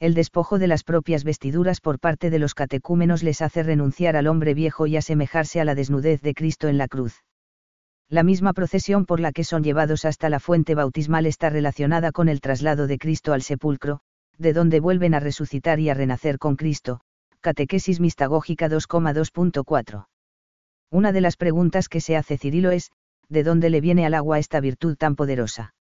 El 0.00 0.14
despojo 0.14 0.58
de 0.58 0.66
las 0.66 0.82
propias 0.82 1.24
vestiduras 1.24 1.80
por 1.80 2.00
parte 2.00 2.30
de 2.30 2.38
los 2.38 2.54
catecúmenos 2.54 3.22
les 3.22 3.42
hace 3.42 3.62
renunciar 3.62 4.16
al 4.16 4.26
hombre 4.26 4.54
viejo 4.54 4.86
y 4.86 4.96
asemejarse 4.96 5.60
a 5.60 5.64
la 5.64 5.74
desnudez 5.74 6.20
de 6.20 6.34
Cristo 6.34 6.68
en 6.68 6.78
la 6.78 6.88
cruz. 6.88 7.22
La 8.10 8.24
misma 8.24 8.52
procesión 8.52 9.06
por 9.06 9.20
la 9.20 9.30
que 9.30 9.44
son 9.44 9.62
llevados 9.62 10.04
hasta 10.04 10.28
la 10.28 10.40
fuente 10.40 10.74
bautismal 10.74 11.26
está 11.26 11.48
relacionada 11.48 12.10
con 12.10 12.28
el 12.28 12.40
traslado 12.40 12.88
de 12.88 12.98
Cristo 12.98 13.32
al 13.32 13.42
sepulcro, 13.42 14.00
de 14.36 14.52
donde 14.52 14.80
vuelven 14.80 15.14
a 15.14 15.20
resucitar 15.20 15.78
y 15.78 15.90
a 15.90 15.94
renacer 15.94 16.38
con 16.38 16.56
Cristo, 16.56 17.02
Catequesis 17.40 18.00
Mistagógica 18.00 18.68
2,2.4. 18.68 20.08
Una 20.90 21.12
de 21.12 21.20
las 21.20 21.36
preguntas 21.36 21.88
que 21.88 22.00
se 22.00 22.16
hace 22.16 22.36
Cirilo 22.36 22.72
es, 22.72 22.90
¿de 23.28 23.44
dónde 23.44 23.70
le 23.70 23.80
viene 23.80 24.04
al 24.04 24.14
agua 24.14 24.40
esta 24.40 24.58
virtud 24.58 24.96
tan 24.96 25.14
poderosa? 25.14 25.74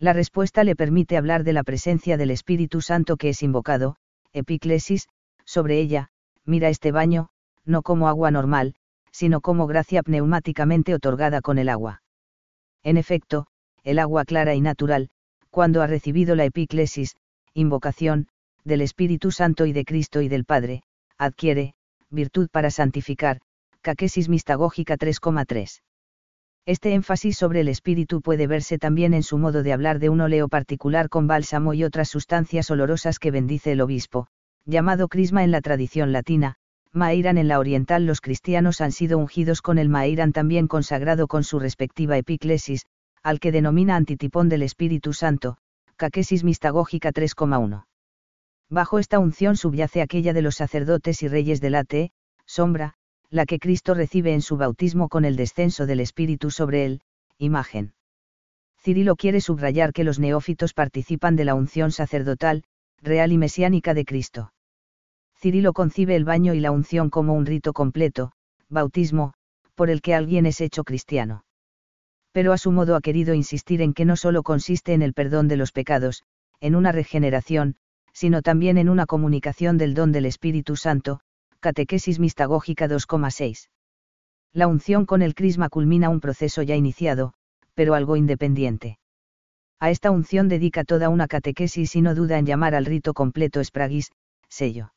La 0.00 0.12
respuesta 0.12 0.64
le 0.64 0.74
permite 0.74 1.16
hablar 1.16 1.44
de 1.44 1.52
la 1.52 1.62
presencia 1.62 2.16
del 2.16 2.32
Espíritu 2.32 2.80
Santo 2.80 3.16
que 3.16 3.28
es 3.28 3.44
invocado, 3.44 3.94
epiclesis, 4.32 5.06
sobre 5.44 5.78
ella, 5.78 6.10
mira 6.44 6.68
este 6.68 6.90
baño, 6.90 7.28
no 7.64 7.82
como 7.82 8.08
agua 8.08 8.32
normal, 8.32 8.74
sino 9.14 9.40
como 9.40 9.68
gracia 9.68 10.02
pneumáticamente 10.02 10.92
otorgada 10.92 11.40
con 11.40 11.58
el 11.58 11.68
agua. 11.68 12.02
En 12.82 12.96
efecto, 12.96 13.46
el 13.84 14.00
agua 14.00 14.24
clara 14.24 14.56
y 14.56 14.60
natural, 14.60 15.08
cuando 15.50 15.82
ha 15.82 15.86
recibido 15.86 16.34
la 16.34 16.44
epiclesis, 16.46 17.14
invocación, 17.54 18.26
del 18.64 18.80
Espíritu 18.80 19.30
Santo 19.30 19.66
y 19.66 19.72
de 19.72 19.84
Cristo 19.84 20.20
y 20.20 20.28
del 20.28 20.44
Padre, 20.44 20.82
adquiere, 21.16 21.74
virtud 22.10 22.48
para 22.50 22.72
santificar, 22.72 23.40
caquesis 23.82 24.28
mistagógica 24.28 24.96
3,3. 24.96 25.80
Este 26.66 26.92
énfasis 26.94 27.36
sobre 27.38 27.60
el 27.60 27.68
espíritu 27.68 28.20
puede 28.20 28.48
verse 28.48 28.78
también 28.78 29.14
en 29.14 29.22
su 29.22 29.38
modo 29.38 29.62
de 29.62 29.72
hablar 29.72 30.00
de 30.00 30.08
un 30.08 30.22
óleo 30.22 30.48
particular 30.48 31.08
con 31.08 31.28
bálsamo 31.28 31.72
y 31.72 31.84
otras 31.84 32.08
sustancias 32.08 32.68
olorosas 32.68 33.20
que 33.20 33.30
bendice 33.30 33.70
el 33.72 33.80
obispo, 33.80 34.26
llamado 34.64 35.06
crisma 35.06 35.44
en 35.44 35.52
la 35.52 35.60
tradición 35.60 36.10
latina, 36.10 36.56
Maeiran 36.94 37.38
en 37.38 37.48
la 37.48 37.58
oriental 37.58 38.06
los 38.06 38.20
cristianos 38.20 38.80
han 38.80 38.92
sido 38.92 39.18
ungidos 39.18 39.62
con 39.62 39.78
el 39.78 39.88
Maeiran 39.88 40.32
también 40.32 40.68
consagrado 40.68 41.26
con 41.26 41.42
su 41.42 41.58
respectiva 41.58 42.16
epiclesis, 42.16 42.86
al 43.24 43.40
que 43.40 43.50
denomina 43.50 43.96
antitipón 43.96 44.48
del 44.48 44.62
Espíritu 44.62 45.12
Santo, 45.12 45.56
caquesis 45.96 46.44
mistagógica 46.44 47.10
3,1. 47.10 47.86
Bajo 48.70 49.00
esta 49.00 49.18
unción 49.18 49.56
subyace 49.56 50.02
aquella 50.02 50.32
de 50.32 50.42
los 50.42 50.54
sacerdotes 50.54 51.20
y 51.24 51.28
reyes 51.28 51.60
del 51.60 51.74
Ate, 51.74 52.12
sombra, 52.46 52.94
la 53.28 53.44
que 53.44 53.58
Cristo 53.58 53.94
recibe 53.94 54.32
en 54.32 54.40
su 54.40 54.56
bautismo 54.56 55.08
con 55.08 55.24
el 55.24 55.34
descenso 55.34 55.86
del 55.86 55.98
Espíritu 55.98 56.52
sobre 56.52 56.84
él, 56.84 57.00
imagen. 57.38 57.94
Cirilo 58.80 59.16
quiere 59.16 59.40
subrayar 59.40 59.92
que 59.92 60.04
los 60.04 60.20
neófitos 60.20 60.74
participan 60.74 61.34
de 61.34 61.44
la 61.44 61.56
unción 61.56 61.90
sacerdotal, 61.90 62.62
real 63.02 63.32
y 63.32 63.38
mesiánica 63.38 63.94
de 63.94 64.04
Cristo. 64.04 64.53
Cirilo 65.44 65.74
concibe 65.74 66.16
el 66.16 66.24
baño 66.24 66.54
y 66.54 66.60
la 66.60 66.70
unción 66.70 67.10
como 67.10 67.34
un 67.34 67.44
rito 67.44 67.74
completo, 67.74 68.32
bautismo, 68.70 69.34
por 69.74 69.90
el 69.90 70.00
que 70.00 70.14
alguien 70.14 70.46
es 70.46 70.62
hecho 70.62 70.84
cristiano. 70.84 71.44
Pero 72.32 72.54
a 72.54 72.56
su 72.56 72.72
modo 72.72 72.96
ha 72.96 73.02
querido 73.02 73.34
insistir 73.34 73.82
en 73.82 73.92
que 73.92 74.06
no 74.06 74.16
solo 74.16 74.42
consiste 74.42 74.94
en 74.94 75.02
el 75.02 75.12
perdón 75.12 75.46
de 75.46 75.58
los 75.58 75.70
pecados, 75.70 76.22
en 76.60 76.74
una 76.74 76.92
regeneración, 76.92 77.76
sino 78.14 78.40
también 78.40 78.78
en 78.78 78.88
una 78.88 79.04
comunicación 79.04 79.76
del 79.76 79.92
don 79.92 80.12
del 80.12 80.24
Espíritu 80.24 80.76
Santo, 80.76 81.20
Catequesis 81.60 82.18
Mistagógica 82.18 82.88
2,6. 82.88 83.68
La 84.54 84.66
unción 84.66 85.04
con 85.04 85.20
el 85.20 85.34
crisma 85.34 85.68
culmina 85.68 86.08
un 86.08 86.20
proceso 86.20 86.62
ya 86.62 86.74
iniciado, 86.74 87.34
pero 87.74 87.92
algo 87.92 88.16
independiente. 88.16 88.98
A 89.78 89.90
esta 89.90 90.10
unción 90.10 90.48
dedica 90.48 90.84
toda 90.84 91.10
una 91.10 91.28
catequesis 91.28 91.96
y 91.96 92.00
no 92.00 92.14
duda 92.14 92.38
en 92.38 92.46
llamar 92.46 92.74
al 92.74 92.86
rito 92.86 93.12
completo 93.12 93.60
espragis, 93.60 94.10
sello. 94.48 94.94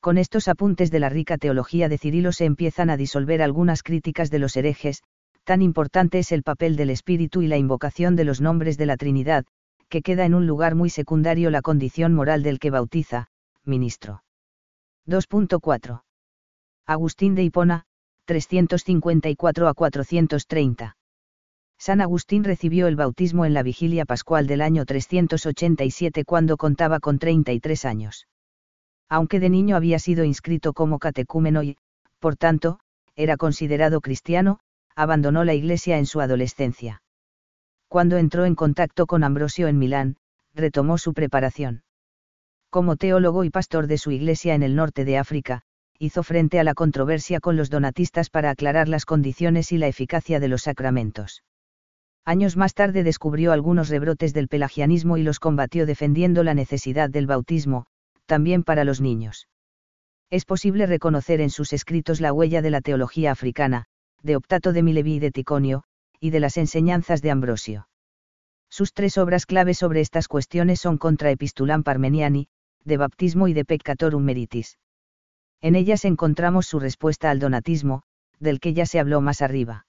Con 0.00 0.16
estos 0.16 0.48
apuntes 0.48 0.90
de 0.90 0.98
la 0.98 1.10
rica 1.10 1.36
teología 1.36 1.90
de 1.90 1.98
Cirilo 1.98 2.32
se 2.32 2.46
empiezan 2.46 2.88
a 2.88 2.96
disolver 2.96 3.42
algunas 3.42 3.82
críticas 3.82 4.30
de 4.30 4.38
los 4.38 4.56
herejes, 4.56 5.02
tan 5.44 5.60
importante 5.60 6.18
es 6.18 6.32
el 6.32 6.42
papel 6.42 6.76
del 6.76 6.88
Espíritu 6.88 7.42
y 7.42 7.48
la 7.48 7.58
invocación 7.58 8.16
de 8.16 8.24
los 8.24 8.40
nombres 8.40 8.78
de 8.78 8.86
la 8.86 8.96
Trinidad, 8.96 9.44
que 9.90 10.00
queda 10.00 10.24
en 10.24 10.34
un 10.34 10.46
lugar 10.46 10.74
muy 10.74 10.88
secundario 10.88 11.50
la 11.50 11.60
condición 11.60 12.14
moral 12.14 12.42
del 12.42 12.58
que 12.58 12.70
bautiza, 12.70 13.26
ministro. 13.64 14.22
2.4. 15.06 16.02
Agustín 16.86 17.34
de 17.34 17.42
Hipona, 17.42 17.84
354 18.24 19.68
a 19.68 19.74
430. 19.74 20.96
San 21.78 22.00
Agustín 22.00 22.44
recibió 22.44 22.86
el 22.86 22.96
bautismo 22.96 23.44
en 23.44 23.52
la 23.52 23.62
vigilia 23.62 24.06
pascual 24.06 24.46
del 24.46 24.62
año 24.62 24.86
387 24.86 26.24
cuando 26.24 26.56
contaba 26.56 27.00
con 27.00 27.18
33 27.18 27.84
años. 27.84 28.26
Aunque 29.10 29.40
de 29.40 29.50
niño 29.50 29.76
había 29.76 29.98
sido 29.98 30.24
inscrito 30.24 30.72
como 30.72 30.98
catecúmeno 30.98 31.62
y, 31.62 31.76
por 32.18 32.36
tanto, 32.36 32.80
era 33.14 33.36
considerado 33.36 34.00
cristiano, 34.00 34.60
abandonó 34.96 35.44
la 35.44 35.52
iglesia 35.52 35.98
en 35.98 36.06
su 36.06 36.22
adolescencia 36.22 37.02
cuando 37.90 38.18
entró 38.18 38.44
en 38.44 38.54
contacto 38.54 39.06
con 39.06 39.24
Ambrosio 39.24 39.66
en 39.66 39.76
Milán, 39.76 40.14
retomó 40.54 40.96
su 40.96 41.12
preparación. 41.12 41.82
Como 42.70 42.94
teólogo 42.94 43.42
y 43.42 43.50
pastor 43.50 43.88
de 43.88 43.98
su 43.98 44.12
iglesia 44.12 44.54
en 44.54 44.62
el 44.62 44.76
norte 44.76 45.04
de 45.04 45.18
África, 45.18 45.62
hizo 45.98 46.22
frente 46.22 46.60
a 46.60 46.64
la 46.64 46.74
controversia 46.74 47.40
con 47.40 47.56
los 47.56 47.68
donatistas 47.68 48.30
para 48.30 48.50
aclarar 48.50 48.88
las 48.88 49.04
condiciones 49.04 49.72
y 49.72 49.78
la 49.78 49.88
eficacia 49.88 50.38
de 50.38 50.46
los 50.46 50.62
sacramentos. 50.62 51.42
Años 52.24 52.56
más 52.56 52.74
tarde 52.74 53.02
descubrió 53.02 53.50
algunos 53.50 53.88
rebrotes 53.88 54.32
del 54.34 54.46
pelagianismo 54.46 55.16
y 55.16 55.24
los 55.24 55.40
combatió 55.40 55.84
defendiendo 55.84 56.44
la 56.44 56.54
necesidad 56.54 57.10
del 57.10 57.26
bautismo, 57.26 57.86
también 58.30 58.62
para 58.62 58.84
los 58.84 59.00
niños. 59.00 59.48
Es 60.30 60.44
posible 60.44 60.86
reconocer 60.86 61.40
en 61.40 61.50
sus 61.50 61.72
escritos 61.72 62.20
la 62.20 62.32
huella 62.32 62.62
de 62.62 62.70
la 62.70 62.80
teología 62.80 63.32
africana, 63.32 63.86
de 64.22 64.36
Optato 64.36 64.72
de 64.72 64.84
Milevi 64.84 65.14
y 65.14 65.18
de 65.18 65.32
Ticonio, 65.32 65.82
y 66.20 66.30
de 66.30 66.38
las 66.38 66.56
enseñanzas 66.56 67.22
de 67.22 67.32
Ambrosio. 67.32 67.88
Sus 68.68 68.92
tres 68.92 69.18
obras 69.18 69.46
clave 69.46 69.74
sobre 69.74 70.00
estas 70.00 70.28
cuestiones 70.28 70.78
son 70.78 70.96
Contra 70.96 71.32
Epistulam 71.32 71.82
Parmeniani, 71.82 72.46
de 72.84 72.98
Baptismo 72.98 73.48
y 73.48 73.52
de 73.52 73.64
Peccatorum 73.64 74.22
Meritis. 74.22 74.78
En 75.60 75.74
ellas 75.74 76.04
encontramos 76.04 76.66
su 76.66 76.78
respuesta 76.78 77.32
al 77.32 77.40
donatismo, 77.40 78.04
del 78.38 78.60
que 78.60 78.74
ya 78.74 78.86
se 78.86 79.00
habló 79.00 79.20
más 79.20 79.42
arriba. 79.42 79.86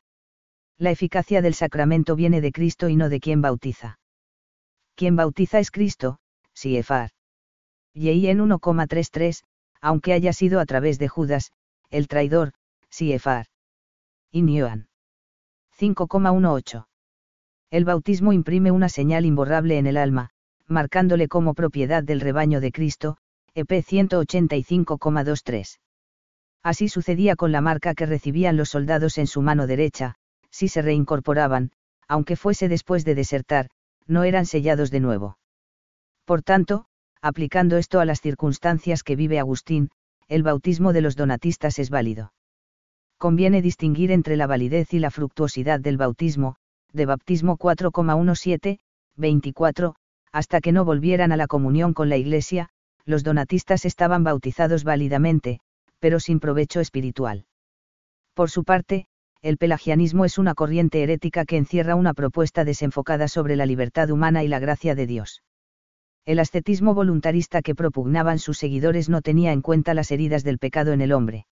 La 0.79 0.89
eficacia 0.89 1.43
del 1.43 1.53
sacramento 1.53 2.15
viene 2.15 2.41
de 2.41 2.51
Cristo 2.51 2.89
y 2.89 2.95
no 2.95 3.07
de 3.07 3.19
quien 3.19 3.43
bautiza. 3.43 3.99
Quien 4.95 5.15
bautiza 5.15 5.59
es 5.59 5.69
Cristo, 5.69 6.17
Siefar. 6.55 7.11
Y 7.93 8.27
en 8.27 8.39
1,33, 8.39 9.43
aunque 9.81 10.13
haya 10.13 10.33
sido 10.33 10.59
a 10.59 10.65
través 10.65 10.97
de 10.99 11.07
Judas, 11.07 11.51
el 11.89 12.07
traidor, 12.07 12.53
Siefar. 12.89 13.45
Y 14.31 14.41
5,18. 14.41 16.87
El 17.69 17.85
bautismo 17.85 18.33
imprime 18.33 18.71
una 18.71 18.89
señal 18.89 19.25
imborrable 19.25 19.77
en 19.77 19.85
el 19.87 19.97
alma, 19.97 20.31
marcándole 20.67 21.27
como 21.27 21.53
propiedad 21.53 22.03
del 22.03 22.21
rebaño 22.21 22.61
de 22.61 22.71
Cristo, 22.71 23.17
EP 23.55 23.69
185,23. 23.69 25.79
Así 26.63 26.89
sucedía 26.89 27.35
con 27.35 27.51
la 27.51 27.61
marca 27.61 27.95
que 27.95 28.05
recibían 28.05 28.55
los 28.55 28.69
soldados 28.69 29.17
en 29.17 29.27
su 29.27 29.41
mano 29.41 29.67
derecha, 29.67 30.15
si 30.49 30.67
se 30.67 30.81
reincorporaban, 30.81 31.71
aunque 32.07 32.35
fuese 32.35 32.69
después 32.69 33.03
de 33.03 33.15
desertar, 33.15 33.69
no 34.05 34.23
eran 34.23 34.45
sellados 34.45 34.91
de 34.91 34.99
nuevo. 34.99 35.37
Por 36.25 36.43
tanto, 36.43 36.85
aplicando 37.21 37.77
esto 37.77 37.99
a 37.99 38.05
las 38.05 38.21
circunstancias 38.21 39.03
que 39.03 39.15
vive 39.15 39.39
Agustín, 39.39 39.89
el 40.27 40.43
bautismo 40.43 40.93
de 40.93 41.01
los 41.01 41.15
donatistas 41.15 41.79
es 41.79 41.89
válido 41.89 42.31
conviene 43.21 43.61
distinguir 43.61 44.11
entre 44.11 44.35
la 44.35 44.47
validez 44.47 44.95
y 44.95 44.99
la 44.99 45.11
fructuosidad 45.11 45.79
del 45.79 45.95
bautismo, 45.95 46.55
de 46.91 47.05
baptismo 47.05 47.55
4,17, 47.55 48.79
24, 49.15 49.93
hasta 50.31 50.59
que 50.59 50.71
no 50.71 50.85
volvieran 50.85 51.31
a 51.31 51.37
la 51.37 51.45
comunión 51.45 51.93
con 51.93 52.09
la 52.09 52.17
Iglesia, 52.17 52.69
los 53.05 53.23
donatistas 53.23 53.85
estaban 53.85 54.23
bautizados 54.23 54.83
válidamente, 54.83 55.59
pero 55.99 56.19
sin 56.19 56.39
provecho 56.39 56.79
espiritual. 56.79 57.45
Por 58.33 58.49
su 58.49 58.63
parte, 58.63 59.05
el 59.43 59.57
pelagianismo 59.57 60.25
es 60.25 60.39
una 60.39 60.55
corriente 60.55 61.03
herética 61.03 61.45
que 61.45 61.57
encierra 61.57 61.93
una 61.93 62.15
propuesta 62.15 62.65
desenfocada 62.65 63.27
sobre 63.27 63.55
la 63.55 63.67
libertad 63.67 64.09
humana 64.09 64.43
y 64.43 64.47
la 64.47 64.57
gracia 64.57 64.95
de 64.95 65.05
Dios. 65.05 65.43
El 66.25 66.39
ascetismo 66.39 66.93
voluntarista 66.93 67.61
que 67.61 67.75
propugnaban 67.75 68.37
sus 68.37 68.57
seguidores 68.57 69.09
no 69.09 69.21
tenía 69.21 69.53
en 69.53 69.61
cuenta 69.61 69.93
las 69.93 70.11
heridas 70.11 70.43
del 70.43 70.59
pecado 70.59 70.93
en 70.93 71.01
el 71.01 71.13
hombre. 71.13 71.47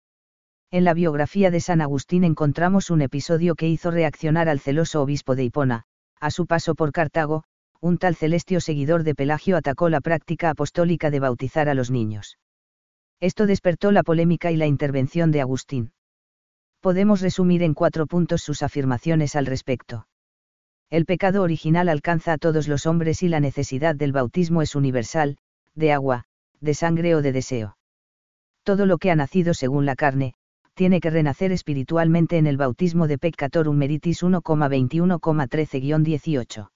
En 0.70 0.84
la 0.84 0.94
biografía 0.94 1.50
de 1.50 1.60
San 1.60 1.80
Agustín 1.80 2.24
encontramos 2.24 2.90
un 2.90 3.02
episodio 3.02 3.54
que 3.54 3.68
hizo 3.68 3.90
reaccionar 3.90 4.48
al 4.48 4.60
celoso 4.60 5.02
obispo 5.02 5.36
de 5.36 5.44
Hipona, 5.44 5.84
a 6.18 6.30
su 6.30 6.46
paso 6.46 6.74
por 6.74 6.92
Cartago, 6.92 7.44
un 7.80 7.98
tal 7.98 8.16
celestio 8.16 8.60
seguidor 8.60 9.04
de 9.04 9.14
Pelagio 9.14 9.58
atacó 9.58 9.90
la 9.90 10.00
práctica 10.00 10.50
apostólica 10.50 11.10
de 11.10 11.20
bautizar 11.20 11.68
a 11.68 11.74
los 11.74 11.90
niños. 11.90 12.38
Esto 13.20 13.46
despertó 13.46 13.92
la 13.92 14.02
polémica 14.02 14.50
y 14.50 14.56
la 14.56 14.66
intervención 14.66 15.30
de 15.30 15.42
Agustín. 15.42 15.92
Podemos 16.80 17.20
resumir 17.20 17.62
en 17.62 17.74
cuatro 17.74 18.06
puntos 18.06 18.42
sus 18.42 18.62
afirmaciones 18.62 19.36
al 19.36 19.46
respecto. 19.46 20.06
El 20.90 21.06
pecado 21.06 21.42
original 21.42 21.88
alcanza 21.88 22.34
a 22.34 22.38
todos 22.38 22.68
los 22.68 22.84
hombres 22.86 23.22
y 23.22 23.28
la 23.28 23.40
necesidad 23.40 23.94
del 23.94 24.12
bautismo 24.12 24.60
es 24.62 24.74
universal, 24.74 25.38
de 25.74 25.92
agua, 25.92 26.24
de 26.60 26.74
sangre 26.74 27.14
o 27.14 27.22
de 27.22 27.32
deseo. 27.32 27.78
Todo 28.62 28.84
lo 28.86 28.98
que 28.98 29.10
ha 29.10 29.16
nacido 29.16 29.54
según 29.54 29.86
la 29.86 29.96
carne, 29.96 30.34
tiene 30.74 31.00
que 31.00 31.10
renacer 31.10 31.50
espiritualmente 31.52 32.38
en 32.38 32.46
el 32.46 32.56
bautismo 32.56 33.08
de 33.08 33.18
Peccatorum 33.18 33.76
Meritis 33.76 34.22
1,21,13-18 34.22 36.68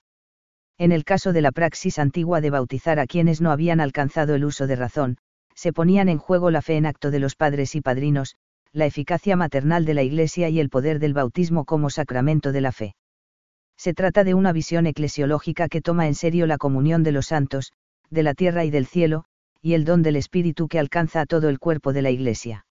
en 0.79 0.93
el 0.93 1.05
caso 1.05 1.33
de 1.33 1.43
la 1.43 1.51
praxis 1.51 1.99
antigua 1.99 2.41
de 2.41 2.51
bautizar 2.51 3.01
a 3.01 3.07
quienes 3.07 3.41
no 3.41 3.51
habían 3.51 3.81
alcanzado 3.81 4.37
el 4.37 4.45
uso 4.45 4.69
de 4.69 4.77
razón, 4.77 5.19
se 5.55 5.73
ponían 5.73 6.09
en 6.09 6.19
juego 6.19 6.53
la 6.53 6.63
fe 6.63 6.77
en 6.77 6.87
acto 6.87 7.11
de 7.11 7.19
los 7.19 7.35
padres 7.35 7.75
y 7.75 7.81
padrinos, 7.81 8.37
la 8.73 8.87
eficacia 8.87 9.35
maternal 9.35 9.85
de 9.85 9.95
la 9.95 10.05
Iglesia 10.05 10.49
y 10.51 10.61
el 10.61 10.71
poder 10.71 11.01
del 11.01 11.15
bautismo 11.15 11.65
como 11.65 11.91
sacramento 11.91 12.53
de 12.53 12.61
la 12.61 12.71
fe. 12.71 12.95
Se 13.79 13.95
trata 13.95 14.25
de 14.25 14.35
una 14.35 14.53
visión 14.53 14.87
eclesiológica 14.87 15.69
que 15.69 15.81
toma 15.81 16.09
en 16.09 16.17
serio 16.17 16.47
la 16.47 16.59
comunión 16.59 17.05
de 17.05 17.13
los 17.13 17.27
santos, 17.27 17.73
de 18.11 18.25
la 18.25 18.35
tierra 18.35 18.65
y 18.65 18.71
del 18.71 18.87
cielo, 18.87 19.25
y 19.63 19.75
el 19.75 19.85
don 19.85 20.03
del 20.03 20.17
Espíritu 20.17 20.67
que 20.67 20.81
alcanza 20.81 21.21
a 21.21 21.27
todo 21.27 21.49
el 21.49 21.61
cuerpo 21.61 21.93
de 21.93 22.03
la 22.03 22.11
Iglesia. 22.11 22.67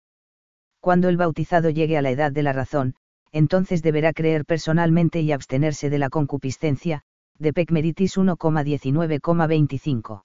Cuando 0.82 1.08
el 1.08 1.16
bautizado 1.16 1.70
llegue 1.70 1.98
a 1.98 2.02
la 2.02 2.12
edad 2.12 2.34
de 2.34 2.44
la 2.44 2.52
razón, 2.52 2.96
entonces 3.32 3.82
deberá 3.82 4.12
creer 4.12 4.44
personalmente 4.46 5.22
y 5.22 5.32
abstenerse 5.32 5.90
de 5.90 5.98
la 5.98 6.10
concupiscencia, 6.10 7.04
de 7.40 7.54
Pecmeritis 7.54 8.18
1,19,25. 8.18 10.24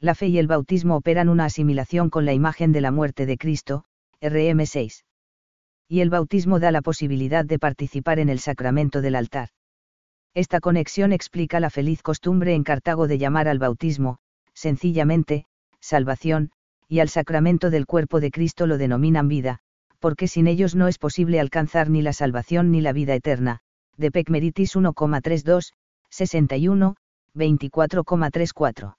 La 0.00 0.14
fe 0.14 0.28
y 0.28 0.38
el 0.38 0.46
bautismo 0.46 0.96
operan 0.96 1.28
una 1.28 1.44
asimilación 1.44 2.08
con 2.08 2.24
la 2.24 2.32
imagen 2.32 2.72
de 2.72 2.80
la 2.80 2.90
muerte 2.90 3.26
de 3.26 3.36
Cristo, 3.36 3.84
RM 4.22 4.64
6. 4.64 5.04
Y 5.88 6.00
el 6.00 6.08
bautismo 6.08 6.58
da 6.58 6.70
la 6.70 6.80
posibilidad 6.80 7.44
de 7.44 7.58
participar 7.58 8.18
en 8.18 8.30
el 8.30 8.38
sacramento 8.38 9.02
del 9.02 9.14
altar. 9.14 9.50
Esta 10.34 10.60
conexión 10.60 11.12
explica 11.12 11.58
la 11.58 11.70
feliz 11.70 12.02
costumbre 12.02 12.54
en 12.54 12.62
Cartago 12.62 13.08
de 13.08 13.18
llamar 13.18 13.48
al 13.48 13.58
bautismo, 13.58 14.18
sencillamente, 14.54 15.46
salvación, 15.80 16.50
y 16.88 17.00
al 17.00 17.08
sacramento 17.08 17.70
del 17.70 17.86
cuerpo 17.86 18.20
de 18.20 18.30
Cristo 18.30 18.66
lo 18.66 18.78
denominan 18.78 19.28
vida, 19.28 19.60
porque 19.98 20.28
sin 20.28 20.46
ellos 20.46 20.74
no 20.74 20.88
es 20.88 20.98
posible 20.98 21.40
alcanzar 21.40 21.90
ni 21.90 22.02
la 22.02 22.12
salvación 22.12 22.70
ni 22.70 22.80
la 22.80 22.92
vida 22.92 23.14
eterna, 23.14 23.60
de 23.96 24.10
Pecmeritis 24.10 24.76
1,32, 24.76 25.72
61, 26.10 26.96
24,34. 27.34 28.96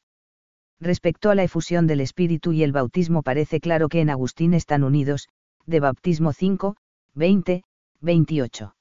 Respecto 0.79 1.29
a 1.29 1.35
la 1.35 1.43
efusión 1.43 1.87
del 1.87 2.01
Espíritu 2.01 2.53
y 2.53 2.63
el 2.63 2.71
bautismo 2.71 3.23
parece 3.23 3.59
claro 3.59 3.87
que 3.87 4.01
en 4.01 4.09
Agustín 4.09 4.53
están 4.53 4.83
unidos, 4.83 5.27
de 5.65 5.79
Baptismo 5.79 6.33
5, 6.33 6.75
20, 7.13 7.63
28. 8.01 8.75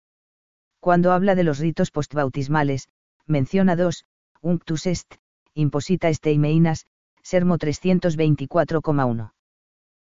Cuando 0.80 1.12
habla 1.12 1.34
de 1.34 1.44
los 1.44 1.58
ritos 1.58 1.90
postbautismales, 1.90 2.88
menciona 3.26 3.76
dos, 3.76 4.06
unctus 4.40 4.86
est, 4.86 5.14
imposita 5.54 6.08
esteimeínas, 6.08 6.86
Sermo 7.22 7.58
324,1. 7.58 9.32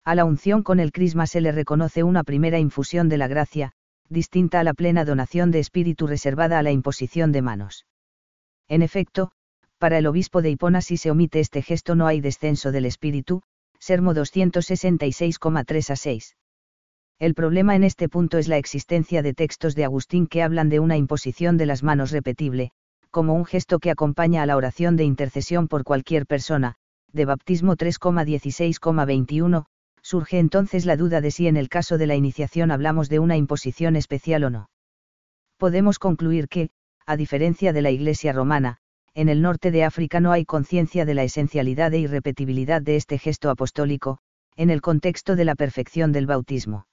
A 0.05 0.15
la 0.15 0.25
unción 0.25 0.63
con 0.63 0.79
el 0.79 0.91
crisma 0.91 1.27
se 1.27 1.41
le 1.41 1.51
reconoce 1.51 2.03
una 2.03 2.23
primera 2.23 2.59
infusión 2.59 3.09
de 3.09 3.17
la 3.17 3.27
gracia, 3.27 3.73
distinta 4.09 4.59
a 4.59 4.63
la 4.63 4.73
plena 4.73 5.05
donación 5.05 5.51
de 5.51 5.59
espíritu 5.59 6.07
reservada 6.07 6.59
a 6.59 6.63
la 6.63 6.71
imposición 6.71 7.31
de 7.31 7.41
manos. 7.41 7.85
En 8.67 8.81
efecto, 8.83 9.31
para 9.79 9.97
el 9.97 10.07
obispo 10.07 10.41
de 10.41 10.51
Hipona 10.51 10.81
si 10.81 10.97
se 10.97 11.09
omite 11.09 11.39
este 11.39 11.61
gesto 11.61 11.95
no 11.95 12.05
hay 12.05 12.21
descenso 12.21 12.71
del 12.71 12.85
espíritu, 12.85 13.41
Sermo 13.79 14.13
266,3 14.13 15.89
a 15.89 15.95
6. 15.95 16.35
El 17.19 17.33
problema 17.33 17.75
en 17.75 17.83
este 17.83 18.07
punto 18.07 18.37
es 18.37 18.47
la 18.47 18.57
existencia 18.57 19.21
de 19.21 19.33
textos 19.33 19.75
de 19.75 19.83
Agustín 19.83 20.25
que 20.25 20.41
hablan 20.41 20.69
de 20.69 20.79
una 20.79 20.95
imposición 20.95 21.57
de 21.57 21.65
las 21.65 21.83
manos 21.83 22.11
repetible, 22.11 22.71
como 23.11 23.33
un 23.33 23.43
gesto 23.43 23.79
que 23.79 23.91
acompaña 23.91 24.41
a 24.41 24.45
la 24.45 24.55
oración 24.55 24.95
de 24.95 25.03
intercesión 25.03 25.67
por 25.67 25.83
cualquier 25.83 26.25
persona, 26.25 26.75
de 27.11 27.25
baptismo 27.25 27.75
3,16,21, 27.75 29.65
surge 30.01 30.39
entonces 30.39 30.85
la 30.85 30.95
duda 30.95 31.19
de 31.19 31.31
si 31.31 31.47
en 31.47 31.57
el 31.57 31.67
caso 31.67 31.97
de 31.97 32.07
la 32.07 32.15
iniciación 32.15 32.71
hablamos 32.71 33.09
de 33.09 33.19
una 33.19 33.35
imposición 33.35 33.97
especial 33.97 34.45
o 34.45 34.49
no. 34.49 34.69
Podemos 35.57 35.99
concluir 35.99 36.47
que, 36.47 36.69
a 37.05 37.17
diferencia 37.17 37.73
de 37.73 37.81
la 37.81 37.91
Iglesia 37.91 38.31
romana, 38.31 38.77
en 39.13 39.27
el 39.27 39.41
norte 39.41 39.71
de 39.71 39.83
África 39.83 40.21
no 40.21 40.31
hay 40.31 40.45
conciencia 40.45 41.03
de 41.03 41.15
la 41.15 41.23
esencialidad 41.23 41.93
e 41.93 41.99
irrepetibilidad 41.99 42.81
de 42.81 42.95
este 42.95 43.17
gesto 43.17 43.49
apostólico, 43.49 44.19
en 44.55 44.69
el 44.69 44.79
contexto 44.79 45.35
de 45.35 45.43
la 45.43 45.55
perfección 45.55 46.13
del 46.13 46.25
bautismo. 46.25 46.85